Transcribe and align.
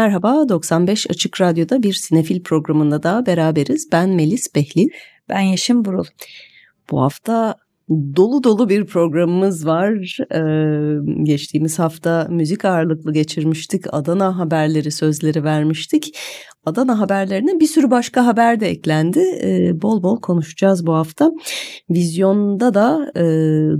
Merhaba, 0.00 0.48
95 0.48 1.10
Açık 1.10 1.40
Radyo'da 1.40 1.82
bir 1.82 1.92
sinefil 1.92 2.42
programında 2.42 3.02
daha 3.02 3.26
beraberiz. 3.26 3.88
Ben 3.92 4.08
Melis 4.08 4.54
Behlil. 4.54 4.88
Ben 5.28 5.40
Yeşim 5.40 5.84
Burul. 5.84 6.04
Bu 6.90 7.02
hafta 7.02 7.54
dolu 7.90 8.44
dolu 8.44 8.68
bir 8.68 8.86
programımız 8.86 9.66
var. 9.66 10.18
Ee, 10.34 11.22
geçtiğimiz 11.22 11.78
hafta 11.78 12.26
müzik 12.30 12.64
ağırlıklı 12.64 13.12
geçirmiştik. 13.12 13.84
Adana 13.94 14.38
haberleri 14.38 14.90
sözleri 14.90 15.44
vermiştik. 15.44 16.18
Adana 16.64 17.00
haberlerine 17.00 17.60
bir 17.60 17.66
sürü 17.66 17.90
başka 17.90 18.26
haber 18.26 18.60
de 18.60 18.68
eklendi. 18.68 19.20
Ee, 19.42 19.82
bol 19.82 20.02
bol 20.02 20.20
konuşacağız 20.20 20.86
bu 20.86 20.94
hafta. 20.94 21.30
Vizyonda 21.90 22.74
da 22.74 23.12
e, 23.16 23.22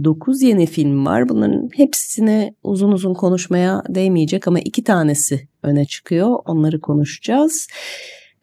9 0.05 0.42
yeni 0.42 0.67
film 0.67 1.06
var. 1.06 1.28
Bunların 1.28 1.69
hepsine 1.74 2.55
uzun 2.62 2.92
uzun 2.92 3.14
konuşmaya 3.14 3.83
değmeyecek 3.89 4.48
ama 4.48 4.61
iki 4.61 4.84
tanesi 4.84 5.48
öne 5.62 5.84
çıkıyor. 5.84 6.39
Onları 6.47 6.80
konuşacağız. 6.80 7.69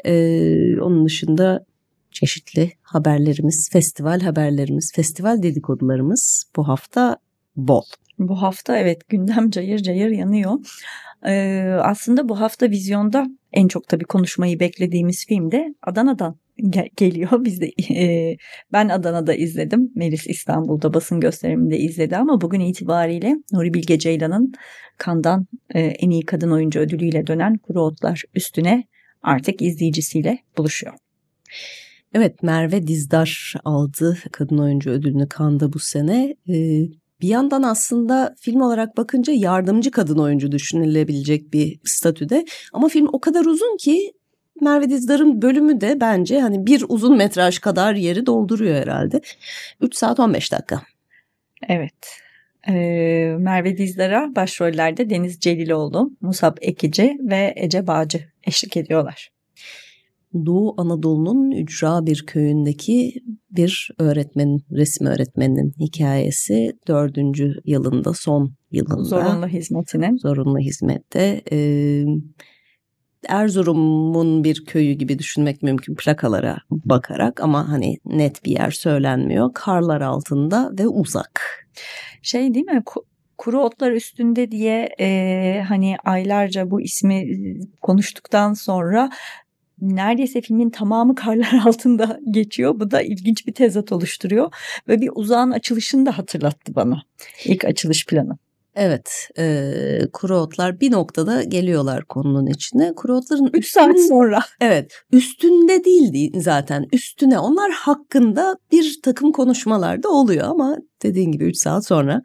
Ee, 0.06 0.80
onun 0.82 1.06
dışında 1.06 1.66
çeşitli 2.12 2.72
haberlerimiz, 2.82 3.70
festival 3.72 4.20
haberlerimiz, 4.20 4.92
festival 4.96 5.44
dedikodularımız 5.44 6.44
bu 6.56 6.68
hafta 6.68 7.18
bol. 7.56 7.84
Bu 8.20 8.42
hafta 8.42 8.78
evet 8.78 9.10
gündem 9.10 9.50
cayır 9.50 9.80
cayır 9.80 10.10
yanıyor. 10.10 10.54
Ee, 11.26 11.78
aslında 11.82 12.30
bu 12.30 12.40
hafta 12.40 12.70
vizyonda 12.70 13.28
en 13.54 13.68
çok 13.68 13.88
tabii 13.88 14.06
konuşmayı 14.06 14.60
beklediğimiz 14.60 15.26
film 15.26 15.52
de 15.52 15.76
Adana'dan 15.82 16.36
gel- 16.70 16.90
geliyor. 16.96 17.30
Biz 17.46 17.62
de 17.62 17.72
e, 17.96 18.38
ben 18.74 18.90
Adana'da 18.90 19.34
izledim. 19.34 19.92
Melis 19.96 20.28
İstanbul'da 20.28 20.94
basın 20.94 21.20
gösteriminde 21.20 21.78
izledi 21.78 22.18
ama 22.18 22.42
bugün 22.42 22.60
itibariyle 22.60 23.36
Nuri 23.54 23.74
Bilge 23.74 24.00
Ceylan'ın 24.00 24.54
Kandan 24.98 25.48
e, 25.74 25.80
en 25.80 26.10
iyi 26.10 26.26
kadın 26.26 26.52
oyuncu 26.52 26.80
ödülüyle 26.80 27.28
dönen 27.28 27.58
Kuru 27.58 27.82
Otlar 27.82 28.24
üstüne 28.36 28.84
artık 29.22 29.62
izleyicisiyle 29.62 30.40
buluşuyor. 30.58 30.94
Evet 32.14 32.44
Merve 32.44 32.88
Dizdar 32.88 33.54
aldı 33.66 34.18
kadın 34.32 34.58
oyuncu 34.58 34.90
ödülünü 34.90 35.30
Kanda 35.30 35.74
bu 35.74 35.80
sene. 35.80 36.36
Ee, 36.50 36.88
bir 37.22 37.28
yandan 37.28 37.64
aslında 37.64 38.36
film 38.40 38.62
olarak 38.62 38.98
bakınca 38.98 39.34
yardımcı 39.34 39.92
kadın 39.92 40.18
oyuncu 40.18 40.52
düşünülebilecek 40.52 41.54
bir 41.54 41.80
statüde. 41.84 42.46
Ama 42.74 42.88
film 42.88 43.08
o 43.14 43.20
kadar 43.20 43.46
uzun 43.46 43.78
ki 43.78 44.14
Merve 44.62 44.90
Dizdar'ın 44.90 45.42
bölümü 45.42 45.82
de 45.82 46.02
bence 46.02 46.40
hani 46.40 46.66
bir 46.66 46.86
uzun 46.88 47.18
metraj 47.18 47.60
kadar 47.60 47.94
yeri 47.94 48.26
dolduruyor 48.26 48.76
herhalde. 48.76 49.22
3 49.82 49.96
saat 49.96 50.20
15 50.20 50.52
dakika. 50.52 50.82
Evet. 51.68 52.22
Ee, 52.68 52.74
Merve 53.40 53.78
Dizdar'a 53.78 54.36
başrollerde 54.36 55.10
Deniz 55.10 55.40
Celiloğlu, 55.40 56.12
Musab 56.22 56.58
Ekici 56.62 57.18
ve 57.22 57.54
Ece 57.56 57.88
Bağcı 57.88 58.24
eşlik 58.44 58.78
ediyorlar. 58.78 59.37
Doğu 60.46 60.82
Anadolu'nun 60.82 61.52
ücra 61.52 62.06
bir 62.06 62.24
köyündeki 62.28 63.14
bir 63.52 63.92
öğretmen, 64.00 64.60
resim 64.72 65.08
öğretmeninin 65.08 65.74
hikayesi 65.80 66.72
dördüncü 66.88 67.54
yılında, 67.66 68.14
son 68.14 68.54
yılında. 68.72 69.04
Zorunlu 69.04 69.48
hizmetinin. 69.48 70.18
Zorunlu 70.18 70.60
hizmette. 70.60 71.42
E, 71.52 71.58
Erzurum'un 73.28 74.44
bir 74.44 74.66
köyü 74.66 74.94
gibi 74.94 75.20
düşünmek 75.20 75.64
mümkün 75.64 75.96
plakalara 75.96 76.58
bakarak 76.70 77.42
ama 77.42 77.70
hani 77.70 77.98
net 78.06 78.46
bir 78.46 78.52
yer 78.52 78.72
söylenmiyor. 78.72 79.54
Karlar 79.54 80.02
altında 80.02 80.72
ve 80.80 80.88
uzak. 80.88 81.42
Şey 82.22 82.54
değil 82.54 82.66
mi? 82.66 82.84
Kuru 83.38 83.60
otlar 83.60 83.92
üstünde 83.92 84.52
diye 84.52 84.90
e, 85.00 85.64
hani 85.68 85.96
aylarca 86.06 86.72
bu 86.72 86.82
ismi 86.82 87.26
konuştuktan 87.82 88.54
sonra 88.54 89.10
neredeyse 89.82 90.42
filmin 90.42 90.70
tamamı 90.70 91.16
karlar 91.16 91.62
altında 91.66 92.20
geçiyor. 92.32 92.80
Bu 92.80 92.92
da 92.92 93.02
ilginç 93.02 93.48
bir 93.48 93.54
tezat 93.54 93.92
oluştururuyor 93.92 94.54
ve 94.88 95.02
bir 95.02 95.10
uzağın 95.16 95.52
açılışını 95.52 96.06
da 96.06 96.18
hatırlattı 96.18 96.76
bana. 96.76 97.04
İlk 97.46 97.66
açılış 97.66 98.06
planı. 98.06 98.38
Evet, 98.80 99.30
e, 99.38 100.00
kuru 100.14 100.38
otlar 100.38 100.80
bir 100.80 100.92
noktada 100.92 101.44
geliyorlar 101.44 102.06
konunun 102.06 102.48
içine. 102.48 102.94
Kuru 102.96 103.18
otların 103.18 103.50
3 103.54 103.72
saat 103.72 104.00
sonra. 104.08 104.40
Evet, 104.62 104.92
üstünde 105.12 105.86
değildi 105.86 106.42
zaten. 106.42 106.86
Üstüne 106.94 107.40
onlar 107.40 107.72
hakkında 107.72 108.58
bir 108.72 109.00
takım 109.04 109.32
konuşmalarda 109.32 110.10
oluyor 110.10 110.48
ama 110.48 110.78
dediğin 111.04 111.32
gibi 111.32 111.46
3 111.46 111.58
saat 111.58 111.86
sonra. 111.86 112.22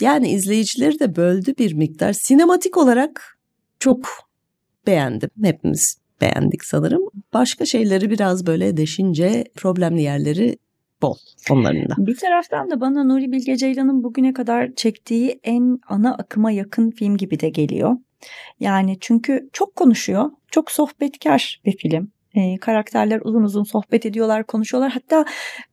Yani 0.00 0.28
izleyicileri 0.28 0.98
de 0.98 1.16
böldü 1.16 1.54
bir 1.58 1.72
miktar. 1.72 2.12
Sinematik 2.12 2.76
olarak 2.76 3.38
çok 3.80 4.08
beğendim 4.86 5.30
hepimiz 5.42 5.96
beğendik 6.20 6.64
sanırım. 6.64 7.02
Başka 7.34 7.66
şeyleri 7.66 8.10
biraz 8.10 8.46
böyle 8.46 8.76
deşince 8.76 9.44
problemli 9.54 10.02
yerleri 10.02 10.58
bol 11.02 11.16
onların 11.50 11.88
da. 11.88 11.94
Bir 11.98 12.16
taraftan 12.16 12.70
da 12.70 12.80
bana 12.80 13.04
Nuri 13.04 13.32
Bilge 13.32 13.56
Ceylan'ın 13.56 14.04
bugüne 14.04 14.32
kadar 14.32 14.74
çektiği 14.76 15.40
en 15.44 15.78
ana 15.88 16.14
akıma 16.14 16.50
yakın 16.50 16.90
film 16.90 17.16
gibi 17.16 17.40
de 17.40 17.48
geliyor. 17.48 17.96
Yani 18.60 18.96
çünkü 19.00 19.48
çok 19.52 19.76
konuşuyor, 19.76 20.30
çok 20.50 20.70
sohbetkar 20.70 21.60
bir 21.64 21.76
film. 21.76 22.12
Ee, 22.36 22.56
karakterler 22.60 23.20
uzun 23.24 23.42
uzun 23.42 23.62
sohbet 23.62 24.06
ediyorlar, 24.06 24.46
konuşuyorlar. 24.46 24.92
Hatta 24.92 25.24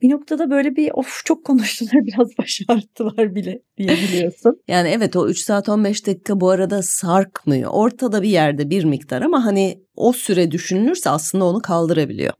bir 0.02 0.10
noktada 0.10 0.50
böyle 0.50 0.76
bir 0.76 0.90
of 0.94 1.22
çok 1.24 1.44
konuştular 1.44 1.92
biraz 2.06 2.28
baş 2.38 2.60
ağrıttılar 2.68 3.34
bile 3.34 3.62
diyebiliyorsun. 3.78 4.62
yani 4.68 4.88
evet 4.88 5.16
o 5.16 5.28
3 5.28 5.38
saat 5.38 5.68
15 5.68 6.06
dakika 6.06 6.40
bu 6.40 6.50
arada 6.50 6.82
sarkmıyor. 6.82 7.70
Ortada 7.74 8.22
bir 8.22 8.28
yerde 8.28 8.70
bir 8.70 8.84
miktar 8.84 9.22
ama 9.22 9.44
hani 9.44 9.80
o 9.96 10.12
süre 10.12 10.50
düşünülürse 10.50 11.10
aslında 11.10 11.44
onu 11.44 11.62
kaldırabiliyor. 11.62 12.32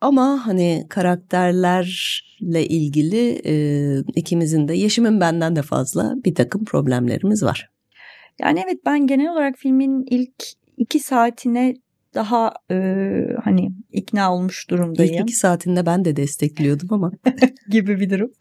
Ama 0.00 0.46
hani 0.46 0.86
karakterlerle 0.88 2.66
ilgili 2.66 3.42
e, 3.46 3.54
ikimizin 4.16 4.68
de 4.68 4.74
Yeşim'in 4.74 5.20
benden 5.20 5.56
de 5.56 5.62
fazla 5.62 6.14
bir 6.24 6.34
takım 6.34 6.64
problemlerimiz 6.64 7.42
var. 7.42 7.70
Yani 8.40 8.62
evet 8.66 8.78
ben 8.86 9.06
genel 9.06 9.32
olarak 9.32 9.54
filmin 9.58 10.04
ilk 10.10 10.44
iki 10.76 11.00
saatine 11.00 11.74
daha 12.16 12.52
e, 12.70 12.76
hani 13.44 13.70
ikna 13.92 14.34
olmuş 14.34 14.70
durumdayım. 14.70 15.14
İlk 15.14 15.20
iki 15.20 15.36
saatinde 15.36 15.86
ben 15.86 16.04
de 16.04 16.16
destekliyordum 16.16 16.92
ama. 16.92 17.12
gibi 17.70 18.00
bir 18.00 18.10
durum. 18.10 18.32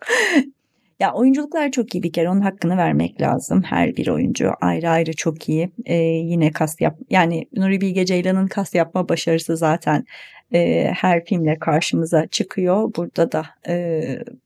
Ya 0.99 1.13
oyunculuklar 1.13 1.71
çok 1.71 1.95
iyi 1.95 2.03
bir 2.03 2.13
kere 2.13 2.29
onun 2.29 2.41
hakkını 2.41 2.77
vermek 2.77 3.21
lazım. 3.21 3.63
Her 3.63 3.95
bir 3.95 4.07
oyuncu 4.07 4.51
ayrı 4.61 4.89
ayrı 4.89 5.13
çok 5.13 5.49
iyi. 5.49 5.71
Ee, 5.85 5.95
yine 5.95 6.51
kast 6.51 6.81
yap 6.81 6.97
yani 7.09 7.45
Nuri 7.55 7.81
Bilge 7.81 8.05
Ceylan'ın 8.05 8.47
kast 8.47 8.75
yapma 8.75 9.09
başarısı 9.09 9.57
zaten 9.57 10.05
e, 10.53 10.91
her 10.95 11.25
filmle 11.25 11.59
karşımıza 11.59 12.27
çıkıyor. 12.27 12.95
Burada 12.95 13.31
da 13.31 13.45
e, 13.67 14.01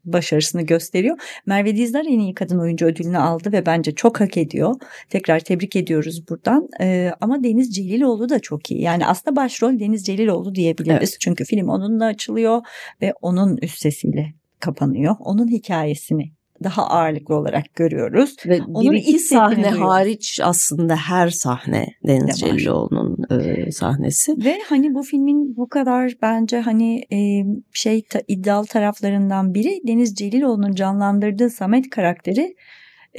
başarısını 0.06 0.62
gösteriyor. 0.62 1.18
Merve 1.46 1.76
Dizdar 1.76 2.06
en 2.06 2.20
iyi 2.20 2.34
kadın 2.34 2.60
oyuncu 2.60 2.86
ödülünü 2.86 3.18
aldı 3.18 3.52
ve 3.52 3.66
bence 3.66 3.96
çok 3.96 4.20
hak 4.20 4.38
ediyor. 4.38 4.76
Tekrar 5.10 5.40
tebrik 5.40 5.76
ediyoruz 5.76 6.30
buradan. 6.30 6.70
E, 6.82 7.12
ama 7.22 7.44
Deniz 7.44 7.76
Celiloğlu 7.76 8.30
da 8.30 8.40
çok 8.40 8.72
iyi. 8.72 8.82
Yani 8.82 9.06
aslında 9.06 9.36
başrol 9.36 9.80
Deniz 9.80 10.06
Celiloğlu 10.06 10.56
diyebiliriz. 10.56 11.10
Evet. 11.10 11.18
Çünkü 11.20 11.46
film 11.46 11.70
onunla 11.70 12.06
açılıyor 12.06 12.62
ve 13.02 13.14
onun 13.22 13.58
üstesiyle 13.58 14.34
kapanıyor. 14.60 15.16
Onun 15.20 15.48
hikayesini 15.48 16.39
daha 16.64 16.88
ağırlıklı 16.88 17.36
olarak 17.36 17.76
görüyoruz. 17.76 18.36
Ve 18.46 18.62
Onun 18.74 18.92
bir 18.92 18.98
iki 18.98 19.20
sahne 19.20 19.70
hariç 19.70 20.40
aslında 20.44 20.96
her 20.96 21.30
sahne 21.30 21.88
Deniz 22.08 22.40
Celilioğlu'nun 22.40 23.40
e, 23.40 23.72
sahnesi. 23.72 24.36
Ve 24.46 24.58
hani 24.70 24.94
bu 24.94 25.04
filmin 25.04 25.58
bu 25.58 25.70
kadar 25.70 26.14
bence 26.22 26.60
hani 26.60 27.04
e, 27.14 27.44
şey 27.74 28.02
ta, 28.02 28.22
iddialı 28.28 28.66
taraflarından 28.66 29.54
biri 29.54 29.82
Deniz 29.88 30.16
Celiloğlu'nun 30.16 30.72
canlandırdığı 30.72 31.50
Samet 31.50 31.90
karakteri 31.90 32.56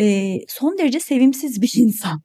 e, 0.01 0.37
son 0.49 0.79
derece 0.79 1.01
sevimsiz 1.01 1.63
bir 1.63 1.73
insan. 1.77 2.23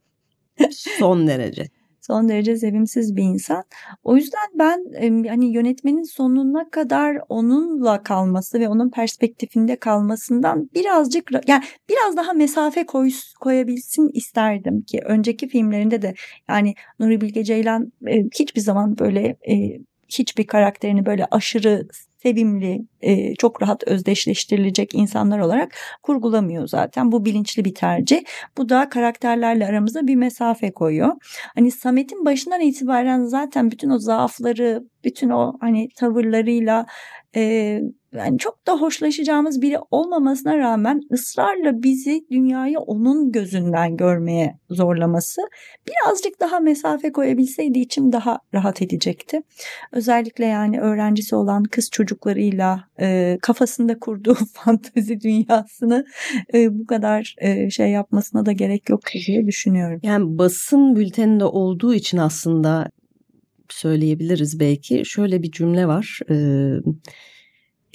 son 0.99 1.27
derece. 1.27 1.74
Son 2.07 2.29
derece 2.29 2.57
sevimsiz 2.57 3.15
bir 3.15 3.23
insan. 3.23 3.63
O 4.03 4.15
yüzden 4.15 4.49
ben 4.53 4.85
hani 5.29 5.53
yönetmenin 5.53 6.03
sonuna 6.03 6.69
kadar 6.69 7.17
onunla 7.29 8.03
kalması 8.03 8.59
ve 8.59 8.69
onun 8.69 8.89
perspektifinde 8.89 9.75
kalmasından 9.75 10.69
birazcık 10.73 11.31
yani 11.47 11.63
biraz 11.89 12.17
daha 12.17 12.33
mesafe 12.33 12.85
koy, 12.85 13.09
koyabilsin 13.39 14.09
isterdim 14.13 14.81
ki 14.81 15.01
önceki 15.05 15.47
filmlerinde 15.47 16.01
de 16.01 16.13
yani 16.49 16.73
Nuri 16.99 17.21
Bilge 17.21 17.43
Ceylan 17.43 17.91
hiçbir 18.39 18.61
zaman 18.61 18.97
böyle 18.97 19.37
hiçbir 20.09 20.47
karakterini 20.47 21.05
böyle 21.05 21.25
aşırı 21.31 21.87
sevimli, 22.25 22.85
e, 23.01 23.35
çok 23.35 23.61
rahat 23.61 23.83
özdeşleştirilecek 23.87 24.95
insanlar 24.95 25.39
olarak 25.39 25.75
kurgulamıyor 26.03 26.67
zaten. 26.67 27.11
Bu 27.11 27.25
bilinçli 27.25 27.65
bir 27.65 27.75
tercih. 27.75 28.23
Bu 28.57 28.69
da 28.69 28.89
karakterlerle 28.89 29.67
aramıza 29.67 30.07
bir 30.07 30.15
mesafe 30.15 30.71
koyuyor. 30.71 31.13
Hani 31.55 31.71
Samet'in 31.71 32.25
başından 32.25 32.61
itibaren 32.61 33.23
zaten 33.23 33.71
bütün 33.71 33.89
o 33.89 33.99
zaafları, 33.99 34.83
bütün 35.03 35.29
o 35.29 35.53
hani 35.61 35.89
tavırlarıyla 35.95 36.85
e, 37.35 37.81
yani 38.17 38.37
çok 38.37 38.67
da 38.67 38.81
hoşlaşacağımız 38.81 39.61
biri 39.61 39.77
olmamasına 39.91 40.57
rağmen 40.57 41.01
ısrarla 41.11 41.83
bizi 41.83 42.25
dünyayı 42.31 42.79
onun 42.79 43.31
gözünden 43.31 43.97
görmeye 43.97 44.59
zorlaması 44.69 45.41
birazcık 45.87 46.39
daha 46.39 46.59
mesafe 46.59 47.11
koyabilseydi 47.11 47.79
içim 47.79 48.11
daha 48.11 48.39
rahat 48.53 48.81
edecekti. 48.81 49.41
Özellikle 49.91 50.45
yani 50.45 50.81
öğrencisi 50.81 51.35
olan 51.35 51.63
kız 51.63 51.89
çocuklarıyla 51.91 52.83
e, 52.99 53.37
kafasında 53.41 53.99
kurduğu 53.99 54.37
fantezi 54.53 55.21
dünyasını 55.21 56.05
e, 56.53 56.79
bu 56.79 56.85
kadar 56.85 57.35
e, 57.37 57.69
şey 57.69 57.89
yapmasına 57.89 58.45
da 58.45 58.51
gerek 58.51 58.89
yok 58.89 59.01
diye 59.27 59.47
düşünüyorum. 59.47 59.99
Yani 60.03 60.37
basın 60.37 60.95
bülteninde 60.95 61.45
olduğu 61.45 61.93
için 61.93 62.17
aslında 62.17 62.89
söyleyebiliriz 63.69 64.59
belki. 64.59 65.05
Şöyle 65.05 65.43
bir 65.43 65.51
cümle 65.51 65.87
var. 65.87 66.19
Ee, 66.29 66.75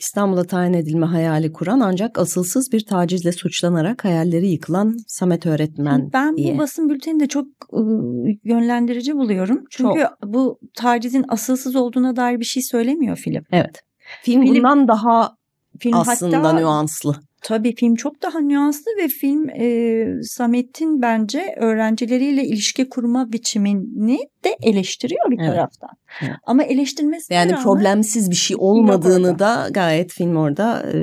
İstanbul'a 0.00 0.44
tayin 0.44 0.73
edilme 0.73 1.06
hayali 1.06 1.52
kuran 1.52 1.81
ancak 1.81 2.19
asılsız 2.19 2.73
bir 2.73 2.87
tacizle 2.87 3.32
suçlanarak 3.32 4.05
hayalleri 4.05 4.49
yıkılan 4.49 4.97
Samet 5.06 5.47
öğretmen 5.47 6.11
ben 6.12 6.37
diye. 6.37 6.55
bu 6.55 6.58
basın 6.58 6.88
bülteni 6.88 7.20
de 7.20 7.26
çok 7.26 7.47
ıı, 7.73 8.26
yönlendirici 8.44 9.17
buluyorum. 9.17 9.64
Çünkü 9.70 10.00
çok. 10.00 10.32
bu 10.32 10.58
tacizin 10.75 11.25
asılsız 11.29 11.76
olduğuna 11.76 12.17
dair 12.17 12.41
bir 12.41 12.44
şey 12.44 12.62
söylemiyor 12.62 13.17
film. 13.17 13.43
Evet. 13.52 13.82
Film, 14.23 14.43
film 14.43 14.55
bundan 14.55 14.88
daha 14.88 15.37
film 15.79 15.94
aslında 15.94 16.38
hatta, 16.38 16.52
nüanslı. 16.52 17.20
Tabii 17.42 17.75
film 17.75 17.94
çok 17.94 18.22
daha 18.22 18.40
nüanslı 18.40 18.90
ve 19.02 19.08
film 19.08 19.50
e, 19.50 20.22
Samet'in 20.22 21.02
bence 21.02 21.54
öğrencileriyle 21.56 22.44
ilişki 22.44 22.88
kurma 22.88 23.32
biçimini 23.32 24.19
de 24.44 24.56
eleştiriyor 24.62 25.31
bir 25.31 25.38
evet. 25.38 25.50
taraftan. 25.50 25.90
Evet. 26.22 26.32
Ama 26.46 26.62
eleştirmesi 26.62 27.34
yani 27.34 27.52
rağmen, 27.52 27.64
problemsiz 27.64 28.31
bir 28.31 28.37
şey 28.37 28.56
olmadığını 28.60 29.38
da 29.38 29.69
gayet 29.70 30.12
film 30.12 30.37
orada 30.37 30.92
e, 30.92 30.98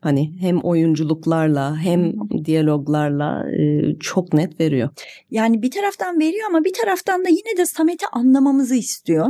hani 0.00 0.40
hem 0.40 0.60
oyunculuklarla 0.60 1.76
hem 1.76 2.12
diyaloglarla 2.44 3.50
e, 3.50 3.94
çok 4.00 4.32
net 4.32 4.60
veriyor. 4.60 4.88
Yani 5.30 5.62
bir 5.62 5.70
taraftan 5.70 6.20
veriyor 6.20 6.46
ama 6.48 6.64
bir 6.64 6.72
taraftan 6.72 7.24
da 7.24 7.28
yine 7.28 7.56
de 7.56 7.66
Samet'i 7.66 8.06
anlamamızı 8.12 8.74
istiyor. 8.74 9.26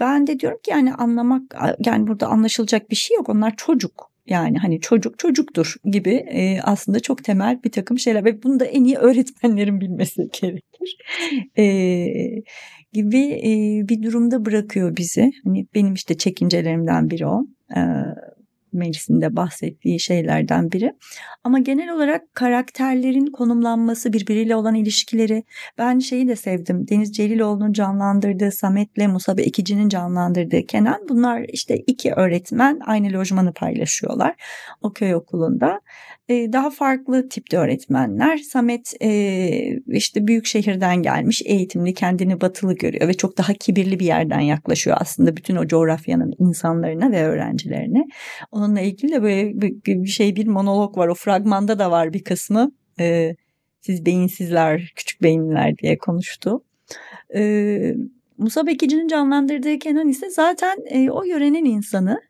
ben 0.00 0.26
de 0.26 0.38
diyorum 0.38 0.58
ki 0.62 0.70
yani 0.70 0.94
anlamak 0.94 1.42
yani 1.86 2.06
burada 2.06 2.26
anlaşılacak 2.26 2.90
bir 2.90 2.96
şey 2.96 3.16
yok. 3.16 3.28
Onlar 3.28 3.56
çocuk. 3.56 4.11
Yani 4.26 4.58
hani 4.58 4.80
çocuk 4.80 5.18
çocuktur 5.18 5.74
gibi 5.84 6.10
e, 6.10 6.60
aslında 6.62 7.00
çok 7.00 7.24
temel 7.24 7.62
bir 7.64 7.70
takım 7.70 7.98
şeyler 7.98 8.24
ve 8.24 8.42
bunu 8.42 8.60
da 8.60 8.64
en 8.64 8.84
iyi 8.84 8.96
öğretmenlerin 8.96 9.80
bilmesi 9.80 10.28
gerekir. 10.42 10.96
E, 11.58 11.64
gibi 12.92 13.18
e, 13.18 13.82
bir 13.88 14.02
durumda 14.02 14.44
bırakıyor 14.44 14.96
bizi. 14.96 15.30
Hani 15.44 15.66
benim 15.74 15.94
işte 15.94 16.18
çekincelerimden 16.18 17.10
biri 17.10 17.26
o. 17.26 17.46
E, 17.76 17.80
Melis'in 18.72 19.20
de 19.20 19.36
bahsettiği 19.36 20.00
şeylerden 20.00 20.72
biri. 20.72 20.92
Ama 21.44 21.58
genel 21.58 21.94
olarak 21.94 22.34
karakterlerin 22.34 23.26
konumlanması, 23.26 24.12
birbiriyle 24.12 24.56
olan 24.56 24.74
ilişkileri 24.74 25.44
ben 25.78 25.98
şeyi 25.98 26.28
de 26.28 26.36
sevdim. 26.36 26.88
Deniz 26.88 27.12
Celiloğlu'nun 27.12 27.72
canlandırdığı 27.72 28.52
Samet'le 28.52 29.08
Musab 29.08 29.38
Ekici'nin 29.38 29.88
canlandırdığı 29.88 30.66
Kenan. 30.66 31.08
Bunlar 31.08 31.44
işte 31.48 31.76
iki 31.76 32.12
öğretmen 32.12 32.80
aynı 32.86 33.12
lojmanı 33.12 33.52
paylaşıyorlar 33.52 34.34
o 34.82 34.92
köy 34.92 35.14
okulunda. 35.14 35.80
Ee, 36.32 36.52
daha 36.52 36.70
farklı 36.70 37.28
tipte 37.28 37.56
öğretmenler. 37.56 38.36
Samet 38.36 38.94
e, 39.02 39.78
işte 39.86 40.26
büyük 40.26 40.46
şehirden 40.46 41.02
gelmiş, 41.02 41.42
eğitimli, 41.44 41.94
kendini 41.94 42.40
batılı 42.40 42.74
görüyor 42.74 43.08
ve 43.08 43.14
çok 43.14 43.38
daha 43.38 43.54
kibirli 43.54 44.00
bir 44.00 44.06
yerden 44.06 44.40
yaklaşıyor 44.40 44.96
aslında 45.00 45.36
bütün 45.36 45.56
o 45.56 45.66
coğrafyanın 45.66 46.34
insanlarına 46.38 47.12
ve 47.12 47.22
öğrencilerine. 47.22 48.04
Onunla 48.52 48.80
ilgili 48.80 49.12
de 49.12 49.22
böyle 49.22 49.52
bir 49.86 50.06
şey 50.06 50.36
bir 50.36 50.46
monolog 50.46 50.98
var. 50.98 51.08
O 51.08 51.14
fragmanda 51.14 51.78
da 51.78 51.90
var 51.90 52.12
bir 52.12 52.24
kısmı. 52.24 52.72
Ee, 53.00 53.36
siz 53.80 54.06
beyinsizler, 54.06 54.92
küçük 54.96 55.22
beyinliler 55.22 55.78
diye 55.78 55.98
konuştu. 55.98 56.64
Ee, 57.34 57.94
Musa 58.38 58.66
Bekici'nin 58.66 59.08
canlandırdığı 59.08 59.78
Kenan 59.78 60.08
ise 60.08 60.30
zaten 60.30 60.76
e, 60.90 61.10
o 61.10 61.24
yörenin 61.24 61.64
insanı. 61.64 62.20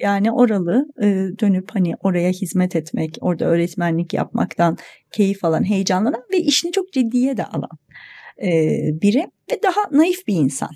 Yani 0.00 0.32
oralı 0.32 0.86
e, 1.02 1.06
dönüp 1.40 1.70
hani 1.74 1.94
oraya 2.00 2.30
hizmet 2.30 2.76
etmek, 2.76 3.18
orada 3.20 3.44
öğretmenlik 3.44 4.14
yapmaktan 4.14 4.76
keyif 5.12 5.44
alan, 5.44 5.64
heyecanlanan 5.68 6.22
ve 6.32 6.38
işini 6.38 6.72
çok 6.72 6.92
ciddiye 6.92 7.36
de 7.36 7.44
alan 7.44 7.78
e, 8.42 8.50
biri 9.02 9.26
ve 9.52 9.62
daha 9.62 9.80
naif 9.98 10.26
bir 10.26 10.34
insan. 10.34 10.70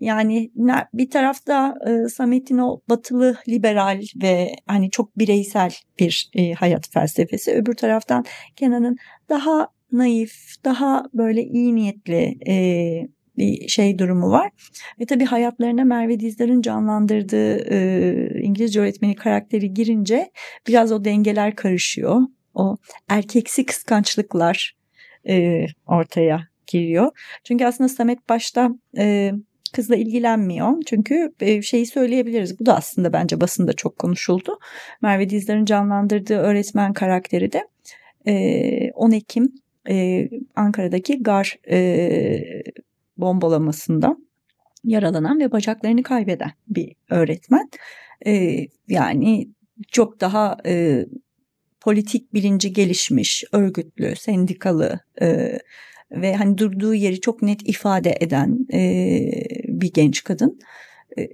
Yani 0.00 0.50
bir 0.94 1.10
tarafta 1.10 1.74
e, 1.86 2.08
Samet'in 2.08 2.58
o 2.58 2.80
batılı 2.88 3.36
liberal 3.48 4.02
ve 4.22 4.52
hani 4.66 4.90
çok 4.90 5.18
bireysel 5.18 5.74
bir 5.98 6.30
e, 6.34 6.52
hayat 6.52 6.90
felsefesi. 6.90 7.52
Öbür 7.52 7.74
taraftan 7.74 8.24
Kenan'ın 8.56 8.96
daha 9.28 9.68
naif, 9.92 10.32
daha 10.64 11.04
böyle 11.14 11.42
iyi 11.42 11.74
niyetli 11.74 12.38
e, 12.48 12.54
bir 13.40 13.68
şey 13.68 13.98
durumu 13.98 14.30
var. 14.30 14.50
Ve 15.00 15.06
tabii 15.06 15.24
hayatlarına 15.24 15.84
Merve 15.84 16.20
Dizdar'ın 16.20 16.62
canlandırdığı 16.62 17.56
e, 17.74 18.40
İngilizce 18.42 18.80
öğretmeni 18.80 19.14
karakteri 19.14 19.74
girince 19.74 20.30
biraz 20.66 20.92
o 20.92 21.04
dengeler 21.04 21.56
karışıyor. 21.56 22.20
O 22.54 22.76
erkeksi 23.08 23.66
kıskançlıklar 23.66 24.76
e, 25.28 25.66
ortaya 25.86 26.48
giriyor. 26.66 27.10
Çünkü 27.44 27.64
aslında 27.64 27.88
Samet 27.88 28.28
başta 28.28 28.70
e, 28.98 29.32
kızla 29.72 29.96
ilgilenmiyor. 29.96 30.72
Çünkü 30.86 31.32
e, 31.40 31.62
şeyi 31.62 31.86
söyleyebiliriz. 31.86 32.60
Bu 32.60 32.66
da 32.66 32.76
aslında 32.76 33.12
bence 33.12 33.40
basında 33.40 33.72
çok 33.72 33.98
konuşuldu. 33.98 34.58
Merve 35.02 35.30
Dizdar'ın 35.30 35.64
canlandırdığı 35.64 36.38
öğretmen 36.38 36.92
karakteri 36.92 37.52
de 37.52 37.66
10 38.94 39.10
Ekim 39.10 39.52
Ankara'daki 40.56 41.22
gar 41.22 41.56
bombalamasında 43.20 44.16
yaralanan 44.84 45.40
ve 45.40 45.52
bacaklarını 45.52 46.02
kaybeden 46.02 46.50
bir 46.68 46.92
öğretmen. 47.10 47.70
Yani 48.88 49.48
çok 49.88 50.20
daha 50.20 50.56
politik 51.80 52.34
bilinci 52.34 52.72
gelişmiş, 52.72 53.44
örgütlü, 53.52 54.16
sendikalı, 54.16 55.00
ve 56.12 56.36
hani 56.36 56.58
durduğu 56.58 56.94
yeri 56.94 57.20
çok 57.20 57.42
net 57.42 57.68
ifade 57.68 58.16
eden 58.20 58.66
e, 58.72 59.20
bir 59.68 59.92
genç 59.92 60.24
kadın. 60.24 60.58
E, 61.18 61.28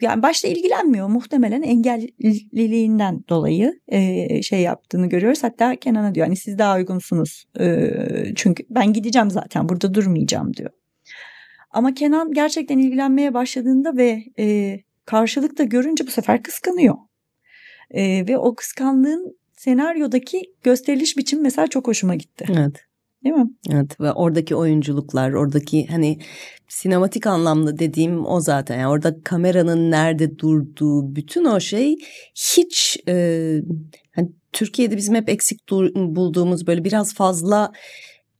yani 0.00 0.22
başta 0.22 0.48
ilgilenmiyor 0.48 1.08
muhtemelen 1.08 1.62
engelliliğinden 1.62 3.24
dolayı 3.28 3.80
e, 3.88 4.42
şey 4.42 4.60
yaptığını 4.60 5.08
görüyoruz. 5.08 5.42
Hatta 5.42 5.76
Kenan'a 5.76 6.14
diyor 6.14 6.26
hani 6.26 6.36
siz 6.36 6.58
daha 6.58 6.76
uygunsunuz 6.76 7.44
e, 7.60 7.90
çünkü 8.36 8.64
ben 8.70 8.92
gideceğim 8.92 9.30
zaten 9.30 9.68
burada 9.68 9.94
durmayacağım 9.94 10.54
diyor. 10.54 10.70
Ama 11.74 11.94
Kenan 11.94 12.32
gerçekten 12.32 12.78
ilgilenmeye 12.78 13.34
başladığında 13.34 13.96
ve 13.96 14.24
e, 14.38 14.78
karşılıkta 15.04 15.64
görünce 15.64 16.06
bu 16.06 16.10
sefer 16.10 16.42
kıskanıyor. 16.42 16.94
E, 17.90 18.28
ve 18.28 18.38
o 18.38 18.54
kıskanlığın 18.54 19.38
senaryodaki 19.56 20.42
gösteriliş 20.62 21.16
biçimi 21.16 21.42
mesela 21.42 21.66
çok 21.66 21.86
hoşuma 21.86 22.14
gitti. 22.14 22.46
Evet. 22.48 22.84
Değil 23.24 23.36
mi? 23.36 23.50
Evet 23.70 24.00
ve 24.00 24.12
oradaki 24.12 24.56
oyunculuklar, 24.56 25.32
oradaki 25.32 25.86
hani 25.86 26.18
sinematik 26.68 27.26
anlamda 27.26 27.78
dediğim 27.78 28.26
o 28.26 28.40
zaten. 28.40 28.78
Yani 28.78 28.88
orada 28.88 29.22
kameranın 29.22 29.90
nerede 29.90 30.38
durduğu, 30.38 31.16
bütün 31.16 31.44
o 31.44 31.60
şey 31.60 31.96
hiç 32.34 32.98
e, 33.08 33.56
hani 34.14 34.28
Türkiye'de 34.52 34.96
bizim 34.96 35.14
hep 35.14 35.28
eksik 35.28 35.70
bulduğumuz 35.94 36.66
böyle 36.66 36.84
biraz 36.84 37.14
fazla 37.14 37.72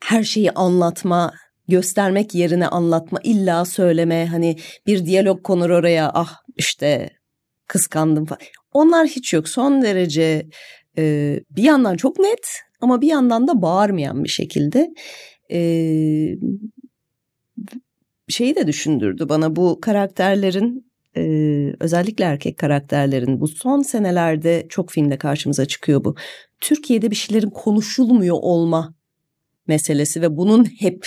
her 0.05 0.23
şeyi 0.25 0.51
anlatma, 0.51 1.33
göstermek 1.69 2.35
yerine 2.35 2.67
anlatma, 2.69 3.19
illa 3.25 3.65
söyleme, 3.65 4.27
hani 4.27 4.57
bir 4.87 5.07
diyalog 5.07 5.43
konur 5.43 5.71
oraya, 5.71 6.11
ah 6.15 6.35
işte 6.57 7.11
kıskandım 7.69 8.27
falan. 8.27 8.41
Onlar 8.73 9.07
hiç 9.07 9.33
yok. 9.33 9.49
Son 9.49 9.83
derece 9.83 10.47
e, 10.99 11.41
bir 11.51 11.63
yandan 11.63 11.97
çok 11.97 12.19
net 12.19 12.49
ama 12.81 13.01
bir 13.01 13.09
yandan 13.09 13.49
da 13.49 13.63
bağırmayan 13.63 14.25
bir 14.25 14.29
şekilde. 14.29 14.95
Ee, 15.53 16.35
şeyi 18.29 18.57
de 18.57 18.67
düşündürdü 18.67 19.29
bana 19.29 19.57
bu 19.57 19.81
karakterlerin 19.81 20.93
e, 21.17 21.23
özellikle 21.81 22.25
erkek 22.25 22.59
karakterlerin 22.59 23.41
bu 23.41 23.49
son 23.49 23.83
senelerde 23.83 24.67
çok 24.69 24.91
filmde 24.91 25.19
karşımıza 25.19 25.67
çıkıyor 25.67 26.05
bu. 26.05 26.15
Türkiye'de 26.61 27.11
bir 27.11 27.17
şeylerin 27.17 27.51
konuşulmuyor 27.51 28.37
olma 28.41 28.95
meselesi 29.67 30.23
ve 30.23 30.37
bunun 30.37 30.65
hep 30.65 31.07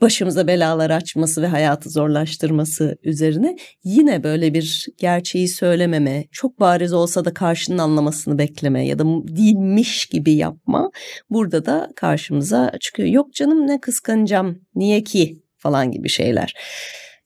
başımıza 0.00 0.46
belalar 0.46 0.90
açması 0.90 1.42
ve 1.42 1.46
hayatı 1.46 1.90
zorlaştırması 1.90 2.96
üzerine 3.02 3.56
yine 3.84 4.22
böyle 4.22 4.54
bir 4.54 4.86
gerçeği 4.98 5.48
söylememe, 5.48 6.24
çok 6.32 6.60
bariz 6.60 6.92
olsa 6.92 7.24
da 7.24 7.34
karşının 7.34 7.78
anlamasını 7.78 8.38
bekleme 8.38 8.86
ya 8.86 8.98
da 8.98 9.04
değilmiş 9.36 10.06
gibi 10.06 10.32
yapma 10.32 10.90
burada 11.30 11.66
da 11.66 11.90
karşımıza 11.96 12.72
çıkıyor. 12.80 13.08
Yok 13.08 13.32
canım 13.34 13.66
ne 13.66 13.80
kıskanacağım, 13.80 14.60
niye 14.74 15.02
ki 15.02 15.42
falan 15.56 15.90
gibi 15.90 16.08
şeyler. 16.08 16.54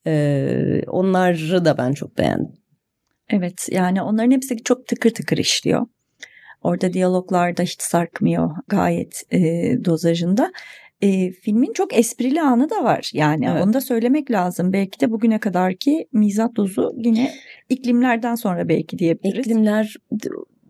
Ee, 0.07 0.83
onları 0.87 1.64
da 1.64 1.79
ben 1.79 1.93
çok 1.93 2.19
beğendim. 2.19 2.55
Evet 3.31 3.69
yani 3.71 4.03
onların 4.03 4.31
hepsi 4.31 4.57
çok 4.64 4.87
tıkır 4.87 5.11
tıkır 5.11 5.38
işliyor. 5.38 5.87
Orada 6.64 6.92
diyaloglarda 6.92 7.62
hiç 7.62 7.83
sarkmıyor 7.83 8.50
gayet 8.68 9.23
e, 9.30 9.38
dozajında. 9.85 10.52
E, 11.02 11.30
filmin 11.30 11.73
çok 11.73 11.94
esprili 11.99 12.42
anı 12.42 12.71
da 12.71 12.85
var. 12.85 13.11
Yani 13.14 13.47
evet. 13.52 13.62
onu 13.62 13.73
da 13.73 13.80
söylemek 13.80 14.30
lazım. 14.30 14.73
Belki 14.73 15.00
de 15.00 15.11
bugüne 15.11 15.38
kadarki 15.38 16.09
mizah 16.12 16.49
dozu 16.56 16.94
yine 16.97 17.33
iklimlerden 17.68 18.35
sonra 18.35 18.68
belki 18.68 18.99
diyebiliriz. 18.99 19.47
İklimler 19.47 19.97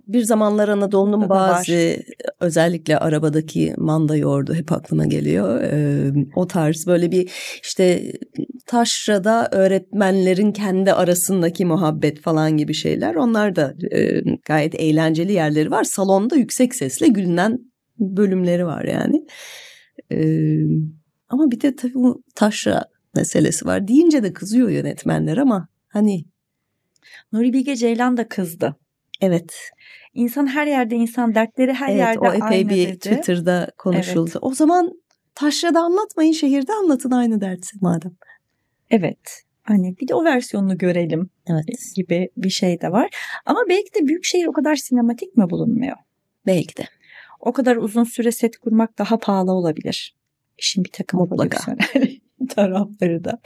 bir 0.09 0.23
zamanlar 0.23 0.69
Anadolu'nun 0.69 1.29
bazı 1.29 1.73
var. 1.73 1.97
özellikle 2.41 2.99
arabadaki 2.99 3.75
manda 3.77 4.17
yoğurdu 4.17 4.55
hep 4.55 4.73
aklıma 4.73 5.07
geliyor. 5.07 5.61
Ee, 5.63 6.13
o 6.37 6.47
tarz 6.47 6.87
böyle 6.87 7.13
bir 7.13 7.31
işte 7.63 8.13
taşrada 8.67 9.49
öğretmenlerin 9.53 10.53
kendi 10.53 10.93
arasındaki 10.93 11.65
muhabbet 11.65 12.21
falan 12.21 12.57
gibi 12.57 12.75
şeyler. 12.75 13.15
Onlar 13.15 13.57
da 13.57 13.75
e, 13.93 14.21
gayet 14.45 14.75
eğlenceli 14.75 15.33
yerleri 15.33 15.71
var. 15.71 15.85
Salonda 15.85 16.37
yüksek 16.37 16.75
sesle 16.75 17.09
gülünen 17.09 17.59
bölümleri 17.99 18.67
var 18.67 18.85
yani. 18.85 19.27
Ee, 20.13 20.59
ama 21.29 21.51
bir 21.51 21.61
de 21.61 21.77
tabii 21.77 21.95
bu 21.95 22.23
taşra 22.35 22.85
meselesi 23.17 23.67
var. 23.67 23.89
Deyince 23.89 24.23
de 24.23 24.33
kızıyor 24.33 24.69
yönetmenler 24.69 25.37
ama 25.37 25.69
hani 25.89 26.25
Nuri 27.33 27.53
Bilge 27.53 27.77
Ceylan 27.77 28.17
da 28.17 28.29
kızdı. 28.29 28.77
Evet. 29.21 29.71
İnsan 30.15 30.47
her 30.47 30.67
yerde 30.67 30.97
insan 30.97 31.35
dertleri 31.35 31.73
her 31.73 31.89
evet, 31.89 31.99
yerde 31.99 32.29
aynı 32.29 32.45
o 32.45 32.47
epey 32.47 32.69
bir 32.69 32.89
dedi. 32.89 32.99
Twitter'da 32.99 33.71
konuşuldu. 33.79 34.31
Evet. 34.33 34.43
O 34.43 34.55
zaman 34.55 34.93
taşrada 35.35 35.81
anlatmayın 35.81 36.33
şehirde 36.33 36.73
anlatın 36.73 37.11
aynı 37.11 37.41
dertsi 37.41 37.77
madem. 37.81 38.17
Evet. 38.95 39.43
Hani 39.63 39.97
bir 40.01 40.09
de 40.09 40.15
o 40.15 40.25
versiyonunu 40.25 40.79
görelim 40.79 41.31
evet. 41.47 41.93
gibi 41.97 42.29
bir 42.37 42.51
şey 42.51 42.81
de 42.81 42.93
var. 42.93 43.11
Ama 43.47 43.61
belki 43.69 43.95
de 43.95 44.07
büyük 44.09 44.25
şehir 44.25 44.47
o 44.47 44.53
kadar 44.53 44.77
sinematik 44.77 45.37
mi 45.37 45.51
bulunmuyor? 45.51 45.97
Belki 46.47 46.77
de. 46.77 46.85
O 47.41 47.53
kadar 47.53 47.77
uzun 47.77 48.05
süre 48.05 48.33
set 48.33 48.57
kurmak 48.57 48.99
daha 48.99 49.19
pahalı 49.19 49.53
olabilir. 49.53 50.17
İşin 50.59 50.85
bir 50.85 50.91
takım 50.91 51.21
Mutlaka. 51.21 51.77
tarafları 52.49 53.25
da. 53.25 53.39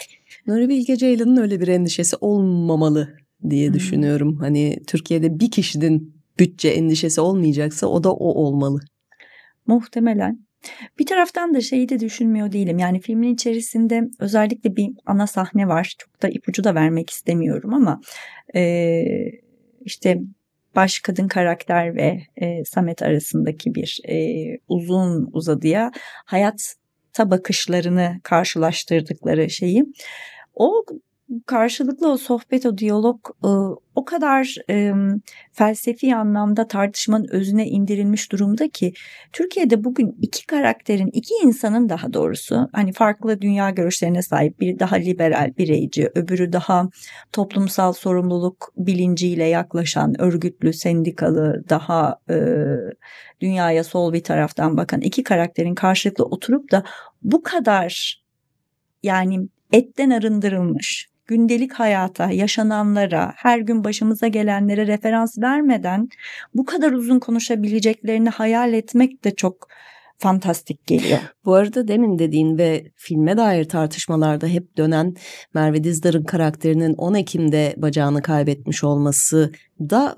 Nuri 0.46 0.68
Bilge 0.68 0.96
Ceylan'ın 0.96 1.36
öyle 1.36 1.60
bir 1.60 1.68
endişesi 1.68 2.16
olmamalı 2.20 3.16
diye 3.50 3.66
hmm. 3.66 3.74
düşünüyorum. 3.74 4.36
Hani 4.36 4.78
Türkiye'de 4.86 5.40
bir 5.40 5.50
kişinin 5.50 6.14
bütçe 6.38 6.68
endişesi 6.68 7.20
olmayacaksa 7.20 7.86
o 7.86 8.04
da 8.04 8.12
o 8.12 8.44
olmalı. 8.44 8.80
Muhtemelen. 9.66 10.47
Bir 10.98 11.06
taraftan 11.06 11.54
da 11.54 11.60
şeyi 11.60 11.88
de 11.88 12.00
düşünmüyor 12.00 12.52
değilim. 12.52 12.78
Yani 12.78 13.00
filmin 13.00 13.34
içerisinde 13.34 14.02
özellikle 14.18 14.76
bir 14.76 14.90
ana 15.06 15.26
sahne 15.26 15.68
var. 15.68 15.94
Çok 15.98 16.22
da 16.22 16.28
ipucu 16.28 16.64
da 16.64 16.74
vermek 16.74 17.10
istemiyorum 17.10 17.74
ama 17.74 18.00
e, 18.54 19.04
işte 19.80 20.20
baş 20.76 20.98
kadın 21.00 21.28
karakter 21.28 21.96
ve 21.96 22.20
e, 22.36 22.64
Samet 22.64 23.02
arasındaki 23.02 23.74
bir 23.74 24.00
e, 24.08 24.16
uzun 24.68 25.30
uzadıya 25.32 25.90
hayatta 26.24 27.30
bakışlarını 27.30 28.20
karşılaştırdıkları 28.22 29.50
şeyi 29.50 29.84
o 30.54 30.84
karşılıklı 31.46 32.12
o 32.12 32.16
sohbet, 32.16 32.66
o 32.66 32.78
diyalog 32.78 33.28
o 33.94 34.04
kadar 34.04 34.56
felsefi 35.52 36.16
anlamda 36.16 36.68
tartışmanın 36.68 37.26
özüne 37.30 37.66
indirilmiş 37.66 38.32
durumda 38.32 38.68
ki 38.68 38.92
Türkiye'de 39.32 39.84
bugün 39.84 40.18
iki 40.22 40.46
karakterin, 40.46 41.10
iki 41.12 41.34
insanın 41.42 41.88
daha 41.88 42.12
doğrusu 42.12 42.68
hani 42.72 42.92
farklı 42.92 43.40
dünya 43.40 43.70
görüşlerine 43.70 44.22
sahip 44.22 44.60
biri 44.60 44.78
daha 44.78 44.96
liberal 44.96 45.52
bireyci, 45.58 46.10
öbürü 46.14 46.52
daha 46.52 46.88
toplumsal 47.32 47.92
sorumluluk 47.92 48.72
bilinciyle 48.76 49.44
yaklaşan, 49.44 50.20
örgütlü, 50.20 50.72
sendikalı, 50.72 51.64
daha 51.68 52.20
dünyaya 53.40 53.84
sol 53.84 54.12
bir 54.12 54.22
taraftan 54.22 54.76
bakan 54.76 55.00
iki 55.00 55.22
karakterin 55.22 55.74
karşılıklı 55.74 56.24
oturup 56.24 56.70
da 56.70 56.84
bu 57.22 57.42
kadar 57.42 58.22
yani 59.02 59.48
etten 59.72 60.10
arındırılmış 60.10 61.08
gündelik 61.28 61.72
hayata, 61.72 62.30
yaşananlara, 62.30 63.32
her 63.36 63.58
gün 63.58 63.84
başımıza 63.84 64.28
gelenlere 64.28 64.86
referans 64.86 65.38
vermeden 65.38 66.08
bu 66.54 66.64
kadar 66.64 66.92
uzun 66.92 67.18
konuşabileceklerini 67.18 68.28
hayal 68.28 68.72
etmek 68.72 69.24
de 69.24 69.34
çok 69.34 69.68
fantastik 70.18 70.86
geliyor. 70.86 71.18
Bu 71.44 71.54
arada 71.54 71.88
demin 71.88 72.18
dediğin 72.18 72.58
ve 72.58 72.92
filme 72.96 73.36
dair 73.36 73.64
tartışmalarda 73.64 74.46
hep 74.46 74.76
dönen 74.76 75.14
Merve 75.54 75.84
Dizdar'ın 75.84 76.24
karakterinin 76.24 76.94
10 76.94 77.14
Ekim'de 77.14 77.74
bacağını 77.76 78.22
kaybetmiş 78.22 78.84
olması 78.84 79.52
da 79.80 80.16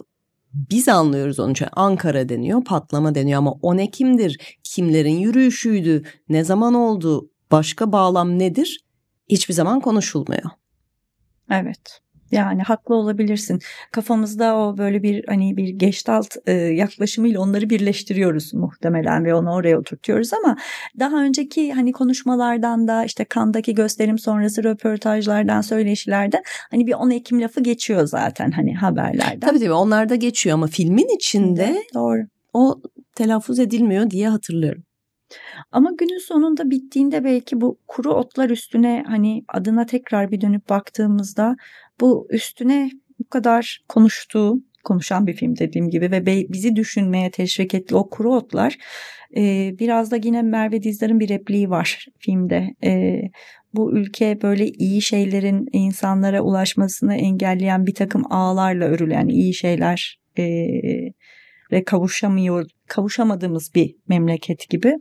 biz 0.55 0.89
anlıyoruz 0.89 1.41
onu. 1.41 1.53
Ankara 1.73 2.29
deniyor, 2.29 2.65
patlama 2.65 3.15
deniyor 3.15 3.39
ama 3.39 3.53
10 3.63 3.79
Ekim'dir. 3.79 4.59
Kimlerin 4.65 5.19
yürüyüşüydü, 5.19 6.03
ne 6.29 6.45
zaman 6.45 6.75
oldu, 6.75 7.31
başka 7.51 7.93
bağlam 7.93 8.39
nedir? 8.39 8.85
Hiçbir 9.29 9.55
zaman 9.55 9.81
konuşulmuyor. 9.81 10.60
Evet. 11.51 12.01
Yani 12.31 12.63
haklı 12.63 12.95
olabilirsin. 12.95 13.59
Kafamızda 13.93 14.57
o 14.57 14.79
böyle 14.79 15.03
bir 15.03 15.25
hani 15.29 15.57
bir 15.57 15.69
geçtalt 15.69 16.37
e, 16.47 16.53
yaklaşımıyla 16.53 17.41
onları 17.41 17.71
birleştiriyoruz 17.71 18.55
muhtemelen 18.55 19.25
ve 19.25 19.35
onu 19.35 19.53
oraya 19.53 19.79
oturtuyoruz 19.79 20.33
ama 20.33 20.57
daha 20.99 21.23
önceki 21.23 21.73
hani 21.73 21.93
konuşmalardan 21.93 22.89
da 22.89 23.05
işte 23.05 23.25
kandaki 23.25 23.75
gösterim 23.75 24.19
sonrası 24.19 24.65
röportajlardan 24.65 25.61
söyleşilerden 25.61 26.43
hani 26.71 26.87
bir 26.87 26.95
10 26.95 27.11
Ekim 27.11 27.41
lafı 27.41 27.63
geçiyor 27.63 28.07
zaten 28.07 28.51
hani 28.51 28.75
haberlerden. 28.75 29.41
Tabii 29.41 29.59
tabii 29.59 29.73
onlar 29.73 30.09
da 30.09 30.15
geçiyor 30.15 30.55
ama 30.55 30.67
filmin 30.67 31.17
içinde 31.17 31.83
doğru. 31.95 32.23
O 32.53 32.81
telaffuz 33.15 33.59
edilmiyor 33.59 34.11
diye 34.11 34.29
hatırlıyorum. 34.29 34.83
Ama 35.73 35.91
günün 35.99 36.19
sonunda 36.19 36.71
bittiğinde 36.71 37.25
belki 37.25 37.61
bu 37.61 37.79
kuru 37.89 38.15
otlar 38.15 38.51
üstüne 38.51 39.05
hani 39.07 39.45
adına 39.49 39.87
tekrar 39.87 40.31
bir 40.31 40.41
dönüp 40.41 40.69
baktığımızda 40.69 41.57
bu 42.01 42.29
üstüne 42.31 42.91
bu 43.19 43.29
kadar 43.29 43.85
konuştuğu 43.89 44.63
konuşan 44.85 45.27
bir 45.27 45.33
film 45.33 45.57
dediğim 45.59 45.91
gibi 45.91 46.11
ve 46.11 46.27
bizi 46.27 46.77
düşünmeye 46.77 47.31
teşvik 47.31 47.75
etti 47.75 47.95
o 47.97 48.11
kuru 48.11 48.35
otlar 48.35 48.77
biraz 49.79 50.11
da 50.11 50.17
yine 50.17 50.43
Merve 50.43 50.83
Dizdar'ın 50.83 51.21
bir 51.21 51.29
repliği 51.29 51.71
var 51.71 52.07
filmde. 52.19 52.75
Bu 53.75 53.93
ülke 53.93 54.43
böyle 54.43 54.69
iyi 54.69 55.03
şeylerin 55.03 55.69
insanlara 55.73 56.41
ulaşmasını 56.41 57.15
engelleyen 57.15 57.87
bir 57.87 57.95
takım 57.95 58.33
ağlarla 58.33 58.85
örülen 58.85 59.29
iyi 59.29 59.55
şeyler 59.55 60.21
ve 61.73 61.85
kavuşamıyor 61.85 62.67
kavuşamadığımız 62.87 63.75
bir 63.75 63.97
memleket 64.09 64.69
gibi. 64.71 64.95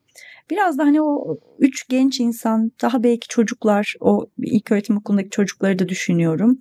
Biraz 0.50 0.78
da 0.78 0.84
hani 0.84 1.02
o 1.02 1.38
üç 1.60 1.88
genç 1.88 2.20
insan 2.20 2.72
daha 2.82 3.04
belki 3.04 3.28
çocuklar 3.28 3.96
o 4.00 4.26
ilk 4.38 4.72
öğretim 4.72 4.98
okulundaki 4.98 5.30
çocukları 5.30 5.80
da 5.80 5.90
düşünüyorum. 5.90 6.60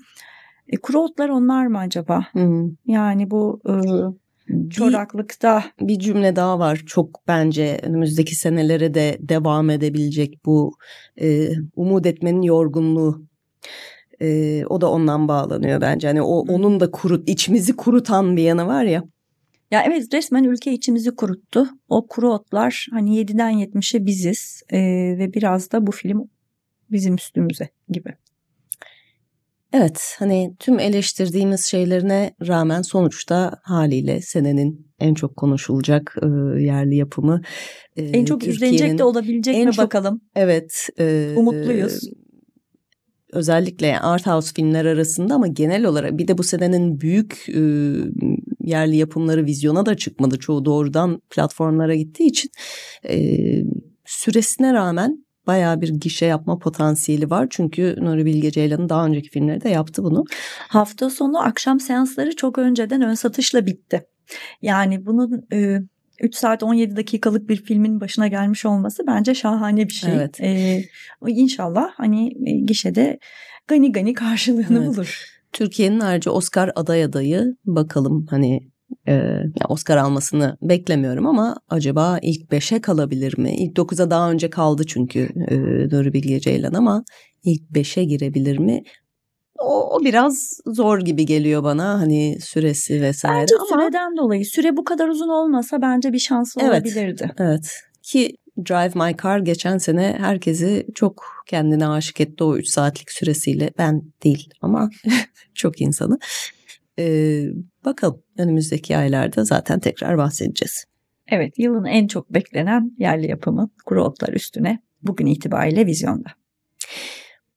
E, 0.68 0.76
kuru 0.76 0.98
otlar 0.98 1.28
onlar 1.28 1.66
mı 1.66 1.78
acaba? 1.78 2.26
Hmm. 2.32 2.70
Yani 2.86 3.30
bu 3.30 3.60
e, 3.68 3.74
çoraklıkta. 4.70 5.64
Bir, 5.80 5.88
bir 5.88 5.98
cümle 5.98 6.36
daha 6.36 6.58
var 6.58 6.82
çok 6.86 7.20
bence 7.28 7.80
önümüzdeki 7.82 8.34
senelere 8.34 8.94
de 8.94 9.18
devam 9.20 9.70
edebilecek 9.70 10.40
bu 10.46 10.74
e, 11.20 11.48
umut 11.76 12.06
etmenin 12.06 12.42
yorgunluğu. 12.42 13.22
E, 14.22 14.62
o 14.66 14.80
da 14.80 14.90
ondan 14.90 15.28
bağlanıyor 15.28 15.80
bence. 15.80 16.08
Hani 16.08 16.22
o 16.22 16.38
onun 16.38 16.80
da 16.80 16.90
kurut 16.90 17.28
içimizi 17.28 17.76
kurutan 17.76 18.36
bir 18.36 18.42
yanı 18.42 18.66
var 18.66 18.84
ya. 18.84 19.04
Ya 19.70 19.82
evet 19.86 20.14
resmen 20.14 20.44
ülke 20.44 20.72
içimizi 20.72 21.16
kuruttu. 21.16 21.68
O 21.88 22.06
kuru 22.06 22.32
otlar 22.32 22.86
hani 22.90 23.16
7'den 23.16 23.52
70'e 23.52 24.06
biziz 24.06 24.62
ee, 24.72 24.78
ve 25.18 25.34
biraz 25.34 25.72
da 25.72 25.86
bu 25.86 25.92
film 25.92 26.30
bizim 26.90 27.14
üstümüze 27.14 27.68
gibi. 27.88 28.14
Evet 29.72 30.16
hani 30.18 30.54
tüm 30.58 30.78
eleştirdiğimiz 30.78 31.64
şeylerine 31.64 32.34
rağmen 32.46 32.82
sonuçta 32.82 33.60
haliyle 33.62 34.20
senenin 34.20 34.88
en 35.00 35.14
çok 35.14 35.36
konuşulacak 35.36 36.16
e, 36.22 36.26
yerli 36.62 36.96
yapımı. 36.96 37.42
E, 37.96 38.02
en 38.02 38.24
çok 38.24 38.46
izlenecek 38.46 38.98
de 38.98 39.04
olabilecek 39.04 39.56
en 39.56 39.66
mi 39.66 39.72
çok, 39.72 39.84
bakalım. 39.84 40.20
Evet. 40.36 40.88
E, 40.98 41.34
Umutluyuz. 41.36 42.00
Özellikle 43.32 44.00
art 44.00 44.26
house 44.26 44.54
filmler 44.54 44.84
arasında 44.84 45.34
ama 45.34 45.46
genel 45.46 45.84
olarak 45.84 46.18
bir 46.18 46.28
de 46.28 46.38
bu 46.38 46.42
senenin 46.42 47.00
büyük 47.00 47.48
e, 47.48 47.60
yerli 48.68 48.96
yapımları 48.96 49.44
vizyona 49.44 49.86
da 49.86 49.96
çıkmadı. 49.96 50.38
Çoğu 50.38 50.64
doğrudan 50.64 51.22
platformlara 51.30 51.94
gittiği 51.94 52.26
için 52.26 52.50
e, 53.08 53.38
süresine 54.04 54.72
rağmen 54.72 55.24
bayağı 55.46 55.80
bir 55.80 55.88
gişe 55.88 56.26
yapma 56.26 56.58
potansiyeli 56.58 57.30
var. 57.30 57.46
Çünkü 57.50 57.96
Nuri 58.00 58.24
Bilge 58.24 58.50
Ceylan'ın 58.50 58.88
daha 58.88 59.06
önceki 59.06 59.30
filmleri 59.30 59.60
de 59.60 59.68
yaptı 59.68 60.04
bunu. 60.04 60.24
Hafta 60.68 61.10
sonu 61.10 61.38
akşam 61.38 61.80
seansları 61.80 62.36
çok 62.36 62.58
önceden 62.58 63.02
ön 63.02 63.14
satışla 63.14 63.66
bitti. 63.66 64.06
Yani 64.62 65.06
bunun 65.06 65.46
e, 65.52 65.80
3 66.20 66.34
saat 66.34 66.62
17 66.62 66.96
dakikalık 66.96 67.48
bir 67.48 67.56
filmin 67.56 68.00
başına 68.00 68.28
gelmiş 68.28 68.64
olması 68.64 69.06
bence 69.06 69.34
şahane 69.34 69.88
bir 69.88 69.92
şey. 69.92 70.12
Evet. 70.14 70.40
Ee, 70.40 70.84
inşallah 71.26 71.90
hani 71.96 72.32
gişede 72.66 73.18
gani 73.68 73.92
gani 73.92 74.14
karşılığını 74.14 74.78
evet. 74.78 74.88
bulur. 74.88 75.37
Türkiye'nin 75.52 76.00
ayrıca 76.00 76.32
Oscar 76.32 76.72
aday 76.74 77.04
adayı 77.04 77.56
bakalım 77.64 78.26
hani 78.30 78.60
e, 79.08 79.42
Oscar 79.68 79.96
almasını 79.96 80.56
beklemiyorum 80.62 81.26
ama 81.26 81.56
acaba 81.68 82.18
ilk 82.22 82.50
beşe 82.50 82.80
kalabilir 82.80 83.38
mi? 83.38 83.56
İlk 83.56 83.76
dokuza 83.76 84.10
daha 84.10 84.30
önce 84.30 84.50
kaldı 84.50 84.82
çünkü 84.86 85.28
e, 85.50 85.56
Nuri 85.96 86.12
Bilge 86.12 86.40
Ceylan 86.40 86.74
ama 86.74 87.04
ilk 87.44 87.70
beşe 87.70 88.04
girebilir 88.04 88.58
mi? 88.58 88.82
O, 89.58 89.96
o 89.96 90.04
biraz 90.04 90.60
zor 90.66 90.98
gibi 90.98 91.26
geliyor 91.26 91.62
bana 91.62 92.00
hani 92.00 92.38
süresi 92.40 93.02
vesaire 93.02 93.40
bence 93.40 93.54
ama. 93.56 93.82
süreden 93.82 94.16
dolayı 94.16 94.46
süre 94.46 94.76
bu 94.76 94.84
kadar 94.84 95.08
uzun 95.08 95.28
olmasa 95.28 95.82
bence 95.82 96.12
bir 96.12 96.18
şansı 96.18 96.60
evet, 96.60 96.70
olabilirdi. 96.70 97.30
Evet 97.38 97.72
ki 98.02 98.36
Drive 98.58 98.92
My 98.94 99.16
Car 99.22 99.38
geçen 99.38 99.78
sene 99.78 100.16
herkesi 100.18 100.86
çok 100.94 101.24
kendine 101.46 101.88
aşık 101.88 102.20
etti 102.20 102.44
o 102.44 102.56
3 102.56 102.68
saatlik 102.68 103.12
süresiyle. 103.12 103.70
Ben 103.78 104.02
değil 104.24 104.50
ama 104.60 104.90
çok 105.54 105.80
insanı. 105.80 106.18
Ee, 106.98 107.44
bakalım 107.84 108.22
önümüzdeki 108.38 108.96
aylarda 108.96 109.44
zaten 109.44 109.80
tekrar 109.80 110.18
bahsedeceğiz. 110.18 110.84
Evet 111.28 111.58
yılın 111.58 111.84
en 111.84 112.06
çok 112.06 112.34
beklenen 112.34 112.92
yerli 112.98 113.26
yapımı 113.30 113.70
Kuru 113.86 114.04
Otlar 114.04 114.32
Üstüne 114.32 114.82
bugün 115.02 115.26
itibariyle 115.26 115.86
vizyonda. 115.86 116.28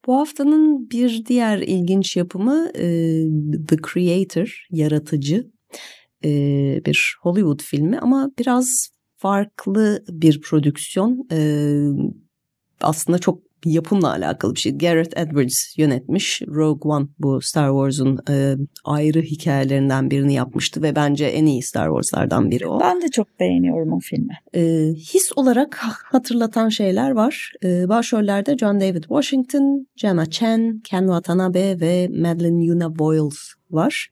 Bu 0.07 0.17
haftanın 0.17 0.89
bir 0.89 1.25
diğer 1.25 1.57
ilginç 1.57 2.17
yapımı 2.17 2.71
e, 2.75 2.83
The 3.67 3.75
Creator, 3.93 4.67
Yaratıcı 4.71 5.51
e, 6.23 6.29
bir 6.85 7.15
Hollywood 7.21 7.61
filmi 7.61 7.99
ama 7.99 8.31
biraz 8.39 8.89
farklı 9.21 10.03
bir 10.09 10.41
prodüksiyon. 10.41 11.27
E, 11.31 11.39
aslında 12.81 13.19
çok 13.19 13.39
yapımla 13.65 14.09
alakalı 14.09 14.55
bir 14.55 14.59
şey. 14.59 14.77
Gareth 14.77 15.19
Edwards 15.19 15.77
yönetmiş. 15.77 16.41
Rogue 16.47 16.91
One 16.91 17.07
bu 17.19 17.41
Star 17.41 17.69
Wars'un 17.69 18.19
e, 18.29 18.55
ayrı 18.85 19.21
hikayelerinden 19.21 20.11
birini 20.11 20.33
yapmıştı 20.33 20.81
ve 20.81 20.95
bence 20.95 21.25
en 21.25 21.45
iyi 21.45 21.63
Star 21.63 21.87
Wars'lardan 21.87 22.51
biri 22.51 22.67
o. 22.67 22.79
Ben 22.79 23.01
de 23.01 23.07
çok 23.07 23.39
beğeniyorum 23.39 23.93
o 23.93 23.99
filmi. 23.99 24.33
E, 24.55 24.61
his 25.13 25.31
olarak 25.35 25.77
hatırlatan 26.03 26.69
şeyler 26.69 27.11
var. 27.11 27.53
E, 27.63 27.89
başrollerde 27.89 28.57
John 28.57 28.79
David 28.81 29.03
Washington, 29.03 29.87
Gemma 29.95 30.25
Chan, 30.25 30.79
Ken 30.83 31.01
Watanabe 31.01 31.79
ve 31.79 32.07
Madeline 32.07 32.63
Yuna 32.63 32.99
Boyles 32.99 33.53
var. 33.71 34.07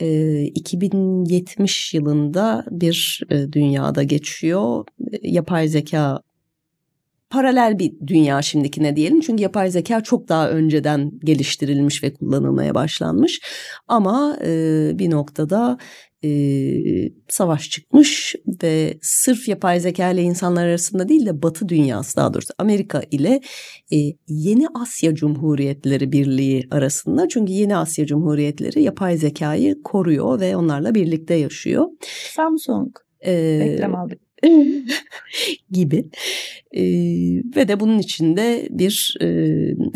E, 0.00 0.42
2070 0.42 1.94
yılında 1.94 2.64
bir 2.70 3.22
e, 3.30 3.52
dünyada 3.52 4.02
geçiyor. 4.02 4.84
Yapay 5.22 5.68
zeka 5.68 6.22
paralel 7.30 7.78
bir 7.78 7.92
dünya 8.06 8.42
şimdikine 8.42 8.96
diyelim. 8.96 9.20
Çünkü 9.20 9.42
yapay 9.42 9.70
zeka 9.70 10.00
çok 10.00 10.28
daha 10.28 10.50
önceden 10.50 11.12
geliştirilmiş 11.24 12.02
ve 12.02 12.14
kullanılmaya 12.14 12.74
başlanmış. 12.74 13.40
Ama 13.88 14.38
e, 14.44 14.90
bir 14.94 15.10
noktada 15.10 15.78
e, 16.24 16.30
savaş 17.28 17.70
çıkmış 17.70 18.34
ve 18.62 18.98
sırf 19.02 19.48
yapay 19.48 19.80
zeka 19.80 20.10
ile 20.10 20.22
insanlar 20.22 20.66
arasında 20.66 21.08
değil 21.08 21.26
de 21.26 21.42
Batı 21.42 21.68
dünyası 21.68 22.16
daha 22.16 22.34
doğrusu 22.34 22.54
Amerika 22.58 23.02
ile 23.10 23.40
e, 23.92 23.96
Yeni 24.28 24.66
Asya 24.74 25.14
Cumhuriyetleri 25.14 26.12
Birliği 26.12 26.68
arasında. 26.70 27.28
Çünkü 27.28 27.52
Yeni 27.52 27.76
Asya 27.76 28.06
Cumhuriyetleri 28.06 28.82
yapay 28.82 29.16
zekayı 29.16 29.82
koruyor 29.82 30.40
ve 30.40 30.56
onlarla 30.56 30.94
birlikte 30.94 31.34
yaşıyor. 31.34 31.86
Samsung. 32.34 32.96
Ee, 33.20 33.58
Reklam 33.60 33.94
aldık. 33.94 34.25
gibi 35.70 36.10
e, 36.72 36.82
ve 37.56 37.68
de 37.68 37.80
bunun 37.80 37.98
içinde 37.98 38.68
bir 38.70 39.16
e, 39.22 39.26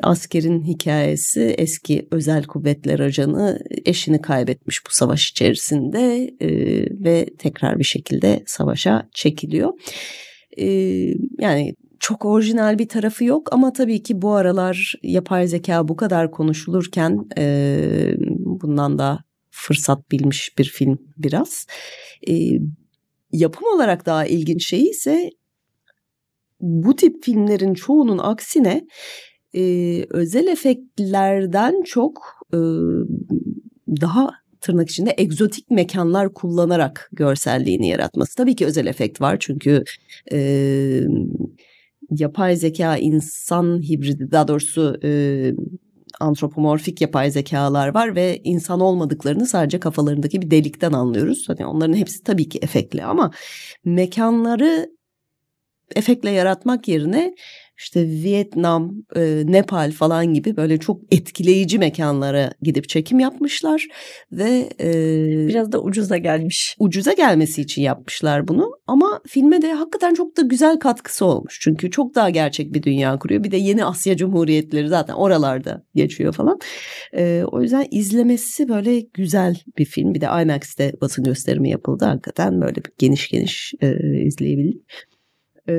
askerin 0.02 0.62
hikayesi 0.62 1.54
eski 1.58 2.08
özel 2.10 2.44
kuvvetler 2.44 3.00
ajanı 3.00 3.60
eşini 3.84 4.22
kaybetmiş 4.22 4.86
bu 4.86 4.90
savaş 4.90 5.30
içerisinde 5.30 6.34
e, 6.40 6.50
ve 7.04 7.26
tekrar 7.38 7.78
bir 7.78 7.84
şekilde 7.84 8.42
savaşa 8.46 9.08
çekiliyor. 9.14 9.72
E, 10.56 10.66
yani 11.38 11.74
çok 12.00 12.24
orijinal 12.24 12.78
bir 12.78 12.88
tarafı 12.88 13.24
yok 13.24 13.52
ama 13.52 13.72
tabii 13.72 14.02
ki 14.02 14.22
bu 14.22 14.32
aralar 14.34 14.94
yapay 15.02 15.46
zeka 15.46 15.88
bu 15.88 15.96
kadar 15.96 16.30
konuşulurken 16.30 17.28
e, 17.38 18.14
bundan 18.38 18.98
da 18.98 19.24
fırsat 19.50 20.10
bilmiş 20.10 20.58
bir 20.58 20.64
film 20.64 20.98
biraz. 21.16 21.66
Yapım 23.32 23.64
olarak 23.74 24.06
daha 24.06 24.26
ilginç 24.26 24.66
şey 24.66 24.82
ise 24.82 25.30
bu 26.60 26.96
tip 26.96 27.24
filmlerin 27.24 27.74
çoğunun 27.74 28.18
aksine 28.18 28.86
e, 29.54 29.62
özel 30.10 30.46
efektlerden 30.46 31.82
çok 31.82 32.22
e, 32.52 32.58
daha 34.00 34.30
tırnak 34.60 34.90
içinde 34.90 35.14
egzotik 35.18 35.70
mekanlar 35.70 36.34
kullanarak 36.34 37.10
görselliğini 37.12 37.88
yaratması. 37.88 38.36
Tabii 38.36 38.56
ki 38.56 38.66
özel 38.66 38.86
efekt 38.86 39.20
var 39.20 39.36
çünkü 39.40 39.84
e, 40.32 41.00
yapay 42.10 42.56
zeka 42.56 42.96
insan 42.96 43.82
hibridi 43.82 44.30
daha 44.30 44.48
doğrusu 44.48 45.00
e, 45.04 45.10
antropomorfik 46.20 47.00
yapay 47.00 47.30
zekalar 47.30 47.94
var 47.94 48.14
ve 48.14 48.40
insan 48.44 48.80
olmadıklarını 48.80 49.46
sadece 49.46 49.80
kafalarındaki 49.80 50.42
bir 50.42 50.50
delikten 50.50 50.92
anlıyoruz. 50.92 51.48
Hani 51.48 51.66
onların 51.66 51.94
hepsi 51.94 52.22
tabii 52.22 52.48
ki 52.48 52.58
efektli 52.62 53.04
ama 53.04 53.30
mekanları 53.84 54.90
efektle 55.96 56.30
yaratmak 56.30 56.88
yerine 56.88 57.34
işte 57.80 58.06
Vietnam, 58.06 58.92
e, 59.16 59.42
Nepal 59.46 59.90
falan 59.92 60.34
gibi 60.34 60.56
böyle 60.56 60.78
çok 60.78 61.00
etkileyici 61.10 61.78
mekanlara 61.78 62.52
gidip 62.62 62.88
çekim 62.88 63.20
yapmışlar 63.20 63.86
ve 64.32 64.68
e, 64.80 64.92
biraz 65.48 65.72
da 65.72 65.82
ucuza 65.82 66.16
gelmiş. 66.16 66.76
Ucuza 66.78 67.12
gelmesi 67.12 67.62
için 67.62 67.82
yapmışlar 67.82 68.48
bunu 68.48 68.70
ama 68.86 69.20
filme 69.28 69.62
de 69.62 69.72
hakikaten 69.72 70.14
çok 70.14 70.36
da 70.36 70.42
güzel 70.42 70.78
katkısı 70.78 71.24
olmuş. 71.24 71.58
Çünkü 71.60 71.90
çok 71.90 72.14
daha 72.14 72.30
gerçek 72.30 72.74
bir 72.74 72.82
dünya 72.82 73.18
kuruyor. 73.18 73.44
Bir 73.44 73.50
de 73.50 73.56
yeni 73.56 73.84
Asya 73.84 74.16
Cumhuriyetleri 74.16 74.88
zaten 74.88 75.14
oralarda 75.14 75.84
geçiyor 75.94 76.32
falan. 76.32 76.58
E, 77.16 77.44
o 77.52 77.62
yüzden 77.62 77.86
izlemesi 77.90 78.68
böyle 78.68 79.00
güzel 79.00 79.56
bir 79.78 79.84
film. 79.84 80.14
Bir 80.14 80.20
de 80.20 80.26
IMAX'te 80.42 80.92
basın 81.00 81.24
gösterimi 81.24 81.70
yapıldı. 81.70 82.04
Hakikaten 82.04 82.60
böyle 82.60 82.76
bir 82.76 82.92
geniş 82.98 83.28
geniş 83.28 83.74
e, 83.80 83.96
izleyebildik. 84.24 84.82
E, 85.68 85.74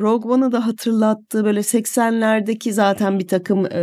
Rogue 0.00 0.32
One'ı 0.32 0.52
da 0.52 0.66
hatırlattı. 0.66 1.44
Böyle 1.44 1.60
80'lerdeki 1.60 2.72
zaten 2.72 3.18
bir 3.18 3.28
takım 3.28 3.66
e, 3.66 3.82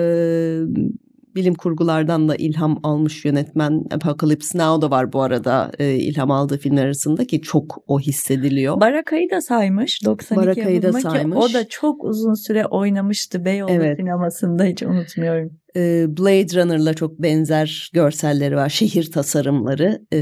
bilim 1.36 1.54
kurgulardan 1.54 2.30
da 2.30 2.36
ilham 2.36 2.80
almış 2.84 3.26
yönetmen. 3.26 3.84
Apocalypse 3.92 4.58
Now 4.58 4.82
da 4.82 4.92
var 4.92 5.14
bu 5.14 5.22
arada 5.22 5.72
e, 5.80 5.94
ilham 5.94 6.32
aldığı 6.32 6.58
filmler 6.58 6.86
arasında 6.86 7.26
ki 7.26 7.42
çok 7.42 7.84
o 7.88 8.00
hissediliyor. 8.00 8.82
Baraka'yı 8.82 9.30
da 9.30 9.42
saymış. 9.42 10.06
92 10.06 10.46
Baraka'yı 10.46 10.82
da 10.82 10.94
saymış. 10.94 11.38
o 11.38 11.54
da 11.54 11.68
çok 11.68 12.04
uzun 12.04 12.34
süre 12.34 12.66
oynamıştı 12.66 13.46
Beyoğlu 13.46 13.72
evet. 13.72 13.98
sinemasında 13.98 14.64
hiç 14.64 14.84
unutmuyorum. 14.84 15.52
E, 15.76 16.06
Blade 16.18 16.62
Runner'la 16.62 16.94
çok 16.94 17.22
benzer 17.22 17.90
görselleri 17.94 18.56
var. 18.56 18.70
Şehir 18.70 19.12
tasarımları. 19.12 20.02
E, 20.14 20.20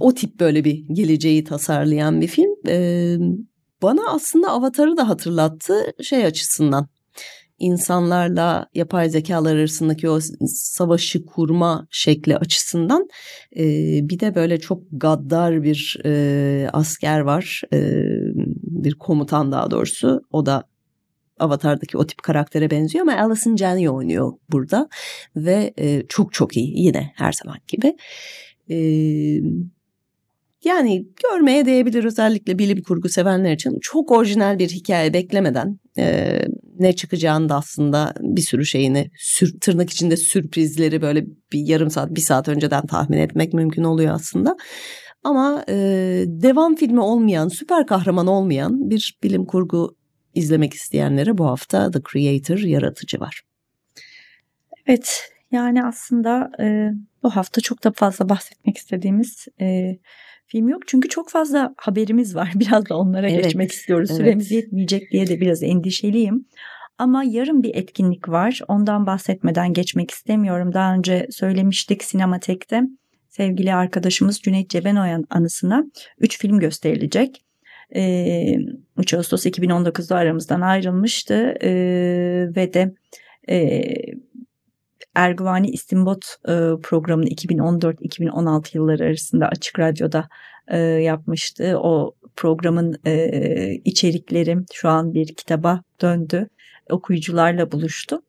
o 0.00 0.14
tip 0.14 0.40
böyle 0.40 0.64
bir 0.64 0.84
geleceği 0.92 1.44
tasarlayan 1.44 2.20
bir 2.20 2.26
film. 2.26 2.50
E, 2.68 3.16
bana 3.82 4.10
aslında 4.10 4.50
Avatar'ı 4.50 4.96
da 4.96 5.08
hatırlattı 5.08 5.92
şey 6.02 6.26
açısından. 6.26 6.88
İnsanlarla 7.58 8.66
yapay 8.74 9.10
zekalar 9.10 9.56
arasındaki 9.56 10.10
o 10.10 10.18
savaşı 10.46 11.26
kurma 11.26 11.86
şekli 11.90 12.36
açısından 12.36 13.08
e, 13.56 13.64
bir 14.08 14.20
de 14.20 14.34
böyle 14.34 14.60
çok 14.60 14.82
gaddar 14.92 15.62
bir 15.62 16.00
e, 16.04 16.70
asker 16.72 17.20
var, 17.20 17.62
e, 17.72 17.78
bir 18.62 18.94
komutan 18.94 19.52
daha 19.52 19.70
doğrusu. 19.70 20.22
O 20.32 20.46
da 20.46 20.64
Avatar'daki 21.38 21.98
o 21.98 22.06
tip 22.06 22.22
karaktere 22.22 22.70
benziyor 22.70 23.02
ama 23.02 23.22
Alison 23.22 23.56
Janney 23.56 23.88
oynuyor 23.88 24.32
burada 24.50 24.88
ve 25.36 25.74
e, 25.78 26.06
çok 26.08 26.32
çok 26.32 26.56
iyi 26.56 26.80
yine 26.80 27.12
her 27.16 27.32
zaman 27.32 27.58
gibi. 27.68 27.96
E, 28.70 28.76
yani 30.64 31.06
görmeye 31.22 31.66
değebilir 31.66 32.04
özellikle 32.04 32.58
bilim 32.58 32.82
kurgu 32.82 33.08
sevenler 33.08 33.52
için 33.52 33.78
çok 33.82 34.10
orijinal 34.10 34.58
bir 34.58 34.68
hikaye 34.68 35.14
beklemeden 35.14 35.78
e, 35.98 36.38
ne 36.78 36.92
çıkacağını 36.92 37.48
da 37.48 37.56
aslında 37.56 38.14
bir 38.20 38.42
sürü 38.42 38.66
şeyini 38.66 39.10
sür, 39.18 39.60
tırnak 39.60 39.90
içinde 39.90 40.16
sürprizleri 40.16 41.02
böyle 41.02 41.24
bir 41.52 41.66
yarım 41.66 41.90
saat 41.90 42.10
bir 42.10 42.20
saat 42.20 42.48
önceden 42.48 42.86
tahmin 42.86 43.18
etmek 43.18 43.52
mümkün 43.52 43.84
oluyor 43.84 44.14
aslında. 44.14 44.56
Ama 45.24 45.64
e, 45.68 45.74
devam 46.26 46.74
filmi 46.74 47.00
olmayan, 47.00 47.48
süper 47.48 47.86
kahraman 47.86 48.26
olmayan 48.26 48.90
bir 48.90 49.18
bilim 49.22 49.44
kurgu 49.44 49.96
izlemek 50.34 50.74
isteyenlere 50.74 51.38
bu 51.38 51.46
hafta 51.46 51.90
The 51.90 52.00
Creator 52.12 52.58
yaratıcı 52.58 53.20
var. 53.20 53.42
Evet 54.86 55.30
yani 55.52 55.84
aslında 55.84 56.50
e, 56.60 56.90
bu 57.22 57.30
hafta 57.30 57.60
çok 57.60 57.84
da 57.84 57.92
fazla 57.92 58.28
bahsetmek 58.28 58.76
istediğimiz 58.76 59.46
e, 59.60 59.98
film 60.50 60.68
yok. 60.68 60.82
Çünkü 60.86 61.08
çok 61.08 61.30
fazla 61.30 61.74
haberimiz 61.76 62.36
var. 62.36 62.52
Biraz 62.54 62.88
da 62.88 62.96
onlara 62.96 63.30
evet, 63.30 63.44
geçmek 63.44 63.72
istiyoruz. 63.72 64.10
Evet. 64.10 64.20
Süremiz 64.20 64.50
yetmeyecek 64.50 65.10
diye 65.12 65.26
de 65.26 65.40
biraz 65.40 65.62
endişeliyim. 65.62 66.46
Ama 66.98 67.24
yarın 67.24 67.62
bir 67.62 67.74
etkinlik 67.74 68.28
var. 68.28 68.60
Ondan 68.68 69.06
bahsetmeden 69.06 69.72
geçmek 69.72 70.10
istemiyorum. 70.10 70.74
Daha 70.74 70.94
önce 70.94 71.26
söylemiştik 71.30 72.04
Sinematek'te 72.04 72.82
sevgili 73.28 73.74
arkadaşımız 73.74 74.40
Cüneyt 74.40 74.70
Cebenoyan 74.70 75.24
anısına 75.30 75.84
3 76.18 76.38
film 76.38 76.58
gösterilecek. 76.58 77.44
Ee, 77.96 78.54
3 78.96 79.14
Ağustos 79.14 79.46
2019'da 79.46 80.16
aramızdan 80.16 80.60
ayrılmıştı 80.60 81.54
ee, 81.62 81.70
ve 82.56 82.74
de 82.74 82.94
e, 83.48 83.82
Erguvani 85.14 85.70
İstimbot 85.70 86.24
e, 86.44 86.54
programını 86.82 87.28
2014-2016 87.28 88.76
yılları 88.76 89.04
arasında 89.04 89.48
Açık 89.48 89.78
Radyo'da 89.78 90.28
e, 90.68 90.78
yapmıştı. 90.78 91.78
O 91.78 92.14
programın 92.36 93.00
e, 93.06 93.74
içerikleri 93.84 94.56
şu 94.72 94.88
an 94.88 95.14
bir 95.14 95.34
kitaba 95.34 95.82
döndü. 96.00 96.48
Okuyucularla 96.90 97.72
buluştu. 97.72 98.22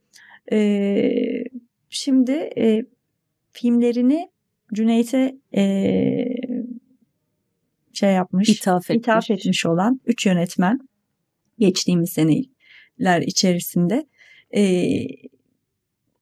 E, 0.52 1.14
şimdi 1.90 2.32
e, 2.58 2.86
filmlerini 3.52 4.30
Cüneyt'e 4.74 5.36
e, 5.56 5.64
şey 7.94 8.14
yapmış, 8.14 8.50
ithaf 8.50 8.84
etmiş. 8.92 8.98
ithaf 8.98 9.32
etmiş 9.32 9.66
olan 9.66 10.02
üç 10.06 10.26
yönetmen 10.26 10.80
geçtiğimiz 11.60 12.10
seneler 12.10 13.22
içerisinde 13.22 14.06
e, 14.56 14.62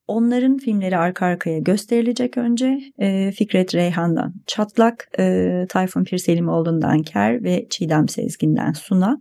onların 0.09 0.57
filmleri 0.57 0.97
arka 0.97 1.25
arkaya 1.25 1.59
gösterilecek 1.59 2.37
önce. 2.37 2.79
E, 2.99 3.31
Fikret 3.31 3.75
Reyhan'dan 3.75 4.33
Çatlak, 4.47 5.09
e, 5.19 5.65
Tayfun 5.69 6.03
Pirselimoğlu'ndan 6.03 7.01
Ker 7.01 7.43
ve 7.43 7.67
Çiğdem 7.69 8.09
Sezgin'den 8.09 8.73
Suna. 8.73 9.17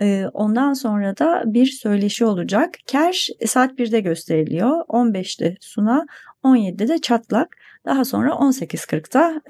E, 0.00 0.26
ondan 0.32 0.72
sonra 0.72 1.18
da 1.18 1.42
bir 1.46 1.66
söyleşi 1.66 2.24
olacak. 2.24 2.74
Ker 2.86 3.28
saat 3.46 3.78
1'de 3.78 4.00
gösteriliyor. 4.00 4.84
15'te 4.88 5.56
Suna, 5.60 6.06
17'de 6.44 6.88
de 6.88 6.98
Çatlak. 6.98 7.56
Daha 7.86 8.04
sonra 8.04 8.30
18.40'da 8.30 9.40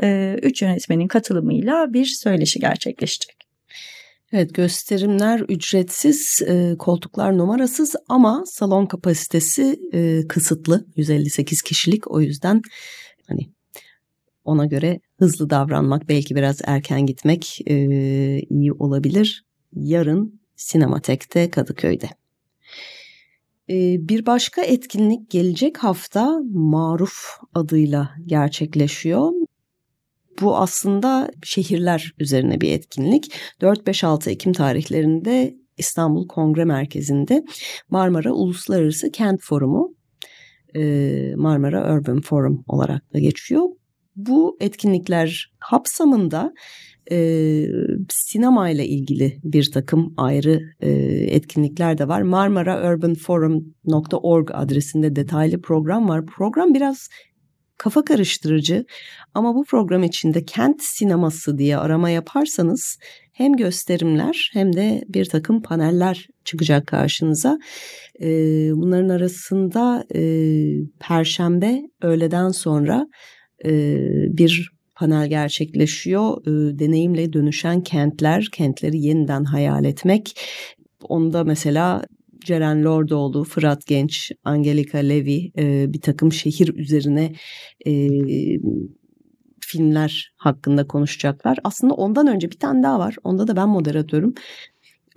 3 0.42 0.62
e, 0.62 0.66
yönetmenin 0.66 1.08
katılımıyla 1.08 1.92
bir 1.92 2.04
söyleşi 2.04 2.60
gerçekleşecek. 2.60 3.36
Evet 4.36 4.54
gösterimler 4.54 5.40
ücretsiz, 5.40 6.42
e, 6.46 6.76
koltuklar 6.78 7.38
numarasız 7.38 7.96
ama 8.08 8.44
salon 8.46 8.86
kapasitesi 8.86 9.80
e, 9.92 10.28
kısıtlı. 10.28 10.86
158 10.96 11.62
kişilik 11.62 12.10
o 12.10 12.20
yüzden 12.20 12.62
hani 13.28 13.50
ona 14.44 14.66
göre 14.66 15.00
hızlı 15.18 15.50
davranmak 15.50 16.08
belki 16.08 16.36
biraz 16.36 16.60
erken 16.64 17.06
gitmek 17.06 17.60
e, 17.66 17.74
iyi 18.50 18.72
olabilir. 18.72 19.44
Yarın 19.72 20.40
Sinematek'te 20.56 21.50
Kadıköy'de. 21.50 22.08
Bir 24.08 24.26
başka 24.26 24.62
etkinlik 24.62 25.30
gelecek 25.30 25.78
hafta 25.78 26.40
Maruf 26.52 27.38
adıyla 27.54 28.10
gerçekleşiyor. 28.26 29.32
Bu 30.40 30.56
aslında 30.56 31.30
şehirler 31.42 32.14
üzerine 32.18 32.60
bir 32.60 32.72
etkinlik. 32.72 33.32
4-5-6 33.60 34.30
Ekim 34.30 34.52
tarihlerinde 34.52 35.54
İstanbul 35.76 36.28
Kongre 36.28 36.64
Merkezi'nde 36.64 37.44
Marmara 37.90 38.32
Uluslararası 38.32 39.12
Kent 39.12 39.40
Forumu 39.42 39.94
Marmara 41.36 41.94
Urban 41.94 42.20
Forum 42.20 42.64
olarak 42.68 43.14
da 43.14 43.18
geçiyor. 43.18 43.62
Bu 44.16 44.56
etkinlikler 44.60 45.52
kapsamında 45.70 46.52
e, 47.10 47.66
sinema 48.10 48.70
ile 48.70 48.86
ilgili 48.86 49.40
bir 49.44 49.72
takım 49.72 50.14
ayrı 50.16 50.60
e, 50.80 50.90
etkinlikler 51.30 51.98
de 51.98 52.08
var. 52.08 52.22
marmaraurbanforum.org 52.22 54.50
adresinde 54.52 55.16
detaylı 55.16 55.60
program 55.60 56.08
var. 56.08 56.26
Program 56.26 56.74
biraz 56.74 57.08
kafa 57.78 58.04
karıştırıcı 58.04 58.84
ama 59.34 59.54
bu 59.54 59.64
program 59.64 60.02
içinde 60.02 60.44
kent 60.44 60.82
sineması 60.82 61.58
diye 61.58 61.76
arama 61.76 62.10
yaparsanız 62.10 62.98
hem 63.32 63.56
gösterimler 63.56 64.50
hem 64.52 64.72
de 64.72 65.04
bir 65.08 65.24
takım 65.24 65.62
paneller 65.62 66.28
çıkacak 66.44 66.86
karşınıza. 66.86 67.58
Bunların 68.70 69.08
arasında 69.08 70.04
Perşembe 71.00 71.82
öğleden 72.02 72.48
sonra 72.48 73.06
bir 74.38 74.70
panel 74.94 75.28
gerçekleşiyor. 75.28 76.44
Deneyimle 76.78 77.32
dönüşen 77.32 77.80
kentler, 77.80 78.48
kentleri 78.52 78.98
yeniden 79.00 79.44
hayal 79.44 79.84
etmek. 79.84 80.40
Onda 81.02 81.44
mesela 81.44 82.04
Ceren 82.44 82.84
Lordoğlu, 82.84 83.44
Fırat 83.44 83.86
Genç, 83.86 84.32
Angelika 84.44 84.98
Levi 84.98 85.52
e, 85.58 85.92
bir 85.92 86.00
takım 86.00 86.32
şehir 86.32 86.74
üzerine 86.74 87.32
e, 87.86 88.08
filmler 89.60 90.34
hakkında 90.36 90.86
konuşacaklar. 90.86 91.58
Aslında 91.64 91.94
ondan 91.94 92.26
önce 92.26 92.50
bir 92.50 92.58
tane 92.58 92.82
daha 92.82 92.98
var. 92.98 93.16
Onda 93.24 93.48
da 93.48 93.56
ben 93.56 93.68
moderatörüm. 93.68 94.34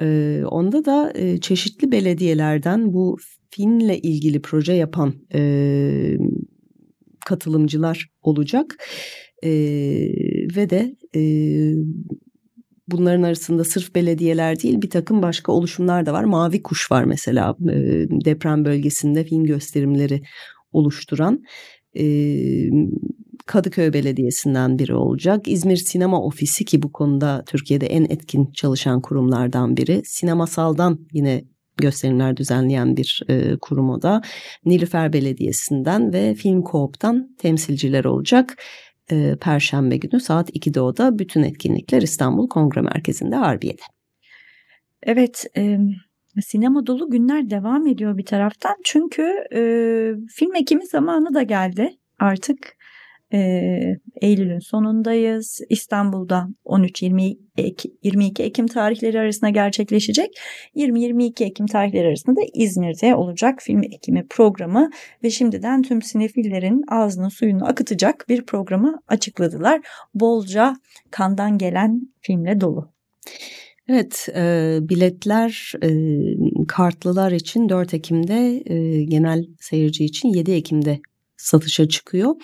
E, 0.02 0.42
onda 0.46 0.86
da 0.86 1.12
e, 1.16 1.38
çeşitli 1.38 1.92
belediyelerden 1.92 2.94
bu 2.94 3.18
filmle 3.50 4.00
ilgili 4.00 4.42
proje 4.42 4.74
yapan 4.74 5.13
e, 5.34 6.18
katılımcılar 7.26 8.10
olacak. 8.22 8.78
E, 9.44 9.50
ve 10.56 10.70
de 10.70 10.96
e, 11.16 11.22
bunların 12.88 13.23
arasında 13.23 13.63
sırf 13.63 13.95
belediyeler 13.95 14.60
değil 14.60 14.82
bir 14.82 14.89
takım 14.89 15.21
başka 15.21 15.52
oluşumlar 15.52 16.06
da 16.06 16.13
var. 16.13 16.23
Mavi 16.23 16.63
Kuş 16.63 16.91
var 16.91 17.04
mesela 17.04 17.56
e, 17.62 17.76
deprem 18.26 18.65
bölgesinde 18.65 19.23
film 19.23 19.43
gösterimleri 19.43 20.21
oluşturan. 20.71 21.43
E, 22.00 22.06
Kadıköy 23.45 23.93
Belediyesi'nden 23.93 24.80
biri 24.80 24.95
olacak. 24.95 25.47
İzmir 25.47 25.78
Sinema 25.78 26.21
Ofisi 26.21 26.65
ki 26.65 26.84
bu 26.84 26.91
konuda 26.91 27.43
Türkiye'de 27.47 27.88
en 27.88 28.04
etkin 28.04 28.52
çalışan 28.52 29.02
kurumlardan 29.02 29.78
biri. 29.78 30.02
Sinemasal'dan 30.06 31.00
yine 31.13 31.43
gösterimler 31.78 32.38
düzenleyen 32.38 32.97
bir 32.97 33.23
e, 33.30 33.58
kurum 33.62 33.89
o 33.89 34.02
da. 34.02 34.21
Nilüfer 34.65 35.13
Belediyesi'nden 35.13 36.13
ve 36.13 36.36
Film 36.36 36.62
Koop'tan 36.62 37.36
temsilciler 37.38 38.06
olacak 38.06 38.56
e, 39.12 39.36
Perşembe 39.41 39.98
günü 39.98 40.20
saat 40.22 40.50
2'de 40.50 40.82
o 40.82 41.20
bütün 41.20 41.43
etkinlikler 41.43 42.02
İstanbul 42.02 42.50
Kongre 42.50 42.82
Merkezi'nde 42.82 43.36
Harbiye'de. 43.36 43.82
Evet, 45.04 45.46
e, 45.58 45.78
sinema 46.41 46.88
dolu 46.88 47.10
günler 47.10 47.50
devam 47.50 47.88
ediyor 47.88 48.17
bir 48.17 48.26
taraftan. 48.26 48.76
Çünkü 48.84 49.24
e, 49.54 49.62
film 50.36 50.56
ekimi 50.56 50.86
zamanı 50.86 51.34
da 51.34 51.43
geldi 51.43 51.89
artık. 52.20 52.77
E, 53.34 53.40
Eylül'ün 54.22 54.60
sonundayız. 54.60 55.60
İstanbul'da 55.70 56.48
13-22 56.66 58.42
Ekim 58.42 58.68
tarihleri 58.68 59.20
arasında 59.20 59.50
gerçekleşecek. 59.50 60.30
20-22 60.76 61.44
Ekim 61.44 61.68
tarihleri 61.68 62.08
arasında 62.08 62.36
da 62.36 62.42
İzmir'de 62.54 63.16
olacak 63.16 63.60
film 63.62 63.84
ekimi 63.84 64.28
programı 64.28 64.90
ve 65.24 65.30
şimdiden 65.30 65.82
tüm 65.82 66.02
sinefillerin 66.02 66.84
ağzının 66.88 67.30
suyunu 67.30 67.66
akıtacak 67.68 68.26
bir 68.30 68.46
programı 68.46 69.00
açıkladılar. 69.08 69.82
Bolca 70.13 70.76
kandan 71.12 71.58
gelen 71.58 72.02
filmle 72.22 72.62
dolu. 72.62 72.92
Evet, 73.90 74.28
e, 74.36 74.78
biletler 74.82 75.74
e, 75.84 75.90
kartlılar 76.68 77.32
için 77.32 77.70
4 77.70 77.94
Ekim'de, 77.94 78.63
e, 78.66 79.04
genel 79.04 79.46
seyirci 79.60 80.06
için 80.06 80.30
7 80.30 80.52
Ekim'de 80.52 81.00
satışa 81.38 81.88
çıkıyor. 81.88 82.36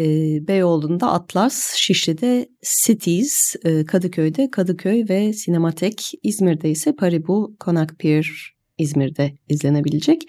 E, 0.00 0.04
Beyoğlu'nda 0.48 1.12
Atlas, 1.12 1.74
Şişli'de 1.74 2.48
Cities, 2.84 3.56
e, 3.64 3.84
Kadıköy'de 3.84 4.50
Kadıköy 4.50 5.04
ve 5.08 5.32
Sinematek, 5.32 6.12
İzmir'de 6.22 6.70
ise 6.70 6.96
Paribu, 6.96 7.56
Konak 7.60 7.98
Pier 7.98 8.54
İzmir'de 8.78 9.32
izlenebilecek. 9.48 10.22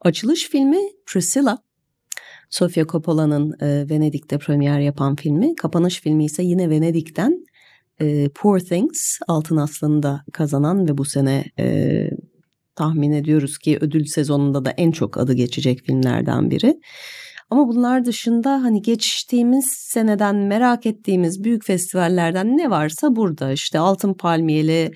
Açılış 0.00 0.48
filmi 0.48 0.78
Priscilla. 1.06 1.58
Sofia 2.50 2.86
Coppola'nın 2.86 3.54
e, 3.60 3.90
Venedik'te 3.90 4.38
premier 4.38 4.80
yapan 4.80 5.16
filmi. 5.16 5.54
Kapanış 5.54 6.00
filmi 6.00 6.24
ise 6.24 6.42
yine 6.42 6.70
Venedik'ten 6.70 7.44
e, 8.00 8.28
Poor 8.34 8.58
Things 8.58 9.18
Altın 9.28 9.56
Aslan'ı 9.56 10.20
kazanan 10.32 10.88
ve 10.88 10.98
bu 10.98 11.04
sene 11.04 11.44
e, 11.58 12.10
tahmin 12.76 13.12
ediyoruz 13.12 13.58
ki 13.58 13.78
ödül 13.80 14.04
sezonunda 14.04 14.64
da 14.64 14.70
en 14.70 14.90
çok 14.90 15.18
adı 15.18 15.32
geçecek 15.32 15.80
filmlerden 15.86 16.50
biri. 16.50 16.80
Ama 17.50 17.68
bunlar 17.68 18.04
dışında 18.04 18.50
hani 18.62 18.82
geçtiğimiz 18.82 19.66
seneden 19.70 20.36
merak 20.36 20.86
ettiğimiz 20.86 21.44
büyük 21.44 21.64
festivallerden 21.64 22.58
ne 22.58 22.70
varsa 22.70 23.16
burada. 23.16 23.52
İşte 23.52 23.78
Altın 23.78 24.14
Palmiyeli 24.14 24.90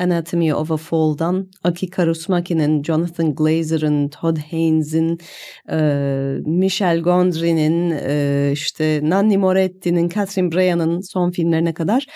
Anatomy 0.00 0.54
of 0.54 0.70
a 0.70 0.76
Fall'dan 0.76 1.50
Aki 1.64 1.90
Kaurismäki'nin, 1.90 2.82
Jonathan 2.82 3.34
Glazer'ın, 3.34 4.08
Todd 4.08 4.36
Haynes'in, 4.50 5.18
e, 5.70 5.78
Michel 6.46 7.00
Gondry'nin, 7.00 7.90
e, 7.90 8.50
işte 8.52 9.00
Nanni 9.02 9.38
Moretti'nin, 9.38 10.08
Catherine 10.08 10.52
Breillat'ın 10.52 11.00
son 11.00 11.30
filmlerine 11.30 11.74
kadar 11.74 12.06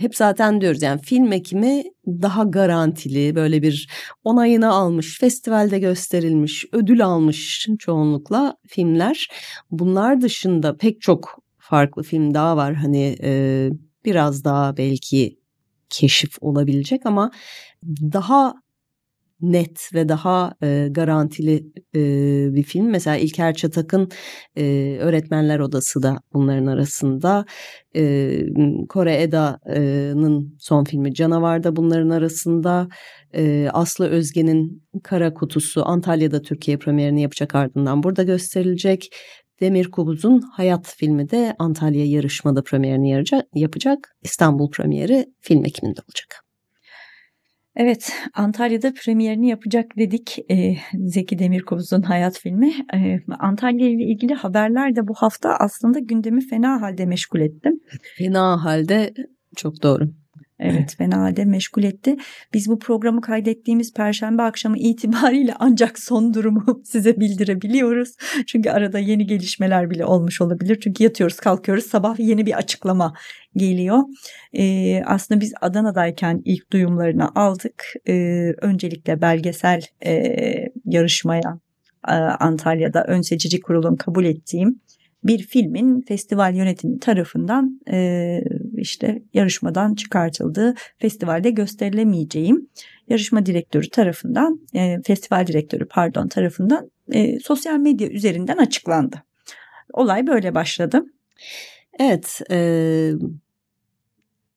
hep 0.00 0.16
zaten 0.16 0.60
diyoruz 0.60 0.82
yani 0.82 1.00
film 1.00 1.32
ekimi 1.32 1.82
daha 2.06 2.44
garantili 2.44 3.34
böyle 3.34 3.62
bir 3.62 3.88
onayını 4.24 4.72
almış, 4.72 5.18
festivalde 5.20 5.78
gösterilmiş, 5.78 6.64
ödül 6.72 7.04
almış 7.04 7.68
çoğunlukla 7.78 8.56
filmler. 8.66 9.28
Bunlar 9.70 10.20
dışında 10.20 10.76
pek 10.76 11.00
çok 11.00 11.42
farklı 11.58 12.02
film 12.02 12.34
daha 12.34 12.56
var 12.56 12.74
hani 12.74 13.16
e, 13.22 13.70
biraz 14.04 14.44
daha 14.44 14.76
belki 14.76 15.38
keşif 15.90 16.36
olabilecek 16.40 17.06
ama 17.06 17.30
daha 17.84 18.54
net 19.42 19.94
ve 19.94 20.08
daha 20.08 20.54
e, 20.62 20.88
garantili 20.90 21.66
e, 21.94 22.00
bir 22.54 22.62
film. 22.62 22.90
Mesela 22.90 23.16
İlker 23.16 23.54
Çatak'ın 23.54 24.08
e, 24.56 24.96
Öğretmenler 25.00 25.58
Odası 25.58 26.02
da 26.02 26.18
bunların 26.34 26.66
arasında. 26.66 27.44
E, 27.96 28.32
Kore 28.88 29.22
Eda'nın 29.22 30.56
son 30.60 30.84
filmi 30.84 31.14
Canavar 31.14 31.62
da 31.62 31.76
bunların 31.76 32.10
arasında. 32.10 32.88
E, 33.34 33.68
Aslı 33.72 34.08
Özge'nin 34.08 34.82
Kara 35.02 35.34
Kutusu 35.34 35.88
Antalya'da 35.88 36.42
Türkiye 36.42 36.76
premierini 36.76 37.22
yapacak 37.22 37.54
ardından 37.54 38.02
burada 38.02 38.22
gösterilecek. 38.22 39.10
Demir 39.60 39.90
Kubuz'un 39.90 40.40
Hayat 40.40 40.94
filmi 40.96 41.30
de 41.30 41.54
Antalya 41.58 42.04
yarışmada 42.04 42.62
premierini 42.62 43.24
yapacak. 43.54 44.16
İstanbul 44.22 44.70
premieri 44.70 45.26
film 45.40 45.64
ekiminde 45.64 46.00
olacak. 46.00 46.41
Evet, 47.76 48.12
Antalya'da 48.34 48.92
premierini 48.92 49.48
yapacak 49.48 49.86
dedik 49.98 50.38
e, 50.50 50.74
Zeki 51.06 51.38
Demirkubuz'un 51.38 52.02
Hayat 52.02 52.38
filmi. 52.38 52.72
E, 52.94 53.18
Antalya 53.38 53.88
ile 53.88 54.04
ilgili 54.04 54.34
haberler 54.34 54.96
de 54.96 55.08
bu 55.08 55.14
hafta 55.14 55.56
aslında 55.60 55.98
gündemi 55.98 56.48
fena 56.48 56.80
halde 56.80 57.06
meşgul 57.06 57.40
etti. 57.40 57.70
Fena 58.18 58.64
halde 58.64 59.12
çok 59.56 59.82
doğru. 59.82 60.21
Evet 60.62 60.94
fena 60.98 61.20
halde 61.20 61.44
meşgul 61.44 61.82
etti. 61.82 62.16
Biz 62.54 62.68
bu 62.68 62.78
programı 62.78 63.20
kaydettiğimiz 63.20 63.94
perşembe 63.94 64.42
akşamı 64.42 64.78
itibariyle 64.78 65.54
ancak 65.58 65.98
son 65.98 66.34
durumu 66.34 66.80
size 66.84 67.20
bildirebiliyoruz. 67.20 68.14
Çünkü 68.46 68.70
arada 68.70 68.98
yeni 68.98 69.26
gelişmeler 69.26 69.90
bile 69.90 70.04
olmuş 70.04 70.40
olabilir. 70.40 70.80
Çünkü 70.80 71.04
yatıyoruz 71.04 71.36
kalkıyoruz 71.36 71.84
sabah 71.84 72.18
yeni 72.18 72.46
bir 72.46 72.58
açıklama 72.58 73.14
geliyor. 73.56 73.98
Ee, 74.52 75.02
aslında 75.06 75.40
biz 75.40 75.52
Adana'dayken 75.60 76.42
ilk 76.44 76.72
duyumlarını 76.72 77.34
aldık. 77.34 77.84
Ee, 78.08 78.52
öncelikle 78.62 79.20
belgesel 79.20 79.82
e, 80.06 80.34
yarışmaya 80.84 81.60
e, 82.08 82.12
Antalya'da 82.14 83.04
ön 83.04 83.20
seçici 83.20 83.60
kurulun 83.60 83.96
kabul 83.96 84.24
ettiğim 84.24 84.80
bir 85.24 85.38
filmin 85.42 86.00
festival 86.00 86.54
yönetimi 86.54 86.98
tarafından 86.98 87.80
e, 87.90 88.40
işte 88.76 89.22
yarışmadan 89.34 89.94
çıkartıldığı 89.94 90.74
festivalde 90.98 91.50
gösterilemeyeceğim 91.50 92.68
yarışma 93.08 93.46
direktörü 93.46 93.90
tarafından 93.90 94.60
e, 94.74 95.02
festival 95.02 95.46
direktörü 95.46 95.86
pardon 95.88 96.28
tarafından 96.28 96.90
e, 97.12 97.40
sosyal 97.40 97.78
medya 97.78 98.08
üzerinden 98.08 98.56
açıklandı. 98.56 99.22
Olay 99.92 100.26
böyle 100.26 100.54
başladı. 100.54 101.04
Evet 101.98 102.40
e, 102.50 102.56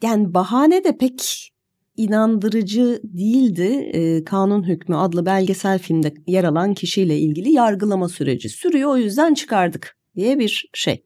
yani 0.03 0.33
bahane 0.33 0.83
de 0.83 0.97
pek 0.97 1.51
inandırıcı 1.97 3.01
değildi. 3.03 3.89
E, 3.93 4.23
Kanun 4.23 4.67
Hükmü 4.67 4.95
adlı 4.95 5.25
belgesel 5.25 5.79
filmde 5.79 6.13
yer 6.27 6.43
alan 6.43 6.73
kişiyle 6.73 7.17
ilgili 7.17 7.51
yargılama 7.51 8.09
süreci 8.09 8.49
sürüyor 8.49 8.89
o 8.89 8.97
yüzden 8.97 9.33
çıkardık 9.33 9.97
diye 10.15 10.39
bir 10.39 10.69
şey. 10.73 11.03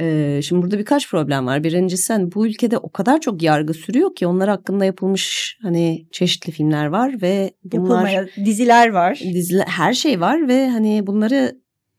Ee, 0.00 0.40
şimdi 0.42 0.62
burada 0.62 0.78
birkaç 0.78 1.10
problem 1.10 1.46
var. 1.46 1.64
Birincisi 1.64 2.12
hani 2.12 2.32
bu 2.34 2.46
ülkede 2.46 2.78
o 2.78 2.92
kadar 2.92 3.20
çok 3.20 3.42
yargı 3.42 3.74
sürüyor 3.74 4.14
ki 4.14 4.26
onlar 4.26 4.48
hakkında 4.48 4.84
yapılmış 4.84 5.56
hani 5.62 6.06
çeşitli 6.12 6.52
filmler 6.52 6.86
var 6.86 7.22
ve 7.22 7.54
bunlar 7.64 7.90
Yapılmaya, 7.90 8.26
diziler 8.46 8.88
var. 8.88 9.20
Diziler, 9.24 9.66
her 9.66 9.94
şey 9.94 10.20
var 10.20 10.48
ve 10.48 10.68
hani 10.68 11.06
bunları 11.06 11.58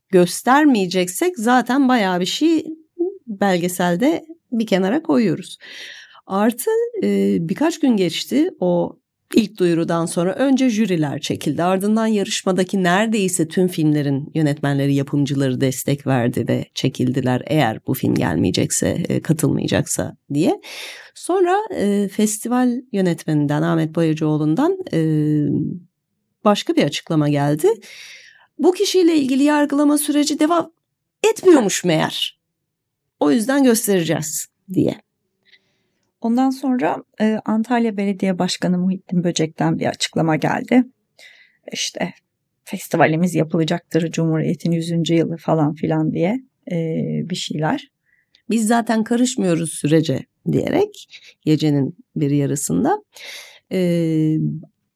göstermeyeceksek 0.10 1.38
zaten 1.38 1.90
bayağı 1.90 2.20
bir 2.20 2.26
şey 2.26 2.66
belgeselde 3.28 4.26
bir 4.52 4.68
kenara 4.68 5.02
koyuyoruz. 5.02 5.58
Artı 6.28 6.72
e, 7.04 7.38
birkaç 7.40 7.80
gün 7.80 7.98
geçti 7.98 8.50
o 8.60 9.00
İlk 9.34 9.60
duyurudan 9.60 10.06
sonra 10.06 10.34
önce 10.36 10.70
jüriler 10.70 11.22
çekildi. 11.22 11.64
Ardından 11.64 12.08
yarışmadaki 12.08 12.84
neredeyse 12.84 13.48
tüm 13.48 13.68
filmlerin 13.68 14.32
yönetmenleri, 14.36 14.96
yapımcıları 14.96 15.62
destek 15.62 16.08
verdi 16.08 16.46
ve 16.48 16.66
çekildiler 16.74 17.44
eğer 17.46 17.80
bu 17.88 17.94
film 17.94 18.16
gelmeyecekse, 18.16 18.88
e, 19.10 19.22
katılmayacaksa 19.22 20.18
diye. 20.34 20.62
Sonra 21.16 21.58
e, 21.76 22.08
festival 22.08 22.82
yönetmeninden 22.92 23.62
Ahmet 23.62 23.96
Boyacıoğlu'ndan 23.96 24.78
e, 24.94 25.00
başka 26.44 26.76
bir 26.76 26.84
açıklama 26.84 27.30
geldi. 27.30 27.68
Bu 28.60 28.72
kişiyle 28.72 29.16
ilgili 29.16 29.44
yargılama 29.44 29.98
süreci 29.98 30.40
devam 30.40 30.72
etmiyormuş 31.30 31.84
meğer. 31.84 32.40
O 33.20 33.32
yüzden 33.32 33.64
göstereceğiz 33.64 34.48
diye. 34.74 35.05
Ondan 36.26 36.50
sonra 36.50 37.04
e, 37.22 37.40
Antalya 37.46 37.98
Belediye 37.98 38.40
Başkanı 38.40 38.78
Muhittin 38.78 39.24
Böcek'ten 39.24 39.80
bir 39.80 39.86
açıklama 39.86 40.36
geldi. 40.36 40.84
İşte 41.72 42.14
festivalimiz 42.64 43.36
yapılacaktır 43.36 44.12
Cumhuriyet'in 44.12 44.72
100. 44.72 45.10
yılı 45.10 45.38
falan 45.38 45.74
filan 45.74 46.14
diye 46.14 46.44
e, 46.72 46.76
bir 47.30 47.36
şeyler. 47.36 47.92
Biz 48.50 48.68
zaten 48.68 49.04
karışmıyoruz 49.04 49.74
sürece 49.74 50.26
diyerek 50.52 51.22
gecenin 51.42 51.98
bir 52.16 52.32
yarısında. 52.32 53.04
E, 53.72 54.38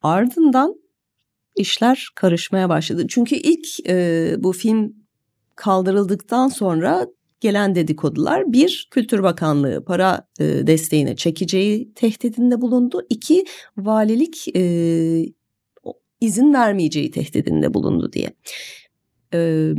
ardından 0.01 0.75
işler 1.55 2.07
karışmaya 2.15 2.69
başladı. 2.69 3.05
Çünkü 3.09 3.35
ilk 3.35 3.89
e, 3.89 4.35
bu 4.37 4.53
film 4.53 4.93
kaldırıldıktan 5.55 6.47
sonra 6.47 7.07
gelen 7.41 7.75
dedikodular 7.75 8.53
bir 8.53 8.87
Kültür 8.91 9.23
Bakanlığı 9.23 9.85
para 9.85 10.27
e, 10.39 10.43
desteğine 10.43 11.15
çekeceği 11.15 11.93
tehdidinde 11.93 12.61
bulundu. 12.61 13.01
İki 13.09 13.45
valilik 13.77 14.55
e, 14.55 15.25
izin 16.21 16.53
vermeyeceği 16.53 17.11
tehdidinde 17.11 17.73
bulundu 17.73 18.13
diye. 18.13 18.33
E, 19.33 19.71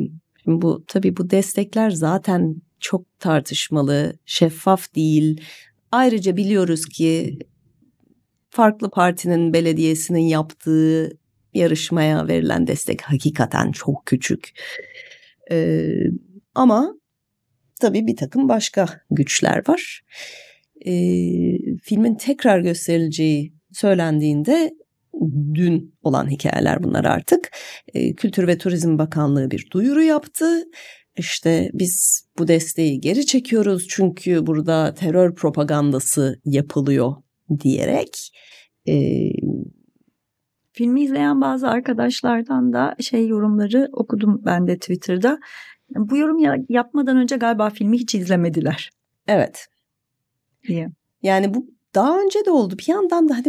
şimdi 0.44 0.62
bu 0.62 0.84
tabii 0.86 1.16
bu 1.16 1.30
destekler 1.30 1.90
zaten 1.90 2.56
çok 2.80 3.18
tartışmalı, 3.18 4.12
şeffaf 4.26 4.94
değil. 4.94 5.40
Ayrıca 5.92 6.36
biliyoruz 6.36 6.86
ki 6.86 7.38
farklı 8.50 8.90
partinin 8.90 9.52
belediyesinin 9.52 10.20
yaptığı 10.20 11.18
yarışmaya 11.54 12.28
verilen 12.28 12.66
destek 12.66 13.02
hakikaten 13.02 13.72
çok 13.72 14.06
küçük. 14.06 14.50
Ee, 15.50 15.94
ama 16.54 16.94
tabii 17.80 18.06
bir 18.06 18.16
takım 18.16 18.48
başka 18.48 18.86
güçler 19.10 19.68
var. 19.68 20.00
E, 20.86 20.92
filmin 21.82 22.14
tekrar 22.14 22.60
gösterileceği 22.60 23.52
söylendiğinde 23.72 24.74
dün 25.54 25.94
olan 26.02 26.30
hikayeler 26.30 26.82
bunlar 26.82 27.04
artık. 27.04 27.50
E, 27.94 28.14
Kültür 28.14 28.46
ve 28.46 28.58
Turizm 28.58 28.98
Bakanlığı 28.98 29.50
bir 29.50 29.68
duyuru 29.72 30.02
yaptı. 30.02 30.64
İşte 31.16 31.70
biz 31.74 32.24
bu 32.38 32.48
desteği 32.48 33.00
geri 33.00 33.26
çekiyoruz 33.26 33.86
çünkü 33.88 34.46
burada 34.46 34.94
terör 34.94 35.34
propagandası 35.34 36.40
yapılıyor 36.44 37.14
diyerek. 37.60 38.32
E, 38.88 38.94
Filmi 40.80 41.02
izleyen 41.02 41.40
bazı 41.40 41.68
arkadaşlardan 41.68 42.72
da 42.72 42.96
şey 43.00 43.28
yorumları 43.28 43.88
okudum 43.92 44.42
ben 44.44 44.66
de 44.66 44.78
Twitter'da. 44.78 45.38
Bu 45.90 46.16
yorum 46.16 46.64
yapmadan 46.68 47.16
önce 47.16 47.36
galiba 47.36 47.70
filmi 47.70 47.98
hiç 47.98 48.14
izlemediler. 48.14 48.90
Evet. 49.26 49.66
Diye. 50.68 50.88
Yani 51.22 51.54
bu 51.54 51.66
daha 51.94 52.20
önce 52.20 52.44
de 52.44 52.50
oldu. 52.50 52.74
Bir 52.78 52.88
yandan 52.88 53.28
da 53.28 53.34
hani 53.34 53.46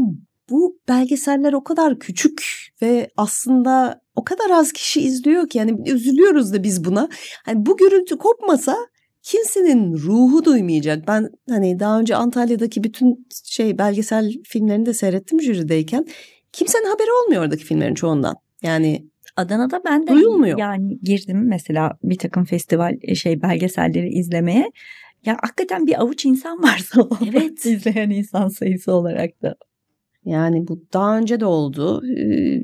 bu 0.49 0.79
belgeseller 0.87 1.53
o 1.53 1.63
kadar 1.63 1.99
küçük 1.99 2.43
ve 2.81 3.09
aslında 3.17 4.01
o 4.15 4.23
kadar 4.23 4.49
az 4.49 4.71
kişi 4.71 5.01
izliyor 5.01 5.49
ki 5.49 5.57
yani 5.57 5.89
üzülüyoruz 5.89 6.53
da 6.53 6.63
biz 6.63 6.85
buna. 6.85 7.09
Hani 7.45 7.65
bu 7.65 7.77
gürültü 7.77 8.17
kopmasa 8.17 8.77
kimsenin 9.21 9.93
ruhu 9.93 10.45
duymayacak. 10.45 11.07
Ben 11.07 11.29
hani 11.49 11.79
daha 11.79 11.99
önce 11.99 12.15
Antalya'daki 12.15 12.83
bütün 12.83 13.27
şey 13.45 13.77
belgesel 13.77 14.33
filmlerini 14.43 14.85
de 14.85 14.93
seyrettim 14.93 15.41
jürideyken. 15.41 16.05
Kimsenin 16.51 16.85
haberi 16.89 17.11
olmuyor 17.23 17.43
oradaki 17.43 17.63
filmlerin 17.65 17.93
çoğundan. 17.93 18.35
Yani 18.63 19.07
Adana'da 19.35 19.81
ben 19.85 20.07
de 20.07 20.11
Duyulmuyor. 20.11 20.59
yani 20.59 20.99
girdim 21.03 21.47
mesela 21.47 21.97
bir 22.03 22.17
takım 22.17 22.45
festival 22.45 22.97
e, 23.01 23.15
şey 23.15 23.41
belgeselleri 23.41 24.09
izlemeye. 24.09 24.71
Ya 25.25 25.37
hakikaten 25.41 25.87
bir 25.87 26.01
avuç 26.01 26.25
insan 26.25 26.63
var 26.63 26.77
salonda 26.93 27.15
Evet. 27.39 27.65
izleyen 27.65 28.09
insan 28.09 28.47
sayısı 28.47 28.93
olarak 28.93 29.41
da. 29.41 29.55
Yani 30.25 30.67
bu 30.67 30.83
daha 30.93 31.17
önce 31.17 31.39
de 31.39 31.45
oldu. 31.45 32.01
Ee, 32.17 32.61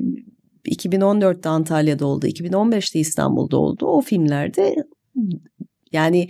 2014'te 0.70 1.48
Antalya'da 1.48 2.06
oldu. 2.06 2.26
2015'te 2.26 2.98
İstanbul'da 3.00 3.56
oldu. 3.58 3.86
O 3.86 4.00
filmlerde 4.00 4.74
yani 5.92 6.28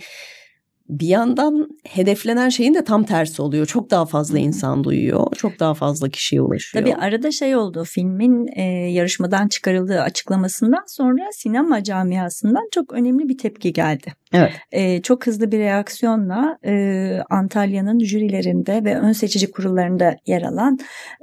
bir 0.89 1.07
yandan 1.07 1.69
hedeflenen 1.87 2.49
şeyin 2.49 2.73
de 2.73 2.83
tam 2.83 3.03
tersi 3.03 3.41
oluyor. 3.41 3.65
Çok 3.65 3.91
daha 3.91 4.05
fazla 4.05 4.39
insan 4.39 4.83
duyuyor. 4.83 5.35
Çok 5.35 5.59
daha 5.59 5.73
fazla 5.73 6.09
kişiye 6.09 6.41
ulaşıyor. 6.41 6.83
Tabii 6.83 6.95
arada 6.95 7.31
şey 7.31 7.55
oldu 7.55 7.83
filmin 7.87 8.47
e, 8.55 8.63
yarışmadan 8.91 9.47
çıkarıldığı 9.47 10.01
açıklamasından 10.01 10.83
sonra 10.87 11.21
sinema 11.31 11.83
camiasından 11.83 12.69
çok 12.71 12.93
önemli 12.93 13.29
bir 13.29 13.37
tepki 13.37 13.73
geldi. 13.73 14.13
Evet. 14.33 14.51
E, 14.71 15.01
çok 15.01 15.27
hızlı 15.27 15.51
bir 15.51 15.59
reaksiyonla 15.59 16.57
e, 16.65 17.19
Antalya'nın 17.29 17.99
jürilerinde 17.99 18.83
ve 18.85 18.99
ön 18.99 19.11
seçici 19.11 19.51
kurullarında 19.51 20.15
yer 20.25 20.41
alan 20.41 20.79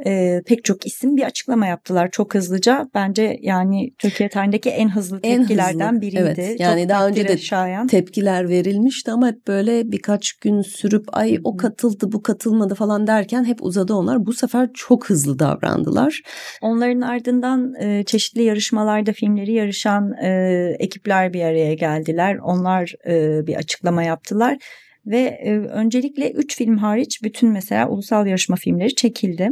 e, 0.07 0.42
pek 0.47 0.64
çok 0.64 0.87
isim 0.87 1.16
bir 1.16 1.23
açıklama 1.23 1.66
yaptılar 1.66 2.11
çok 2.11 2.35
hızlıca. 2.35 2.88
Bence 2.95 3.38
yani 3.42 3.90
Türkiye 3.99 4.29
tarihindeki 4.29 4.71
en 4.71 4.88
hızlı 4.88 5.21
En 5.23 5.38
tepkilerden 5.40 5.88
hızlı, 5.92 6.01
biriydi. 6.01 6.35
evet. 6.38 6.61
Yani 6.61 6.81
Çok 6.81 6.88
daha 6.88 7.07
önce 7.09 7.29
de 7.29 7.38
şayan. 7.38 7.87
Tepkiler 7.87 8.49
verilmişti 8.49 9.11
ama 9.12 9.27
hep 9.29 9.47
böyle 9.47 9.92
birkaç 9.92 10.33
gün 10.33 10.62
sürüp 10.62 11.05
ay 11.12 11.38
o 11.45 11.57
katıldı 11.57 12.12
bu 12.12 12.23
katılmadı 12.23 12.75
falan 12.75 13.07
derken 13.07 13.45
hep 13.45 13.62
uzadı 13.62 13.95
onlar. 13.95 14.27
Bu 14.27 14.33
sefer 14.33 14.69
çok 14.75 15.11
hızlı 15.11 15.38
davrandılar. 15.38 16.21
Onların 16.62 17.01
ardından 17.01 17.75
e, 17.81 18.05
çeşitli 18.05 18.42
yarışmalarda 18.42 19.12
filmleri 19.12 19.53
yarışan 19.53 20.12
e, 20.23 20.31
ekipler 20.79 21.33
bir 21.33 21.42
araya 21.42 21.75
geldiler. 21.75 22.37
Onlar 22.42 22.95
e, 23.06 23.46
bir 23.46 23.54
açıklama 23.56 24.02
yaptılar 24.02 24.59
ve 25.06 25.18
e, 25.18 25.59
öncelikle 25.59 26.30
3 26.30 26.56
film 26.56 26.76
hariç 26.76 27.22
bütün 27.22 27.48
mesela 27.48 27.88
ulusal 27.88 28.26
yarışma 28.26 28.56
filmleri 28.56 28.94
çekildi. 28.94 29.50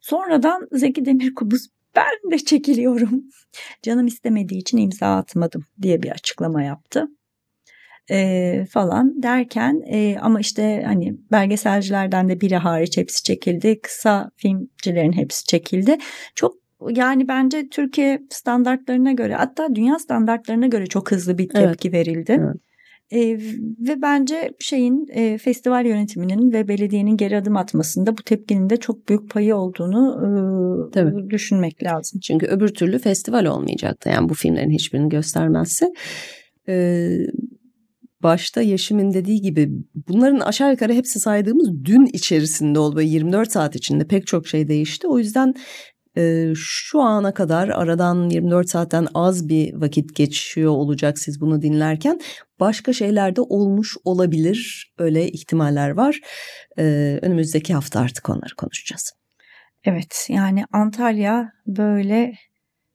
Sonradan 0.00 0.68
Zeki 0.72 1.04
Demirkubuz 1.04 1.68
ben 1.96 2.32
de 2.32 2.38
çekiliyorum. 2.38 3.24
Canım 3.82 4.06
istemediği 4.06 4.58
için 4.58 4.78
imza 4.78 5.16
atmadım 5.16 5.64
diye 5.82 6.02
bir 6.02 6.10
açıklama 6.10 6.62
yaptı. 6.62 7.08
E, 8.10 8.66
falan 8.70 9.22
derken 9.22 9.82
e, 9.86 10.16
ama 10.20 10.40
işte 10.40 10.82
hani 10.86 11.14
belgeselcilerden 11.32 12.28
de 12.28 12.40
biri 12.40 12.56
hariç 12.56 12.96
hepsi 12.96 13.22
çekildi. 13.22 13.80
Kısa 13.80 14.30
filmcilerin 14.36 15.12
hepsi 15.12 15.46
çekildi. 15.46 15.98
Çok 16.34 16.67
yani 16.90 17.28
bence 17.28 17.68
Türkiye 17.68 18.22
standartlarına 18.30 19.12
göre 19.12 19.34
hatta 19.34 19.74
dünya 19.74 19.98
standartlarına 19.98 20.66
göre 20.66 20.86
çok 20.86 21.10
hızlı 21.10 21.38
bir 21.38 21.50
Evet. 21.54 21.68
tepki 21.68 21.92
verildi. 21.92 22.40
Evet. 22.40 22.56
E, 23.10 23.38
ve 23.88 24.02
bence 24.02 24.52
şeyin 24.60 25.06
e, 25.10 25.38
festival 25.38 25.86
yönetiminin 25.86 26.52
ve 26.52 26.68
belediyenin 26.68 27.16
geri 27.16 27.36
adım 27.36 27.56
atmasında 27.56 28.18
bu 28.18 28.22
tepkinin 28.22 28.70
de 28.70 28.76
çok 28.76 29.08
büyük 29.08 29.30
payı 29.30 29.56
olduğunu 29.56 30.16
e, 30.18 30.90
Tabii. 30.92 31.30
düşünmek 31.30 31.82
lazım. 31.82 32.20
Çünkü 32.20 32.46
öbür 32.46 32.68
türlü 32.68 32.98
festival 32.98 33.44
olmayacaktı. 33.44 34.08
Yani 34.08 34.28
bu 34.28 34.34
filmlerin 34.34 34.70
hiçbirini 34.70 35.08
göstermezse. 35.08 35.92
Ee, 36.68 37.18
başta 38.22 38.60
Yeşim'in 38.60 39.12
dediği 39.12 39.40
gibi 39.40 39.70
bunların 40.08 40.40
aşağı 40.40 40.70
yukarı 40.70 40.92
hepsi 40.92 41.20
saydığımız 41.20 41.84
dün 41.84 42.06
içerisinde 42.12 42.78
oldu. 42.78 42.96
Böyle 42.96 43.08
24 43.08 43.52
saat 43.52 43.76
içinde 43.76 44.06
pek 44.06 44.26
çok 44.26 44.46
şey 44.48 44.68
değişti. 44.68 45.08
O 45.08 45.18
yüzden 45.18 45.48
e, 45.48 45.54
şu 46.56 47.00
ana 47.00 47.34
kadar 47.34 47.68
aradan 47.68 48.30
24 48.30 48.68
saatten 48.68 49.06
az 49.14 49.48
bir 49.48 49.74
vakit 49.74 50.16
geçiyor 50.16 50.70
olacak 50.70 51.18
siz 51.18 51.40
bunu 51.40 51.62
dinlerken. 51.62 52.20
Başka 52.60 52.92
şeyler 52.92 53.36
de 53.36 53.40
olmuş 53.40 53.96
olabilir. 54.04 54.92
Öyle 54.98 55.28
ihtimaller 55.28 55.90
var. 55.90 56.20
Ee, 56.78 57.18
önümüzdeki 57.22 57.74
hafta 57.74 58.00
artık 58.00 58.28
onları 58.28 58.54
konuşacağız. 58.56 59.12
Evet 59.84 60.26
yani 60.28 60.64
Antalya 60.72 61.52
böyle 61.66 62.32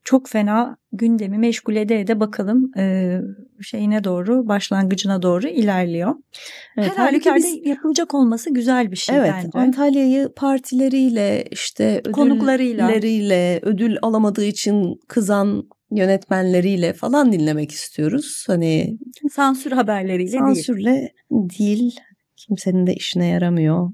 çok 0.04 0.30
fena 0.30 0.78
gündemi 0.92 1.38
meşgul 1.38 1.76
ede 1.76 2.00
ede 2.00 2.20
bakalım 2.20 2.72
e, 2.78 3.20
şeyine 3.62 4.04
doğru 4.04 4.48
başlangıcına 4.48 5.22
doğru 5.22 5.48
ilerliyor. 5.48 6.16
Evet, 6.78 6.89
Her 6.89 6.96
halükarda 7.06 7.38
biz- 7.38 7.66
yapılacak 7.68 8.13
olması 8.13 8.54
güzel 8.54 8.92
bir 8.92 8.96
şey 8.96 9.18
Evet, 9.18 9.32
bence. 9.34 9.50
Antalya'yı 9.60 10.30
partileriyle 10.36 11.46
işte 11.52 12.02
Konuklarıyla. 12.13 12.88
ödülleriyle, 12.89 13.60
ödül 13.62 13.98
alamadığı 14.02 14.46
için 14.46 15.00
kızan 15.08 15.63
yönetmenleriyle 15.92 16.94
falan 16.94 17.32
dinlemek 17.32 17.72
istiyoruz. 17.72 18.44
Hani 18.48 18.98
Sansür 19.32 19.72
haberleriyle 19.72 20.32
değil. 20.32 20.39
sansürle 20.44 21.12
değil. 21.32 21.96
Kimsenin 22.36 22.88
de 22.88 22.94
işine 22.94 23.28
yaramıyor. 23.28 23.92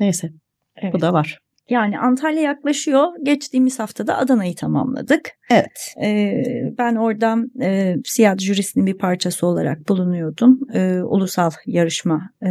Neyse, 0.00 0.30
Evet. 0.76 0.94
bu 0.94 1.00
da 1.00 1.12
var. 1.12 1.38
Yani 1.70 1.98
Antalya 1.98 2.42
yaklaşıyor. 2.42 3.08
Geçtiğimiz 3.22 3.78
haftada 3.78 4.18
Adana'yı 4.18 4.54
tamamladık. 4.54 5.30
Evet. 5.50 5.94
Ee, 6.02 6.42
ben 6.78 6.96
oradan 6.96 7.50
e, 7.62 7.96
Siyah 8.04 8.38
jürisinin 8.38 8.86
bir 8.86 8.98
parçası 8.98 9.46
olarak 9.46 9.88
bulunuyordum. 9.88 10.60
Ee, 10.74 11.00
ulusal 11.02 11.50
yarışma 11.66 12.30
e, 12.46 12.48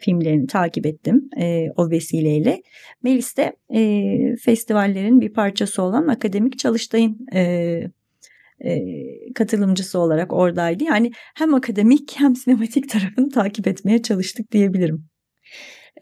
filmlerini 0.00 0.46
takip 0.46 0.86
ettim 0.86 1.28
e, 1.40 1.66
o 1.76 1.90
vesileyle. 1.90 2.62
Melis 3.02 3.36
de 3.36 3.56
e, 3.74 4.36
festivallerin 4.36 5.20
bir 5.20 5.32
parçası 5.32 5.82
olan 5.82 6.08
Akademik 6.08 6.58
Çalıştay'ın 6.58 7.26
e, 7.34 7.40
e, 8.64 8.80
katılımcısı 9.34 9.98
olarak 9.98 10.32
oradaydı. 10.32 10.84
Yani 10.84 11.12
hem 11.34 11.54
akademik 11.54 12.14
hem 12.20 12.36
sinematik 12.36 12.88
tarafını 12.88 13.30
takip 13.30 13.66
etmeye 13.66 14.02
çalıştık 14.02 14.52
diyebilirim. 14.52 15.04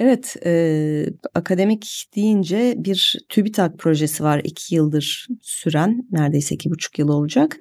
Evet, 0.00 0.36
e, 0.46 1.06
akademik 1.34 2.04
deyince 2.16 2.74
bir 2.76 3.18
TÜBİTAK 3.28 3.78
projesi 3.78 4.24
var 4.24 4.40
iki 4.44 4.74
yıldır 4.74 5.28
süren, 5.42 6.06
neredeyse 6.10 6.54
iki 6.54 6.70
buçuk 6.70 6.98
yıl 6.98 7.08
olacak. 7.08 7.58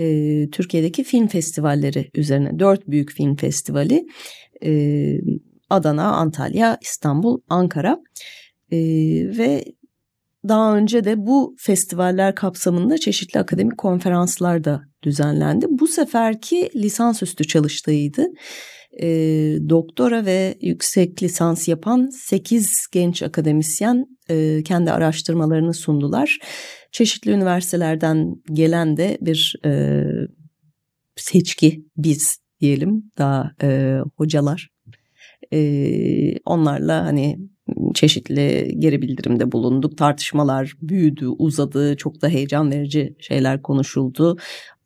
E, 0.00 0.04
Türkiye'deki 0.50 1.04
film 1.04 1.26
festivalleri 1.26 2.10
üzerine, 2.14 2.58
dört 2.58 2.88
büyük 2.88 3.12
film 3.12 3.36
festivali, 3.36 4.06
e, 4.64 4.70
Adana, 5.70 6.12
Antalya, 6.12 6.78
İstanbul, 6.82 7.40
Ankara 7.48 7.98
E, 8.72 8.78
ve 9.38 9.64
daha 10.48 10.76
önce 10.76 11.04
de 11.04 11.26
bu 11.26 11.56
festivaller 11.58 12.34
kapsamında 12.34 12.98
çeşitli 12.98 13.40
akademik 13.40 13.78
konferanslar 13.78 14.64
da 14.64 14.82
düzenlendi. 15.02 15.66
Bu 15.68 15.86
seferki 15.86 16.70
lisansüstü 16.74 17.46
çalıştayıydı 17.46 18.26
e, 19.02 19.08
doktora 19.68 20.24
ve 20.24 20.58
yüksek 20.60 21.22
lisans 21.22 21.68
yapan 21.68 22.08
8 22.12 22.86
genç 22.92 23.22
akademisyen 23.22 24.06
e, 24.30 24.62
kendi 24.62 24.92
araştırmalarını 24.92 25.74
sundular. 25.74 26.38
Çeşitli 26.92 27.30
üniversitelerden 27.30 28.34
gelen 28.52 28.96
de 28.96 29.18
bir 29.20 29.56
e, 29.64 30.02
seçki 31.16 31.84
biz 31.96 32.38
diyelim 32.60 33.10
daha 33.18 33.52
e, 33.62 33.98
hocalar. 34.16 34.68
E, 35.52 36.38
onlarla 36.38 37.04
hani 37.04 37.38
çeşitli 37.94 38.74
geri 38.78 39.02
bildirimde 39.02 39.52
bulunduk. 39.52 39.98
Tartışmalar 39.98 40.72
büyüdü, 40.82 41.28
uzadı. 41.28 41.96
Çok 41.96 42.22
da 42.22 42.28
heyecan 42.28 42.70
verici 42.70 43.16
şeyler 43.18 43.62
konuşuldu. 43.62 44.36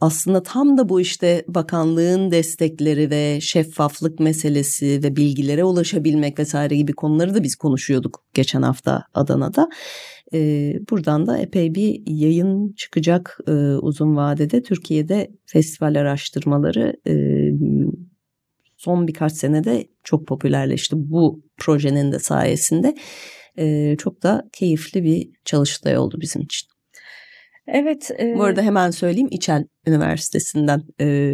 Aslında 0.00 0.42
tam 0.42 0.78
da 0.78 0.88
bu 0.88 1.00
işte 1.00 1.44
bakanlığın 1.48 2.30
destekleri 2.30 3.10
ve 3.10 3.40
şeffaflık 3.40 4.20
meselesi 4.20 5.00
ve 5.02 5.16
bilgilere 5.16 5.64
ulaşabilmek 5.64 6.38
vesaire 6.38 6.76
gibi 6.76 6.92
konuları 6.92 7.34
da 7.34 7.42
biz 7.42 7.56
konuşuyorduk 7.56 8.24
geçen 8.34 8.62
hafta 8.62 9.04
Adana'da. 9.14 9.68
Ee, 10.34 10.74
buradan 10.90 11.26
da 11.26 11.38
epey 11.38 11.74
bir 11.74 12.02
yayın 12.06 12.72
çıkacak 12.72 13.38
e, 13.48 13.52
uzun 13.76 14.16
vadede. 14.16 14.62
Türkiye'de 14.62 15.30
festival 15.46 15.94
araştırmaları 15.94 16.96
e, 17.06 17.14
son 18.84 19.08
birkaç 19.08 19.32
senede 19.32 19.86
çok 20.04 20.26
popülerleşti 20.26 20.96
bu 20.98 21.42
projenin 21.58 22.12
de 22.12 22.18
sayesinde. 22.18 22.94
E, 23.58 23.96
çok 23.96 24.22
da 24.22 24.42
keyifli 24.52 25.02
bir 25.02 25.28
çalıştay 25.44 25.98
oldu 25.98 26.18
bizim 26.20 26.42
için. 26.42 26.68
Evet. 27.66 28.10
E, 28.18 28.34
Bu 28.38 28.44
arada 28.44 28.62
hemen 28.62 28.90
söyleyeyim 28.90 29.28
İçel 29.30 29.64
Üniversitesi'nden 29.86 30.82
e, 31.00 31.32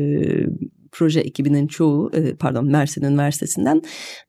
proje 0.92 1.20
ekibinin 1.20 1.66
çoğu 1.66 2.10
pardon 2.38 2.70
Mersin 2.70 3.04
Üniversitesi'nden 3.04 3.82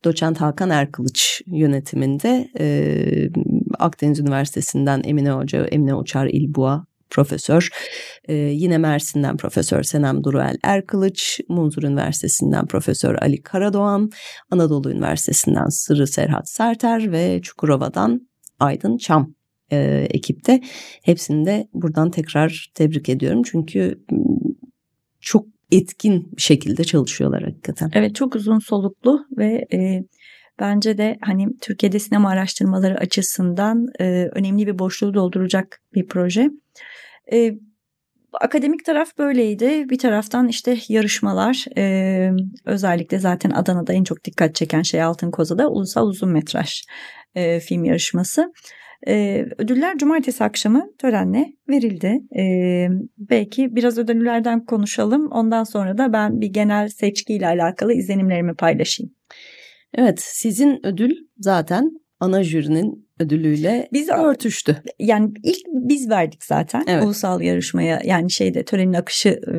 doçent 0.05 0.41
Hakan 0.41 0.70
Erkılıç 0.70 1.41
yönetiminde 1.45 2.49
e, 2.59 2.95
Akdeniz 3.80 4.20
Üniversitesi'nden 4.20 5.01
Emine 5.05 5.32
Hoca, 5.32 5.65
Emine 5.65 5.95
Uçar 5.95 6.28
İlbuğa 6.28 6.88
profesör. 7.10 7.70
Ee, 8.28 8.34
yine 8.34 8.78
Mersin'den 8.78 9.38
Profesör 9.38 9.84
Senem 9.84 10.24
Duruel 10.24 10.57
Erkılıç, 10.64 11.39
Munzur 11.49 11.84
Üniversitesi'nden 11.84 12.66
Profesör 12.66 13.16
Ali 13.16 13.41
Karadoğan, 13.41 14.12
Anadolu 14.51 14.91
Üniversitesi'nden 14.91 15.70
Sırrı 15.70 16.07
Serhat 16.07 16.49
Serter 16.49 17.12
ve 17.12 17.39
Çukurova'dan 17.43 18.30
Aydın 18.60 18.97
Çam 18.97 19.34
e, 19.72 20.07
ekipte. 20.10 20.62
Hepsini 21.03 21.45
de 21.45 21.68
buradan 21.74 22.12
tekrar 22.12 22.72
tebrik 22.76 23.10
ediyorum. 23.10 23.41
Çünkü 23.43 24.03
çok 25.20 25.45
etkin 25.72 26.32
bir 26.38 26.41
şekilde 26.41 26.84
çalışıyorlar 26.84 27.43
hakikaten. 27.43 27.91
Evet 27.93 28.16
çok 28.16 28.36
uzun 28.36 28.60
soluklu 28.60 29.26
ve 29.38 29.68
e, 29.74 30.03
bence 30.60 30.97
de 30.97 31.18
hani 31.22 31.57
Türkiye'de 31.62 31.99
sinema 31.99 32.30
araştırmaları 32.30 32.97
açısından 32.97 33.88
e, 33.99 34.30
önemli 34.32 34.68
bir 34.68 34.80
boşluğu 34.80 35.14
dolduracak 35.14 35.82
bir 35.93 36.07
proje. 36.07 36.49
E, 37.34 37.51
akademik 38.34 38.86
taraf 38.86 39.18
böyleydi. 39.18 39.89
Bir 39.89 39.97
taraftan 39.97 40.47
işte 40.47 40.78
yarışmalar 40.89 41.66
e, 41.78 42.32
özellikle 42.66 43.20
zaten 43.20 43.49
Adana'da 43.51 43.93
en 43.93 44.03
çok 44.03 44.24
dikkat 44.26 44.55
çeken 44.55 44.82
şey 44.82 45.01
Altın 45.01 45.32
Koza'da 45.32 45.70
ulusal 45.70 46.07
uzun 46.07 46.30
metraj 46.30 46.84
e, 47.36 47.60
film 47.60 47.84
yarışması. 47.84 48.53
E, 49.07 49.45
ödüller 49.57 49.97
cumartesi 49.97 50.43
akşamı 50.43 50.88
törenle 50.97 51.53
verildi. 51.70 52.20
E, 52.39 52.43
belki 53.18 53.76
biraz 53.76 53.97
ödüllerden 53.97 54.66
konuşalım. 54.66 55.28
Ondan 55.32 55.64
sonra 55.64 55.97
da 55.97 56.14
ben 56.14 56.41
bir 56.41 56.47
genel 56.47 56.88
seçkiyle 56.89 57.47
alakalı 57.47 57.93
izlenimlerimi 57.93 58.55
paylaşayım. 58.55 59.18
Evet 59.93 60.19
sizin 60.21 60.85
ödül 60.85 61.11
zaten 61.37 61.91
ana 62.19 62.43
jürinin 62.43 63.09
ödülüyle 63.19 63.89
biz 63.93 64.09
örtüştü. 64.09 64.83
Yani 64.99 65.33
ilk 65.43 65.65
biz 65.67 66.09
verdik 66.09 66.43
zaten 66.43 66.83
evet. 66.87 67.03
ulusal 67.03 67.41
yarışmaya 67.41 68.01
yani 68.03 68.31
şeyde 68.31 68.65
törenin 68.65 68.93
akışı 68.93 69.29
e, 69.29 69.57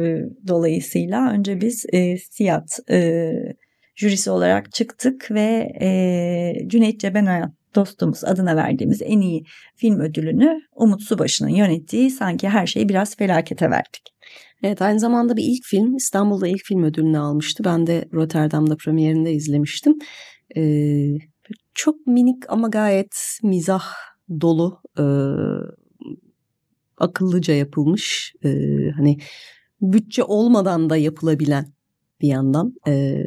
dolayısıyla 0.49 1.31
önce 1.31 1.61
biz 1.61 1.87
e, 1.93 2.16
Siyat 2.16 2.78
e, 2.91 3.31
jürisi 3.97 4.31
olarak 4.31 4.72
çıktık 4.72 5.31
ve 5.31 5.72
e, 5.81 6.68
Cüneyt 6.68 7.01
Cebenayan 7.01 7.55
dostumuz 7.74 8.24
adına 8.24 8.57
verdiğimiz 8.57 9.03
en 9.03 9.20
iyi 9.20 9.45
film 9.76 10.01
ödülünü 10.01 10.61
Umut 10.74 11.03
Subaşı'nın 11.03 11.49
yönettiği 11.49 12.11
sanki 12.11 12.49
her 12.49 12.66
şeyi 12.66 12.89
biraz 12.89 13.16
felakete 13.16 13.70
verdik. 13.70 14.03
Evet 14.63 14.83
aynı 14.83 15.01
zamanda 15.01 15.37
bir 15.37 15.43
ilk 15.43 15.65
film 15.65 15.97
İstanbul'da 15.97 16.49
ilk 16.49 16.65
film 16.65 16.83
ödülünü 16.83 17.19
almıştı. 17.19 17.65
Ben 17.65 17.87
de 17.87 18.09
Rotterdam'da 18.13 18.77
premierinde 18.77 19.33
izlemiştim. 19.33 19.99
Ee, 20.57 21.19
çok 21.75 22.07
minik 22.07 22.43
ama 22.49 22.69
gayet 22.69 23.39
mizah 23.43 23.85
dolu 24.41 24.81
e, 24.99 25.05
akıllıca 26.97 27.55
yapılmış 27.55 28.35
e, 28.45 28.49
hani 28.97 29.19
bütçe 29.81 30.25
olmadan 30.25 30.91
da 30.91 30.97
yapılabilen 30.97 31.73
bir 32.21 32.29
yandan. 32.29 32.75
E, 32.89 33.25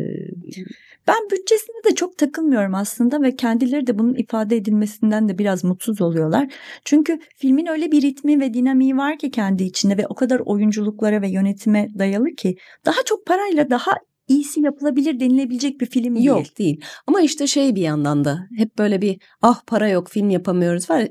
ben 1.08 1.30
bütçesine 1.32 1.84
de 1.92 1.96
çok 1.96 2.18
takılmıyorum 2.18 2.76
aslında 2.76 3.22
ve 3.22 3.36
kendileri 3.36 3.88
de 3.88 4.00
bunun 4.00 4.16
ifade 4.16 4.56
edilmesinden 4.56 5.30
de 5.30 5.38
biraz 5.38 5.64
mutsuz 5.64 6.02
oluyorlar. 6.02 6.54
Çünkü 6.86 7.20
filmin 7.36 7.66
öyle 7.66 7.92
bir 7.92 8.02
ritmi 8.02 8.40
ve 8.40 8.54
dinamiği 8.54 8.98
var 8.98 9.18
ki 9.18 9.32
kendi 9.32 9.64
içinde 9.64 9.98
ve 9.98 10.08
o 10.08 10.16
kadar 10.16 10.42
oyunculuklara 10.46 11.22
ve 11.22 11.30
yönetime 11.30 11.88
dayalı 12.00 12.36
ki 12.36 12.56
daha 12.86 13.04
çok 13.06 13.26
parayla 13.26 13.70
daha 13.70 13.92
iyisi 14.28 14.62
yapılabilir 14.62 15.20
denilebilecek 15.20 15.82
bir 15.82 15.86
film 15.86 16.16
değil. 16.16 16.26
Yok 16.26 16.58
değil. 16.58 16.82
Ama 17.08 17.22
işte 17.22 17.48
şey 17.48 17.76
bir 17.76 17.82
yandan 17.82 18.26
da 18.26 18.40
hep 18.58 18.78
böyle 18.78 19.02
bir 19.02 19.22
ah 19.42 19.62
para 19.68 19.90
yok 19.90 20.10
film 20.10 20.30
yapamıyoruz 20.30 20.90
var 20.90 21.08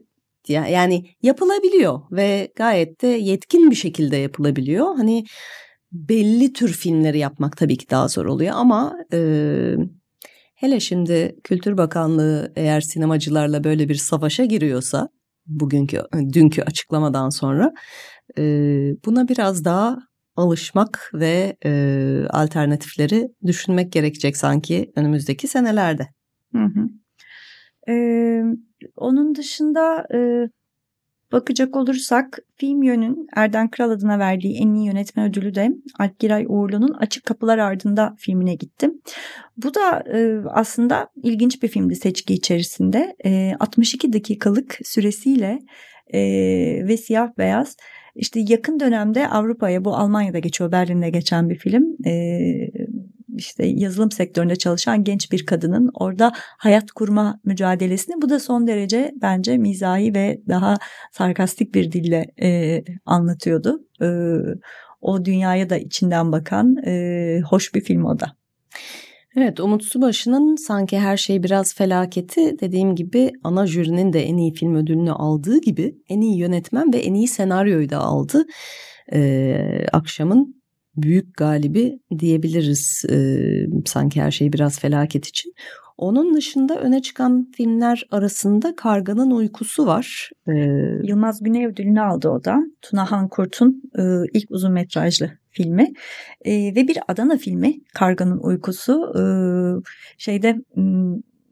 ya 0.49 0.67
yani 0.67 1.05
yapılabiliyor 1.23 2.01
ve 2.11 2.53
gayet 2.57 3.03
de 3.03 3.07
yetkin 3.07 3.71
bir 3.71 3.77
şekilde 3.77 4.17
yapılabiliyor. 4.17 4.97
Hani 4.97 5.25
belli 5.93 6.53
tür 6.53 6.73
filmleri 6.73 7.19
yapmak 7.19 7.57
tabii 7.57 7.77
ki 7.77 7.91
daha 7.91 8.09
zor 8.09 8.27
oluyor 8.27 8.53
ama 8.55 8.97
e, 9.13 9.19
hele 10.55 10.81
şimdi 10.81 11.37
Kültür 11.45 11.77
Bakanlığı 11.77 12.53
eğer 12.57 12.81
sinemacılarla 12.81 13.65
böyle 13.65 13.89
bir 13.89 13.95
savaşa 13.95 14.45
giriyorsa 14.45 15.09
bugünkü 15.47 16.03
dünkü 16.33 16.63
açıklamadan 16.63 17.29
sonra 17.29 17.73
e, 18.39 18.43
buna 19.05 19.29
biraz 19.29 19.65
daha 19.65 19.99
alışmak 20.37 21.11
ve 21.15 21.57
e, 21.65 21.73
alternatifleri 22.31 23.29
düşünmek 23.47 23.93
gerekecek 23.93 24.37
sanki 24.37 24.93
önümüzdeki 24.97 25.49
senelerde. 25.49 26.09
Hı 26.53 26.65
hı. 26.65 26.89
Ee, 27.89 28.43
onun 28.97 29.35
dışında 29.35 30.07
e, 30.15 30.49
bakacak 31.33 31.77
olursak 31.77 32.39
film 32.57 32.83
yönün 32.83 33.27
Erden 33.37 33.71
Kral 33.71 33.91
adına 33.91 34.19
verdiği 34.19 34.57
en 34.57 34.75
iyi 34.75 34.87
yönetmen 34.87 35.29
ödülü 35.29 35.55
de 35.55 35.71
Alp 35.99 36.19
Giray 36.19 36.45
Uğurlu'nun 36.49 36.95
Açık 36.99 37.25
Kapılar 37.25 37.59
Ardında 37.59 38.15
filmine 38.19 38.55
gittim. 38.55 39.01
Bu 39.57 39.75
da 39.75 40.05
e, 40.19 40.43
aslında 40.49 41.09
ilginç 41.23 41.63
bir 41.63 41.69
filmdi 41.69 41.97
seçki 41.97 42.35
içerisinde. 42.35 43.17
E, 43.25 43.53
62 43.61 44.13
dakikalık 44.13 44.79
süresiyle 44.85 45.59
e, 46.15 46.21
ve 46.89 46.97
siyah 46.97 47.39
beyaz 47.39 47.77
işte 48.15 48.41
yakın 48.49 48.81
dönemde 48.81 49.29
Avrupa'ya 49.29 49.85
bu 49.85 49.97
Almanya'da 49.97 50.39
geçiyor 50.39 50.73
Berlin'de 50.73 51.11
geçen 51.11 51.51
bir 51.51 51.57
film. 51.57 51.97
Ee, 52.07 52.71
işte 53.37 53.67
yazılım 53.67 54.11
sektöründe 54.11 54.57
çalışan 54.57 55.05
genç 55.05 55.33
bir 55.33 55.47
kadının 55.47 55.91
orada 55.95 56.33
hayat 56.37 56.91
kurma 56.91 57.41
mücadelesini 57.45 58.23
bu 58.23 58.29
da 58.29 58.41
son 58.41 58.67
derece 58.67 59.13
bence 59.23 59.57
mizahi 59.57 60.15
ve 60.15 60.41
daha 60.49 60.79
sarkastik 61.13 61.75
bir 61.75 61.93
dille 61.93 62.27
e, 62.43 62.83
anlatıyordu. 63.07 63.81
E, 64.03 64.09
o 65.01 65.25
dünyaya 65.25 65.71
da 65.71 65.77
içinden 65.77 66.33
bakan 66.33 66.77
e, 66.87 67.41
hoş 67.51 67.75
bir 67.75 67.81
film 67.81 68.05
o 68.05 68.21
da. 68.21 68.27
Evet 69.37 69.61
Umut 69.61 69.85
Subaşı'nın 69.85 70.57
sanki 70.57 70.99
her 70.99 71.17
şey 71.17 71.43
biraz 71.43 71.75
felaketi 71.75 72.59
dediğim 72.61 72.95
gibi 72.95 73.31
ana 73.45 73.67
jürinin 73.67 74.13
de 74.13 74.23
en 74.23 74.37
iyi 74.37 74.53
film 74.53 74.75
ödülünü 74.75 75.13
aldığı 75.13 75.61
gibi 75.61 75.97
en 76.09 76.21
iyi 76.21 76.39
yönetmen 76.39 76.93
ve 76.93 76.99
en 76.99 77.15
iyi 77.15 77.29
senaryoyu 77.29 77.91
da 77.91 77.99
aldı. 77.99 78.45
Ee, 79.13 79.87
akşamın 79.93 80.62
büyük 80.97 81.37
galibi 81.37 81.99
diyebiliriz 82.19 83.05
ee, 83.11 83.67
sanki 83.85 84.23
her 84.23 84.31
şey 84.31 84.53
biraz 84.53 84.81
felaket 84.81 85.27
için. 85.27 85.53
Onun 85.99 86.35
dışında 86.35 86.81
öne 86.81 87.03
çıkan 87.03 87.51
filmler 87.57 88.07
arasında 88.11 88.77
Karganın 88.77 89.31
Uykusu 89.31 89.87
var. 89.87 90.31
Ee, 90.49 90.53
Yılmaz 91.03 91.43
Güney 91.43 91.67
ödülünü 91.67 92.01
aldı 92.01 92.29
o 92.29 92.45
da. 92.45 92.59
Tuna 92.83 93.11
Hankurt'un 93.11 93.83
e, 93.99 94.03
ilk 94.33 94.51
uzun 94.51 94.73
metrajlı 94.73 95.31
filmi 95.51 95.93
e, 96.45 96.53
ve 96.53 96.89
bir 96.89 96.99
Adana 97.09 97.37
filmi 97.37 97.75
Karganın 97.95 98.39
Uykusu 98.39 99.13
e, 99.19 99.23
şeyde 100.19 100.57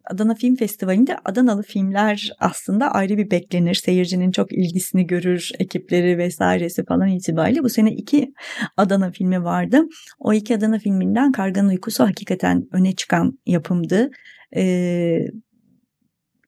Adana 0.05 0.35
Film 0.35 0.57
Festivali'nde 0.57 1.17
Adanalı 1.25 1.63
filmler 1.63 2.33
aslında 2.39 2.93
ayrı 2.93 3.17
bir 3.17 3.31
beklenir. 3.31 3.75
Seyircinin 3.75 4.31
çok 4.31 4.53
ilgisini 4.53 5.07
görür, 5.07 5.51
ekipleri 5.59 6.19
vesairesi 6.19 6.85
falan 6.85 7.09
itibariyle. 7.09 7.63
Bu 7.63 7.69
sene 7.69 7.93
iki 7.93 8.33
Adana 8.77 9.11
filmi 9.11 9.45
vardı. 9.45 9.83
O 10.19 10.33
iki 10.33 10.57
Adana 10.57 10.79
filminden 10.79 11.33
Karganın 11.33 11.69
Uykusu 11.69 12.05
hakikaten 12.05 12.69
öne 12.73 12.93
çıkan 12.93 13.39
yapımdı. 13.47 14.11
Ee, 14.57 15.27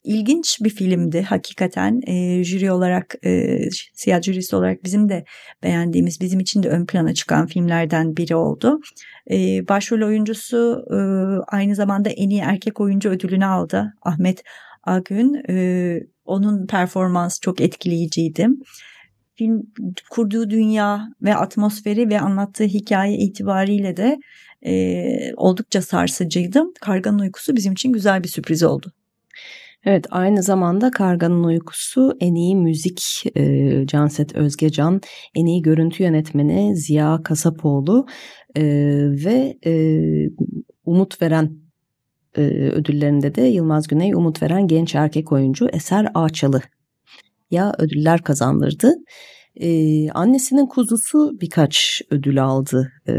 ilginç 0.04 0.58
bir 0.60 0.70
filmdi 0.70 1.22
hakikaten 1.22 2.00
e, 2.06 2.44
jüri 2.44 2.72
olarak 2.72 3.14
e, 3.24 3.58
siyah 3.94 4.22
jürisi 4.22 4.56
olarak 4.56 4.84
bizim 4.84 5.08
de 5.08 5.24
beğendiğimiz 5.62 6.20
bizim 6.20 6.40
için 6.40 6.62
de 6.62 6.68
ön 6.68 6.86
plana 6.86 7.14
çıkan 7.14 7.46
filmlerden 7.46 8.16
biri 8.16 8.36
oldu. 8.36 8.80
E, 9.30 9.68
başrol 9.68 10.06
oyuncusu 10.06 10.84
e, 10.90 10.98
aynı 11.56 11.74
zamanda 11.74 12.10
en 12.10 12.30
iyi 12.30 12.40
erkek 12.40 12.80
oyuncu 12.80 13.08
ödülünü 13.08 13.46
aldı 13.46 13.94
Ahmet 14.02 14.42
Agün. 14.82 15.42
E, 15.48 15.98
onun 16.24 16.66
performansı 16.66 17.40
çok 17.40 17.60
etkileyiciydi. 17.60 18.48
Film 19.34 19.62
kurduğu 20.10 20.50
dünya 20.50 21.08
ve 21.22 21.34
atmosferi 21.34 22.08
ve 22.08 22.20
anlattığı 22.20 22.64
hikaye 22.64 23.16
itibariyle 23.16 23.96
de 23.96 24.18
e, 24.66 25.34
oldukça 25.36 25.82
sarsıcıydı. 25.82 26.62
Karganın 26.80 27.18
uykusu 27.18 27.56
bizim 27.56 27.72
için 27.72 27.92
güzel 27.92 28.22
bir 28.22 28.28
sürpriz 28.28 28.62
oldu. 28.62 28.92
Evet 29.84 30.06
aynı 30.10 30.42
zamanda 30.42 30.90
Karganın 30.90 31.44
Uykusu 31.44 32.16
en 32.20 32.34
iyi 32.34 32.56
müzik 32.56 33.24
e, 33.36 33.86
Canset 33.86 34.34
Özgecan, 34.34 35.00
en 35.34 35.46
iyi 35.46 35.62
görüntü 35.62 36.02
yönetmeni 36.02 36.76
Ziya 36.76 37.20
Kasapoğlu 37.24 38.06
e, 38.56 38.62
ve 39.24 39.58
e, 39.66 39.72
umut 40.84 41.22
veren 41.22 41.56
e, 42.36 42.40
ödüllerinde 42.50 43.34
de 43.34 43.42
Yılmaz 43.42 43.86
Güney 43.86 44.14
umut 44.14 44.42
veren 44.42 44.66
genç 44.66 44.94
erkek 44.94 45.32
oyuncu 45.32 45.68
Eser 45.68 46.08
Ağaçalı 46.14 46.60
ya 47.50 47.72
ödüller 47.78 48.22
kazandırdı. 48.22 48.94
E, 49.56 50.10
annesinin 50.10 50.66
kuzusu 50.66 51.40
birkaç 51.40 52.02
ödül 52.10 52.44
aldı. 52.44 52.92
E, 53.08 53.14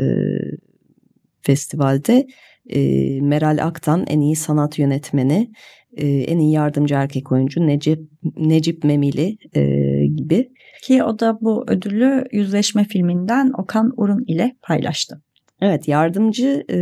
festivalde. 1.41 2.27
E, 2.69 2.81
Meral 3.21 3.65
Aktan 3.65 4.05
en 4.07 4.21
iyi 4.21 4.35
sanat 4.35 4.79
yönetmeni, 4.79 5.51
e, 5.97 6.07
en 6.07 6.39
iyi 6.39 6.51
yardımcı 6.51 6.95
erkek 6.95 7.31
oyuncu 7.31 7.67
Necip, 7.67 7.99
Necip 8.37 8.83
Memili 8.83 9.37
e, 9.55 9.61
gibi. 10.05 10.51
Ki 10.83 11.03
o 11.03 11.19
da 11.19 11.37
bu 11.41 11.63
ödülü 11.67 12.25
Yüzleşme 12.31 12.83
filminden 12.83 13.51
Okan 13.57 13.93
Urun 13.97 14.23
ile 14.27 14.55
paylaştı. 14.61 15.21
Evet 15.61 15.87
yardımcı 15.87 16.65
e, 16.69 16.77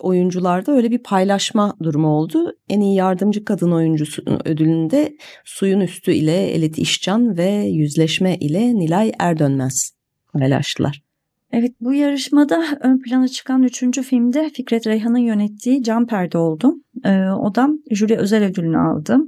oyuncularda 0.00 0.72
öyle 0.72 0.90
bir 0.90 0.98
paylaşma 0.98 1.74
durumu 1.82 2.08
oldu. 2.08 2.52
En 2.68 2.80
iyi 2.80 2.96
yardımcı 2.96 3.44
kadın 3.44 3.72
oyuncusu 3.72 4.22
ödülünde 4.44 5.16
Suyun 5.44 5.80
Üstü 5.80 6.12
ile 6.12 6.46
Elit 6.46 6.78
İşcan 6.78 7.36
ve 7.36 7.50
Yüzleşme 7.50 8.36
ile 8.36 8.74
Nilay 8.74 9.12
Erdönmez 9.18 9.92
paylaştılar. 10.32 11.07
Evet 11.52 11.72
bu 11.80 11.94
yarışmada 11.94 12.64
ön 12.80 12.98
plana 12.98 13.28
çıkan 13.28 13.62
üçüncü 13.62 14.02
filmde 14.02 14.50
Fikret 14.50 14.86
Reyhan'ın 14.86 15.18
yönettiği 15.18 15.82
Can 15.82 16.06
Perde 16.06 16.38
oldu. 16.38 16.74
Ee, 17.04 17.24
o 17.24 17.54
da 17.54 17.68
jüri 17.90 18.16
özel 18.16 18.44
ödülünü 18.44 18.78
aldı. 18.78 19.18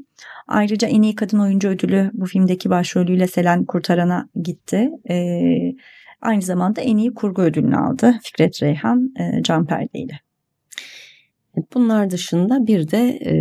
Ayrıca 0.48 0.88
en 0.88 1.02
iyi 1.02 1.14
kadın 1.14 1.38
oyuncu 1.38 1.68
ödülü 1.68 2.10
bu 2.14 2.26
filmdeki 2.26 2.70
başrolüyle 2.70 3.26
Selen 3.26 3.64
Kurtaran'a 3.64 4.28
gitti. 4.42 4.90
Ee, 5.10 5.74
aynı 6.20 6.42
zamanda 6.42 6.80
en 6.80 6.96
iyi 6.96 7.14
kurgu 7.14 7.42
ödülünü 7.42 7.76
aldı 7.76 8.14
Fikret 8.22 8.62
Reyhan 8.62 9.12
e, 9.20 9.42
Can 9.42 9.66
Perde 9.66 9.98
ile. 9.98 10.20
Bunlar 11.74 12.10
dışında 12.10 12.66
bir 12.66 12.90
de 12.90 13.08
e, 13.08 13.34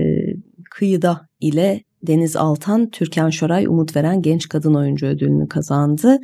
Kıyıda 0.72 1.28
ile 1.40 1.84
Deniz 2.04 2.36
Altan, 2.36 2.90
Türkan 2.90 3.30
Şoray 3.30 3.66
Umut 3.66 3.96
Veren 3.96 4.22
Genç 4.22 4.50
Kadın 4.50 4.74
Oyuncu 4.74 5.06
ödülünü 5.06 5.48
kazandı. 5.48 6.18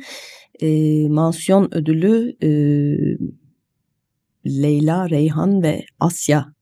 E, 0.60 1.08
mansiyon 1.08 1.74
ödülü 1.74 2.36
e, 2.42 2.50
Leyla, 4.46 5.10
Reyhan 5.10 5.62
ve 5.62 5.84
Asya 6.00 6.56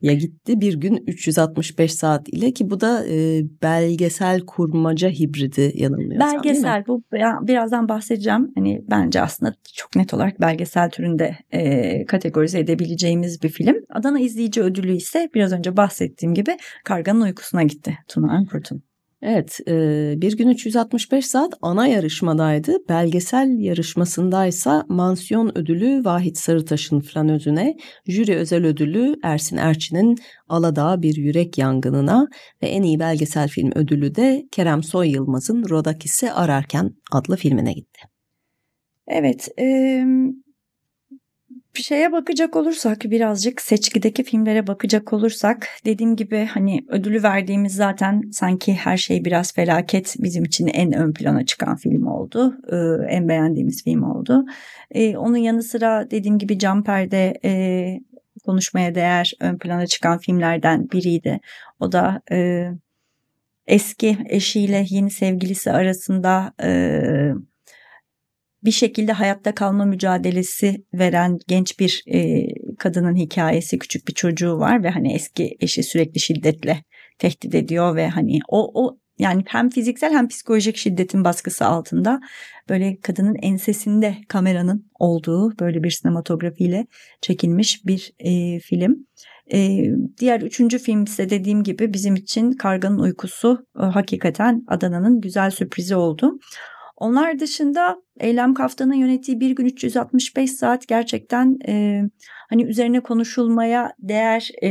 ya 0.00 0.14
gitti 0.14 0.60
bir 0.60 0.74
gün 0.74 1.04
365 1.06 1.94
saat 1.94 2.28
ile 2.28 2.52
ki 2.52 2.70
bu 2.70 2.80
da 2.80 3.06
e, 3.08 3.42
belgesel 3.62 4.40
kurmaca 4.40 5.08
hibridi 5.08 5.72
yanılmıyorsam 5.74 6.42
Belgesel 6.44 6.84
bu 6.86 7.02
birazdan 7.48 7.88
bahsedeceğim. 7.88 8.52
Hani 8.54 8.82
bence 8.90 9.20
aslında 9.20 9.54
çok 9.74 9.96
net 9.96 10.14
olarak 10.14 10.40
belgesel 10.40 10.90
türünde 10.90 11.36
e, 11.50 12.04
kategorize 12.04 12.58
edebileceğimiz 12.58 13.42
bir 13.42 13.48
film. 13.48 13.76
Adana 13.90 14.20
izleyici 14.20 14.62
ödülü 14.62 14.92
ise 14.92 15.30
biraz 15.34 15.52
önce 15.52 15.76
bahsettiğim 15.76 16.34
gibi 16.34 16.56
Karganın 16.84 17.20
Uykusuna 17.20 17.62
gitti 17.62 17.98
Tuna 18.08 18.32
Ankurt'un. 18.32 18.82
Evet, 19.22 19.58
bir 20.20 20.36
gün 20.36 20.48
365 20.48 21.26
saat 21.26 21.54
ana 21.62 21.86
yarışmadaydı. 21.86 22.76
Belgesel 22.88 23.58
yarışmasındaysa 23.58 24.84
mansiyon 24.88 25.58
ödülü 25.58 26.04
Vahit 26.04 26.38
Sarıtaş'ın 26.38 27.00
falan 27.00 27.28
özüne, 27.28 27.76
jüri 28.06 28.36
özel 28.36 28.66
ödülü 28.66 29.14
Ersin 29.22 29.56
Erçin'in 29.56 30.16
Aladağ 30.48 31.02
Bir 31.02 31.16
Yürek 31.16 31.58
Yangınına 31.58 32.28
ve 32.62 32.66
en 32.66 32.82
iyi 32.82 32.98
belgesel 33.00 33.48
film 33.48 33.72
ödülü 33.74 34.14
de 34.14 34.46
Kerem 34.52 34.82
Soy 34.82 35.08
Yılmaz'ın 35.08 35.68
Rodakis'i 35.70 36.32
Ararken 36.32 36.90
adlı 37.12 37.36
filmine 37.36 37.72
gitti. 37.72 38.00
Evet, 39.08 39.48
şeye 41.82 42.12
bakacak 42.12 42.56
olursak 42.56 43.04
birazcık 43.04 43.60
seçkideki 43.60 44.24
filmlere 44.24 44.66
bakacak 44.66 45.12
olursak 45.12 45.68
dediğim 45.84 46.16
gibi 46.16 46.48
hani 46.54 46.84
ödülü 46.88 47.22
verdiğimiz 47.22 47.74
zaten 47.74 48.22
sanki 48.32 48.74
her 48.74 48.96
şey 48.96 49.24
biraz 49.24 49.54
felaket 49.54 50.14
bizim 50.18 50.44
için 50.44 50.66
en 50.66 50.92
ön 50.92 51.12
plana 51.12 51.46
çıkan 51.46 51.76
film 51.76 52.06
oldu. 52.06 52.56
Ee, 52.72 53.14
en 53.14 53.28
beğendiğimiz 53.28 53.84
film 53.84 54.02
oldu. 54.02 54.44
Ee, 54.90 55.16
onun 55.16 55.36
yanı 55.36 55.62
sıra 55.62 56.10
dediğim 56.10 56.38
gibi 56.38 56.58
Camper'de 56.58 57.38
e, 57.44 58.00
konuşmaya 58.44 58.94
değer 58.94 59.32
ön 59.40 59.58
plana 59.58 59.86
çıkan 59.86 60.18
filmlerden 60.18 60.90
biriydi. 60.90 61.40
O 61.80 61.92
da 61.92 62.22
e, 62.32 62.70
eski 63.66 64.18
eşiyle 64.28 64.84
yeni 64.88 65.10
sevgilisi 65.10 65.72
arasında 65.72 66.52
e, 66.62 67.00
bir 68.66 68.70
şekilde 68.70 69.12
hayatta 69.12 69.54
kalma 69.54 69.84
mücadelesi 69.84 70.84
veren 70.94 71.38
genç 71.48 71.80
bir 71.80 72.02
e, 72.12 72.46
kadının 72.78 73.16
hikayesi 73.16 73.78
küçük 73.78 74.08
bir 74.08 74.14
çocuğu 74.14 74.58
var 74.58 74.82
ve 74.82 74.90
hani 74.90 75.14
eski 75.14 75.56
eşi 75.60 75.82
sürekli 75.82 76.20
şiddetle 76.20 76.82
tehdit 77.18 77.54
ediyor 77.54 77.96
ve 77.96 78.08
hani 78.08 78.38
o 78.48 78.84
o 78.84 78.98
yani 79.18 79.44
hem 79.46 79.70
fiziksel 79.70 80.12
hem 80.12 80.28
psikolojik 80.28 80.76
şiddetin 80.76 81.24
baskısı 81.24 81.66
altında 81.66 82.20
böyle 82.68 83.00
kadının 83.00 83.36
ensesinde 83.42 84.16
kameranın 84.28 84.90
olduğu 84.98 85.58
böyle 85.58 85.82
bir 85.82 85.90
sinematografiyle 85.90 86.86
çekilmiş 87.20 87.86
bir 87.86 88.12
e, 88.18 88.58
film. 88.60 89.06
E, 89.52 89.80
diğer 90.18 90.40
üçüncü 90.40 90.78
film 90.78 91.04
ise 91.04 91.30
dediğim 91.30 91.62
gibi 91.62 91.92
bizim 91.94 92.14
için 92.14 92.52
Karganın 92.52 92.98
Uykusu 92.98 93.66
e, 93.80 93.82
hakikaten 93.82 94.64
Adana'nın 94.68 95.20
güzel 95.20 95.50
sürprizi 95.50 95.96
oldu. 95.96 96.38
Onlar 96.96 97.38
dışında 97.38 98.02
Eylem 98.20 98.54
Kaftan'ın 98.54 98.94
yönettiği 98.94 99.40
Bir 99.40 99.50
Gün 99.50 99.66
365 99.66 100.52
Saat 100.52 100.88
gerçekten 100.88 101.58
e, 101.68 102.02
hani 102.48 102.64
üzerine 102.64 103.00
konuşulmaya 103.00 103.92
değer 103.98 104.50
e, 104.62 104.70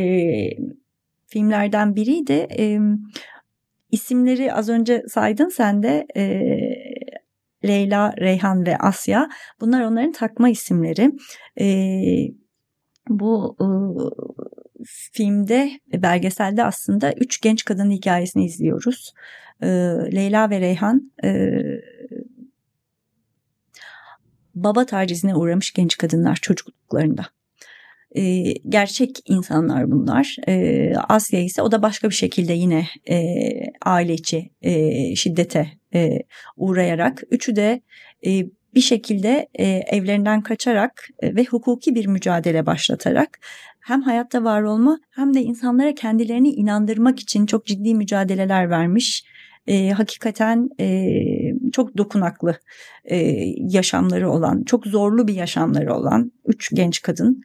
filmlerden 1.28 1.96
biriydi. 1.96 2.48
E, 2.58 2.80
isimleri 3.92 4.54
az 4.54 4.70
önce 4.70 5.04
saydın 5.08 5.50
sen 5.50 5.84
de 5.84 6.08
e, 6.16 6.24
Leyla, 7.68 8.14
Reyhan 8.18 8.66
ve 8.66 8.78
Asya. 8.78 9.30
Bunlar 9.62 9.82
onların 9.82 10.12
takma 10.12 10.50
isimleri. 10.50 11.12
E, 11.60 11.68
bu 13.10 13.58
e, 13.62 13.68
filmde, 14.86 15.72
belgeselde 15.94 16.64
aslında 16.64 17.14
üç 17.14 17.42
genç 17.42 17.66
kadın 17.66 17.92
hikayesini 17.92 18.46
izliyoruz. 18.46 19.14
E, 19.64 19.68
Leyla 20.16 20.50
ve 20.50 20.60
Reyhan 20.60 21.12
e, 21.24 21.62
baba 24.56 24.86
tacizine 24.86 25.36
uğramış 25.36 25.74
genç 25.74 25.98
kadınlar 25.98 26.36
çocukluklarında. 26.36 27.26
E, 28.16 28.54
gerçek 28.54 29.20
insanlar 29.26 29.92
bunlar. 29.92 30.36
E, 30.48 30.94
Asya 31.10 31.40
ise 31.40 31.62
o 31.62 31.72
da 31.72 31.82
başka 31.82 32.10
bir 32.10 32.16
şekilde 32.16 32.54
yine 32.54 32.88
e, 33.10 33.40
aile 33.82 34.14
içi 34.14 34.50
e, 34.62 35.16
şiddete 35.16 35.72
e, 35.94 36.20
uğrayarak 36.58 37.24
üçü 37.32 37.56
de 37.56 37.82
e, 38.26 38.46
bir 38.76 38.82
şekilde 38.82 39.48
e, 39.54 39.66
evlerinden 39.68 40.42
kaçarak 40.42 41.10
e, 41.20 41.36
ve 41.36 41.46
hukuki 41.46 41.96
bir 41.96 42.06
mücadele 42.08 42.66
başlatarak 42.66 43.40
hem 43.80 44.02
hayatta 44.02 44.44
var 44.44 44.62
olma 44.62 45.00
hem 45.12 45.34
de 45.34 45.42
insanlara 45.42 45.96
kendilerini 45.96 46.50
inandırmak 46.50 47.20
için 47.20 47.46
çok 47.46 47.66
ciddi 47.66 47.96
mücadeleler 47.96 48.70
vermiş 48.70 49.24
e, 49.68 49.90
hakikaten 49.90 50.70
e, 50.80 51.10
çok 51.72 51.98
dokunaklı 51.98 52.56
e, 53.06 53.18
yaşamları 53.58 54.32
olan, 54.32 54.64
çok 54.64 54.88
zorlu 54.88 55.28
bir 55.28 55.34
yaşamları 55.34 55.94
olan 55.94 56.32
üç 56.46 56.76
genç 56.76 57.02
kadın. 57.02 57.42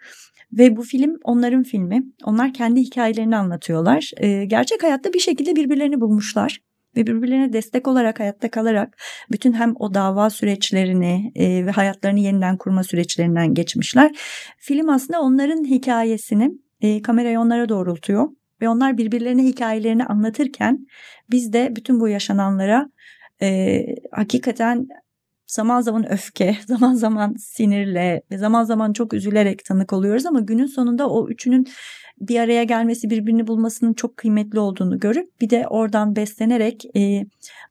Ve 0.53 0.77
bu 0.77 0.83
film 0.83 1.17
onların 1.25 1.63
filmi. 1.63 2.03
Onlar 2.25 2.53
kendi 2.53 2.81
hikayelerini 2.81 3.37
anlatıyorlar. 3.37 4.11
E, 4.17 4.45
gerçek 4.45 4.83
hayatta 4.83 5.13
bir 5.13 5.19
şekilde 5.19 5.57
birbirlerini 5.57 6.01
bulmuşlar 6.01 6.61
ve 6.97 7.07
birbirlerine 7.07 7.53
destek 7.53 7.89
olarak 7.89 8.21
hayatta 8.21 8.51
kalarak 8.51 8.99
bütün 9.33 9.53
hem 9.53 9.75
o 9.79 9.95
dava 9.95 10.31
süreçlerini 10.31 11.33
e, 11.35 11.67
ve 11.67 11.71
hayatlarını 11.71 12.21
yeniden 12.21 12.57
kurma 12.57 12.85
süreçlerinden 12.85 13.55
geçmişler. 13.55 14.11
Film 14.59 14.89
aslında 14.89 15.21
onların 15.21 15.65
hikayesini 15.65 16.51
e, 16.81 17.03
kamerayı 17.03 17.41
onlara 17.41 17.69
doğrultuyor 17.69 18.29
ve 18.63 18.69
onlar 18.69 18.99
birbirlerine 18.99 19.45
hikayelerini 19.45 20.05
anlatırken 20.05 20.87
biz 21.31 21.53
de 21.53 21.77
bütün 21.77 22.01
bu 22.01 22.09
yaşananlara 22.09 22.91
e, 23.43 23.81
hakikaten 24.13 24.89
zaman 25.47 25.81
zaman 25.81 26.13
öfke, 26.13 26.57
zaman 26.67 26.95
zaman 26.95 27.35
sinirle 27.39 28.23
ve 28.31 28.39
zaman 28.39 28.65
zaman 28.65 28.93
çok 28.93 29.15
üzülerek 29.15 29.65
tanık 29.65 29.93
oluyoruz 29.93 30.27
ama 30.27 30.41
günün 30.41 30.67
sonunda 30.67 31.11
o 31.11 31.29
üçünün 31.29 31.67
bir 32.21 32.41
araya 32.41 32.65
gelmesi 32.65 33.11
birbirini 33.11 33.47
bulmasının 33.47 33.95
çok 33.95 34.17
kıymetli 34.17 34.59
olduğunu 34.59 34.99
görüp 34.99 35.41
bir 35.41 35.51
de 35.51 35.67
oradan 35.69 36.17
beslenerek 36.17 36.85
e, 36.97 37.27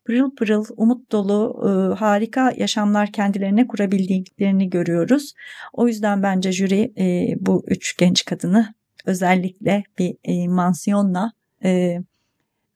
pırıl 0.05 0.35
pırıl 0.35 0.65
umut 0.77 1.11
dolu 1.11 1.61
e, 1.65 1.95
harika 1.99 2.53
yaşamlar 2.57 3.11
kendilerine 3.11 3.67
kurabildiklerini 3.67 4.69
görüyoruz. 4.69 5.33
O 5.73 5.87
yüzden 5.87 6.23
bence 6.23 6.51
jüri 6.51 6.93
e, 6.97 7.35
bu 7.39 7.63
üç 7.67 7.97
genç 7.97 8.25
kadını 8.25 8.73
özellikle 9.05 9.83
bir 9.97 10.17
e, 10.23 10.47
mansiyonla 10.47 11.31
e, 11.63 11.99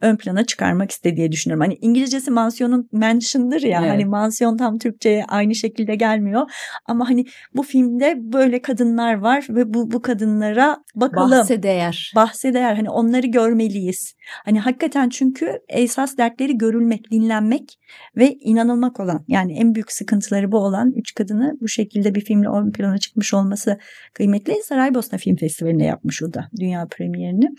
ön 0.04 0.18
plana 0.18 0.45
çıkarmak 0.45 0.91
istediği 0.91 1.32
düşünüyorum. 1.32 1.62
Hani 1.62 1.78
İngilizcesi 1.82 2.32
mansiyonun 2.32 2.89
mention'dır 2.91 3.62
ya 3.62 3.80
evet. 3.82 3.91
hani 3.91 4.06
mansiyon 4.06 4.58
tam 4.58 4.78
Türkçe'ye 4.78 5.26
aynı 5.28 5.56
şekilde 5.56 5.95
gelmiyor 5.95 6.51
ama 6.86 7.10
hani 7.10 7.26
bu 7.56 7.64
filmde 7.64 8.16
böyle 8.20 8.62
kadınlar 8.62 9.14
var 9.14 9.47
ve 9.49 9.74
bu 9.74 9.91
bu 9.91 10.01
kadınlara 10.01 10.78
bakalım. 10.95 11.32
Bahse 11.32 11.64
değer. 11.64 12.12
Bahse 12.16 12.54
değer. 12.54 12.76
Hani 12.76 12.89
onları 12.89 13.28
görmeliyiz. 13.28 14.16
Hani 14.45 14.60
hakikaten 14.60 15.10
çünkü 15.10 15.60
esas 15.70 16.18
dertleri 16.18 16.58
görülmek, 16.58 17.12
dinlenmek 17.12 17.80
ve 18.18 18.34
inanılmak 18.34 18.99
olan 18.99 19.26
yani 19.28 19.54
en 19.54 19.76
büyük 19.76 19.91
sıkıntıları 19.91 20.51
bu 20.51 20.58
olan 20.58 20.91
üç 20.95 21.14
kadını 21.14 21.58
bu 21.62 21.68
şekilde 21.68 22.16
bir 22.16 22.22
filmle 22.22 22.49
ön 22.49 22.72
plana 22.72 22.97
çıkmış 22.97 23.34
olması 23.34 23.78
kıymetli. 24.14 24.64
Saraybosna 24.64 25.18
Film 25.18 25.36
Festivali'ne 25.36 25.86
yapmış 25.86 26.24
o 26.24 26.34
da 26.34 26.49
dünya 26.60 26.88
premierini. 26.91 27.49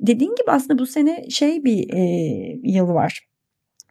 Dediğin 0.00 0.34
gibi 0.34 0.50
aslında 0.50 0.78
bu 0.78 0.86
sene 0.86 1.30
şey 1.30 1.64
bir 1.64 1.85
e, 1.92 2.00
yıl 2.62 2.88
var. 2.88 3.26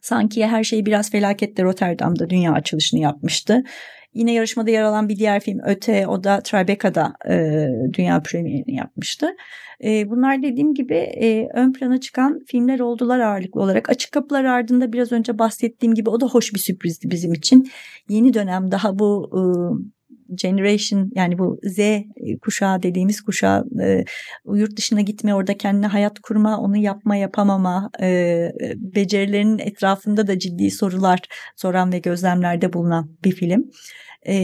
Sanki 0.02 0.46
her 0.48 0.64
şey 0.64 0.86
biraz 0.86 1.12
felaketle 1.12 1.64
Rotterdam'da 1.64 2.30
dünya 2.30 2.54
açılışını 2.54 3.00
yapmıştı. 3.00 3.64
Yine 4.14 4.34
yarışmada 4.34 4.72
yer 4.72 4.82
alan 4.82 5.10
bir 5.10 5.18
diğer 5.18 5.40
film 5.40 5.60
Öte 5.66 6.08
o 6.08 6.24
da 6.24 6.42
Tribeca'da 6.42 7.14
e, 7.30 7.68
dünya 7.94 8.22
premierini 8.22 8.76
yapmıştı. 8.76 9.28
E, 9.84 10.10
bunlar 10.10 10.44
dediğim 10.44 10.74
gibi 10.74 10.96
e, 10.96 11.48
ön 11.54 11.74
plana 11.74 12.00
çıkan 12.00 12.40
filmler 12.48 12.80
oldular 12.80 13.20
ağırlıklı 13.20 13.62
olarak. 13.62 13.90
Açık 13.90 14.12
Kapılar 14.12 14.44
ardında 14.44 14.94
biraz 14.94 15.12
önce 15.12 15.40
bahsettiğim 15.40 15.96
gibi 15.96 16.10
o 16.10 16.22
da 16.22 16.26
hoş 16.26 16.54
bir 16.54 16.60
sürprizdi 16.60 17.12
bizim 17.12 17.34
için. 17.34 17.70
Yeni 18.10 18.34
dönem 18.34 18.72
daha 18.72 19.00
bu 19.00 19.30
e, 19.34 19.42
generation 20.36 21.12
yani 21.16 21.38
bu 21.38 21.60
Z 21.64 21.80
kuşağı 22.42 22.84
dediğimiz 22.84 23.22
kuşağı 23.22 23.66
e, 23.82 24.06
yurt 24.46 24.78
dışına 24.78 25.02
gitme 25.02 25.36
orada 25.36 25.58
kendine 25.58 25.88
hayat 25.88 26.20
kurma 26.20 26.60
onu 26.60 26.78
yapma 26.78 27.16
yapamama 27.16 27.90
e, 28.02 28.52
becerilerinin 28.78 29.60
etrafında 29.60 30.28
da 30.28 30.40
ciddi 30.40 30.72
sorular 30.72 31.20
soran 31.56 31.94
ve 31.94 32.00
gözlemlerde 32.00 32.74
bulunan 32.74 33.10
bir 33.24 33.32
film. 33.32 33.72
E, 34.28 34.36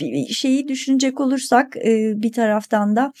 bir 0.00 0.26
şeyi 0.26 0.68
düşünecek 0.68 1.20
olursak 1.20 1.76
e, 1.76 2.12
bir 2.16 2.32
taraftan 2.32 2.96
da 2.96 3.12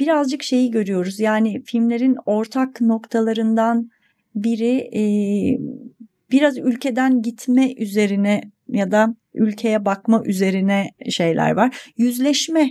birazcık 0.00 0.42
şeyi 0.42 0.70
görüyoruz 0.70 1.20
yani 1.20 1.62
filmlerin 1.64 2.16
ortak 2.26 2.80
noktalarından 2.80 3.90
biri 4.34 4.90
e, 4.94 5.02
biraz 6.30 6.58
ülkeden 6.58 7.22
gitme 7.22 7.74
üzerine 7.74 8.40
ya 8.68 8.90
da 8.90 9.14
ülkeye 9.38 9.84
bakma 9.84 10.22
üzerine 10.24 10.90
şeyler 11.10 11.50
var. 11.50 11.76
Yüzleşme 11.96 12.70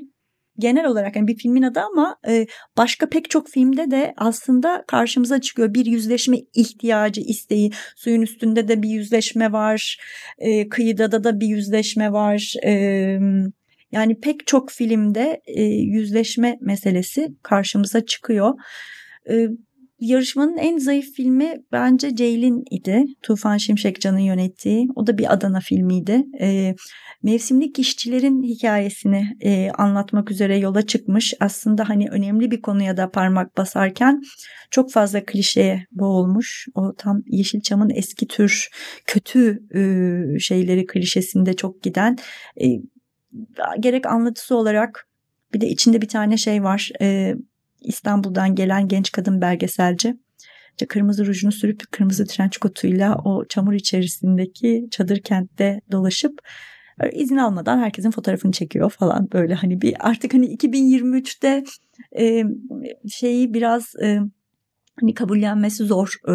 genel 0.60 0.86
olarak 0.86 1.16
yani 1.16 1.28
bir 1.28 1.38
filmin 1.38 1.62
adı 1.62 1.80
ama 1.80 2.18
e, 2.28 2.48
başka 2.78 3.10
pek 3.10 3.30
çok 3.30 3.50
filmde 3.50 3.92
de 3.92 4.14
aslında 4.18 4.84
karşımıza 4.88 5.42
çıkıyor. 5.42 5.74
Bir 5.74 5.86
yüzleşme 5.86 6.38
ihtiyacı 6.54 7.22
isteği. 7.22 7.72
Suyun 7.96 8.22
üstünde 8.22 8.68
de 8.68 8.82
bir 8.84 8.90
yüzleşme 8.90 9.52
var. 9.52 9.98
E, 10.38 10.70
kıyıda 10.70 11.12
da 11.12 11.24
da 11.24 11.40
bir 11.40 11.48
yüzleşme 11.48 12.12
var. 12.12 12.54
E, 12.66 12.72
yani 13.92 14.20
pek 14.20 14.48
çok 14.48 14.72
filmde 14.72 15.42
yüzleşme 15.84 16.58
meselesi 16.62 17.28
karşımıza 17.44 18.06
çıkıyor 18.06 18.54
yarışmanın 20.00 20.58
en 20.58 20.78
zayıf 20.78 21.14
filmi 21.14 21.54
bence 21.72 22.16
Ceylin 22.16 22.64
idi. 22.72 23.06
Tufan 23.22 23.58
Şimşekcan'ın 23.58 24.20
yönettiği. 24.20 24.88
O 24.96 25.08
da 25.08 25.18
bir 25.18 25.34
Adana 25.34 25.60
filmiydi. 25.60 26.24
E, 26.42 26.76
mevsimlik 27.24 27.80
işçilerin 27.80 28.44
hikayesini 28.44 29.38
e, 29.42 29.70
anlatmak 29.72 30.32
üzere 30.32 30.58
yola 30.58 30.82
çıkmış. 30.82 31.34
Aslında 31.40 31.90
hani 31.90 32.10
önemli 32.10 32.52
bir 32.52 32.62
konuya 32.62 32.98
da 32.98 33.12
parmak 33.12 33.58
basarken 33.58 34.22
çok 34.72 34.92
fazla 34.92 35.26
klişeye 35.26 35.86
boğulmuş. 35.92 36.68
O 36.76 36.94
tam 36.98 37.22
Yeşilçam'ın 37.26 37.90
eski 37.96 38.28
tür 38.28 38.70
kötü 39.06 39.64
e, 39.76 40.40
şeyleri 40.40 40.86
klişesinde 40.86 41.54
çok 41.54 41.84
giden 41.84 42.18
e, 42.62 42.66
gerek 43.80 44.06
anlatısı 44.06 44.56
olarak 44.56 45.08
bir 45.54 45.62
de 45.62 45.68
içinde 45.68 46.02
bir 46.02 46.08
tane 46.08 46.38
şey 46.38 46.64
var. 46.64 46.92
E, 47.02 47.36
İstanbul'dan 47.88 48.56
gelen 48.56 48.88
genç 48.88 49.12
kadın 49.12 49.42
belgeselci. 49.42 50.18
Kırmızı 50.90 51.26
rujunu 51.26 51.52
sürüp 51.52 51.92
kırmızı 51.92 52.26
trenç 52.26 52.58
kotuyla 52.58 53.16
o 53.26 53.46
çamur 53.46 53.74
içerisindeki 53.74 54.88
çadır 54.92 55.18
kentte 55.18 55.82
dolaşıp 55.92 56.40
izin 57.14 57.38
almadan 57.38 57.80
herkesin 57.80 58.12
fotoğrafını 58.12 58.52
çekiyor 58.52 58.90
falan 58.90 59.28
böyle 59.34 59.54
hani 59.54 59.82
bir 59.82 59.96
artık 60.00 60.34
hani 60.34 60.56
2023'te 60.56 61.64
e, 62.20 62.44
şeyi 63.10 63.54
biraz 63.54 63.94
e, 64.04 64.20
hani 65.00 65.14
kabullenmesi 65.14 65.84
zor 65.84 66.16
e, 66.28 66.34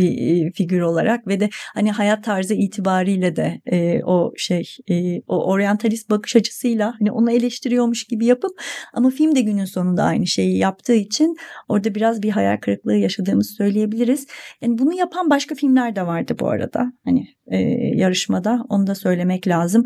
bir 0.00 0.52
figür 0.52 0.80
olarak 0.80 1.26
ve 1.26 1.40
de 1.40 1.48
hani 1.74 1.92
hayat 1.92 2.24
tarzı 2.24 2.54
itibariyle 2.54 3.36
de 3.36 3.60
e, 3.66 4.04
o 4.04 4.32
şey 4.36 4.76
e, 4.90 5.20
o 5.20 5.44
oryantalist 5.52 6.10
bakış 6.10 6.36
açısıyla 6.36 6.94
hani 6.98 7.12
onu 7.12 7.30
eleştiriyormuş 7.30 8.04
gibi 8.04 8.26
yapıp 8.26 8.50
ama 8.92 9.10
film 9.10 9.34
de 9.34 9.40
günün 9.40 9.64
sonunda 9.64 10.02
aynı 10.04 10.26
şeyi 10.26 10.58
yaptığı 10.58 10.94
için 10.94 11.36
orada 11.68 11.94
biraz 11.94 12.22
bir 12.22 12.30
hayal 12.30 12.56
kırıklığı 12.56 12.96
yaşadığımızı 12.96 13.54
söyleyebiliriz. 13.54 14.26
Yani 14.60 14.78
bunu 14.78 14.94
yapan 14.94 15.30
başka 15.30 15.54
filmler 15.54 15.96
de 15.96 16.06
vardı 16.06 16.36
bu 16.40 16.48
arada 16.48 16.92
hani 17.04 17.26
e, 17.46 17.58
yarışmada. 17.94 18.64
Onu 18.68 18.86
da 18.86 18.94
söylemek 18.94 19.48
lazım. 19.48 19.84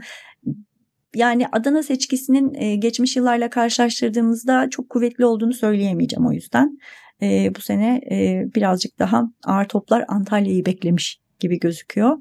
Yani 1.14 1.46
Adana 1.52 1.82
seçkisinin 1.82 2.80
geçmiş 2.80 3.16
yıllarla 3.16 3.50
karşılaştırdığımızda 3.50 4.70
çok 4.70 4.90
kuvvetli 4.90 5.24
olduğunu 5.24 5.52
söyleyemeyeceğim 5.52 6.26
o 6.26 6.32
yüzden 6.32 6.78
e, 7.22 7.54
bu 7.54 7.60
sene 7.60 8.00
e, 8.10 8.46
birazcık 8.54 8.98
daha 8.98 9.24
ağır 9.44 9.64
toplar 9.64 10.04
Antalya'yı 10.08 10.66
beklemiş 10.66 11.20
gibi 11.40 11.58
gözüküyor. 11.58 12.16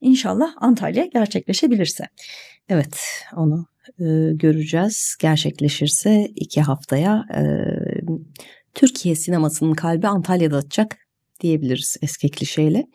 İnşallah 0.00 0.54
Antalya 0.56 1.04
gerçekleşebilirse. 1.04 2.04
Evet 2.68 3.00
onu 3.36 3.66
e, 4.00 4.04
göreceğiz. 4.32 5.16
Gerçekleşirse 5.20 6.28
iki 6.36 6.60
haftaya 6.60 7.24
e, 7.34 7.42
Türkiye 8.74 9.14
sinemasının 9.14 9.74
kalbi 9.74 10.08
Antalya'da 10.08 10.56
atacak 10.56 10.96
diyebiliriz 11.40 11.96
eski 12.02 12.30
klişeyle. 12.30 12.86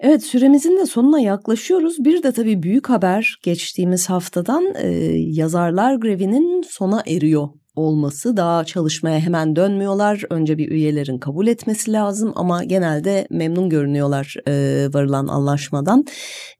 Evet 0.00 0.22
süremizin 0.24 0.76
de 0.76 0.86
sonuna 0.86 1.20
yaklaşıyoruz. 1.20 2.04
Bir 2.04 2.22
de 2.22 2.32
tabii 2.32 2.62
büyük 2.62 2.90
haber 2.90 3.38
geçtiğimiz 3.42 4.10
haftadan 4.10 4.74
e, 4.74 4.88
yazarlar 5.16 5.94
grevinin 5.94 6.62
sona 6.62 7.02
eriyor 7.06 7.48
olması 7.76 8.36
daha 8.36 8.64
çalışmaya 8.64 9.20
hemen 9.20 9.56
dönmüyorlar. 9.56 10.22
Önce 10.30 10.58
bir 10.58 10.70
üyelerin 10.70 11.18
kabul 11.18 11.46
etmesi 11.46 11.92
lazım 11.92 12.32
ama 12.34 12.64
genelde 12.64 13.26
memnun 13.30 13.68
görünüyorlar 13.68 14.34
e, 14.48 14.52
varılan 14.94 15.26
anlaşmadan. 15.26 16.04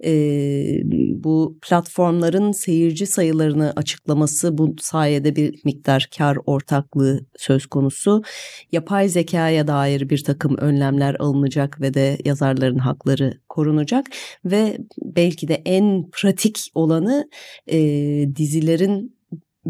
E, 0.04 0.12
bu 1.24 1.58
platformların 1.62 2.52
seyirci 2.52 3.06
sayılarını 3.06 3.72
açıklaması 3.76 4.58
bu 4.58 4.74
sayede 4.80 5.36
bir 5.36 5.60
miktar 5.64 6.08
kar 6.18 6.38
ortaklığı 6.46 7.20
söz 7.36 7.66
konusu. 7.66 8.22
Yapay 8.72 9.08
zekaya 9.08 9.66
dair 9.66 10.10
bir 10.10 10.24
takım 10.24 10.56
önlemler 10.56 11.16
alınacak 11.18 11.80
ve 11.80 11.94
de 11.94 12.18
yazarların 12.24 12.78
hakları 12.78 13.40
korunacak 13.48 14.06
ve 14.44 14.78
belki 15.02 15.48
de 15.48 15.62
en 15.64 16.10
pratik 16.12 16.70
olanı 16.74 17.28
e, 17.66 17.78
dizilerin 18.36 19.19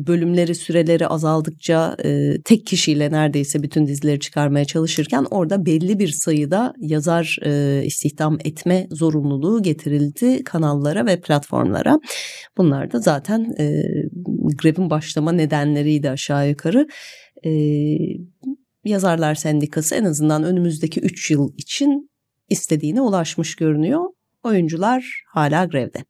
bölümleri 0.07 0.55
süreleri 0.55 1.07
azaldıkça 1.07 1.97
e, 2.05 2.43
tek 2.45 2.67
kişiyle 2.67 3.13
neredeyse 3.13 3.63
bütün 3.63 3.87
dizileri 3.87 4.21
çıkarmaya 4.21 4.65
çalışırken 4.65 5.27
orada 5.31 5.67
belli 5.67 5.99
bir 5.99 6.09
sayıda 6.09 6.73
yazar 6.79 7.39
e, 7.45 7.83
istihdam 7.85 8.39
etme 8.45 8.87
zorunluluğu 8.91 9.63
getirildi 9.63 10.45
kanallara 10.45 11.07
ve 11.07 11.21
platformlara. 11.21 11.99
Bunlar 12.57 12.93
da 12.93 12.99
zaten 13.01 13.55
e, 13.59 13.83
grevin 14.63 14.91
başlama 14.91 15.33
nedenleriydi 15.33 16.11
aşağı 16.11 16.49
yukarı. 16.49 16.87
E, 17.45 17.51
Yazarlar 18.85 19.35
Sendikası 19.35 19.95
en 19.95 20.05
azından 20.05 20.45
önümüzdeki 20.45 21.01
3 21.01 21.31
yıl 21.31 21.53
için 21.57 22.11
istediğine 22.49 23.01
ulaşmış 23.01 23.57
görünüyor. 23.57 24.05
Oyuncular 24.43 25.23
hala 25.27 25.65
grevde. 25.65 26.05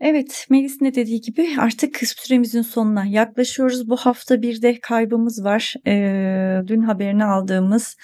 Evet 0.00 0.46
Melis'in 0.50 0.84
de 0.84 0.94
dediği 0.94 1.20
gibi 1.20 1.48
artık 1.58 1.96
süremizin 1.96 2.62
sonuna 2.62 3.04
yaklaşıyoruz. 3.04 3.88
Bu 3.88 3.96
hafta 3.96 4.42
bir 4.42 4.62
de 4.62 4.80
kaybımız 4.80 5.44
var. 5.44 5.74
Ee, 5.86 6.62
dün 6.66 6.82
haberini 6.82 7.24
aldığımız 7.24 7.96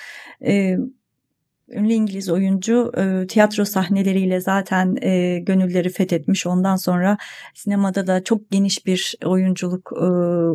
e, 0.47 0.76
ünlü 1.68 1.93
İngiliz 1.93 2.28
oyuncu 2.28 2.93
e, 2.97 3.26
tiyatro 3.26 3.64
sahneleriyle 3.64 4.40
zaten 4.40 4.97
e, 5.03 5.38
gönülleri 5.38 5.88
fethetmiş. 5.88 6.47
Ondan 6.47 6.76
sonra 6.76 7.18
sinemada 7.55 8.07
da 8.07 8.24
çok 8.24 8.51
geniş 8.51 8.86
bir 8.86 9.14
oyunculuk 9.24 9.93
e, 9.97 10.05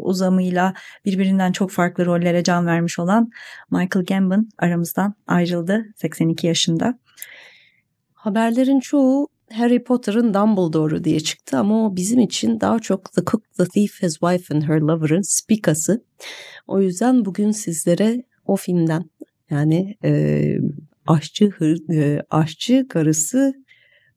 uzamıyla 0.01 0.73
birbirinden 1.05 1.51
çok 1.51 1.71
farklı 1.71 2.05
rollere 2.05 2.43
can 2.43 2.65
vermiş 2.65 2.99
olan 2.99 3.29
Michael 3.71 4.05
Gambon 4.05 4.49
aramızdan 4.57 5.13
ayrıldı 5.27 5.85
82 5.95 6.47
yaşında. 6.47 6.99
Haberlerin 8.13 8.79
çoğu 8.79 9.27
Harry 9.51 9.83
Potter'ın 9.83 10.33
Dumbledore'u 10.33 11.03
diye 11.03 11.19
çıktı 11.19 11.57
ama 11.57 11.87
o 11.87 11.95
bizim 11.95 12.19
için 12.19 12.59
daha 12.59 12.79
çok 12.79 13.13
The 13.13 13.21
Cook, 13.25 13.43
The 13.57 13.65
Thief, 13.65 14.03
His 14.03 14.13
Wife 14.13 14.55
and 14.55 14.63
Her 14.63 14.79
Lover'ın 14.79 15.21
spikası. 15.21 16.03
O 16.67 16.81
yüzden 16.81 17.25
bugün 17.25 17.51
sizlere 17.51 18.23
o 18.45 18.55
filmden. 18.55 19.09
Yani 19.49 19.95
e, 20.03 20.53
aşçı 21.07 21.49
hır, 21.49 21.93
e, 21.93 22.23
aşçı 22.29 22.85
karısı 22.89 23.53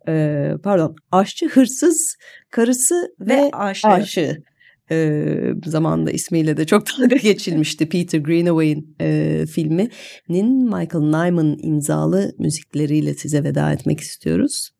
e, 0.09 0.47
pardon 0.63 0.97
aşçı 1.13 1.49
hırsız 1.49 2.17
karısı 2.51 3.15
ve, 3.21 3.37
ve 3.37 3.51
aşı. 3.53 3.89
aşı. 3.89 4.43
E, 4.91 5.25
zamanında 5.65 6.11
ismiyle 6.11 6.57
de 6.57 6.67
çok 6.67 6.83
dalga 6.87 7.17
geçilmişti 7.23 7.89
Peter 7.89 8.19
Greenaway'in 8.19 8.97
e, 9.01 9.45
filminin 9.47 10.65
Michael 10.65 11.05
Nyman 11.05 11.59
imzalı 11.63 12.33
müzikleriyle 12.39 13.15
size 13.15 13.45
veda 13.45 13.73
etmek 13.73 14.01
istiyoruz. 14.01 14.71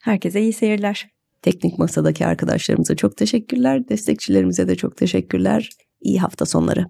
Herkese 0.00 0.40
iyi 0.40 0.52
seyirler. 0.52 1.08
Teknik 1.42 1.78
masadaki 1.78 2.26
arkadaşlarımıza 2.26 2.96
çok 2.96 3.16
teşekkürler. 3.16 3.88
Destekçilerimize 3.88 4.68
de 4.68 4.74
çok 4.74 4.96
teşekkürler. 4.96 5.70
İyi 6.00 6.18
hafta 6.18 6.46
sonları. 6.46 6.86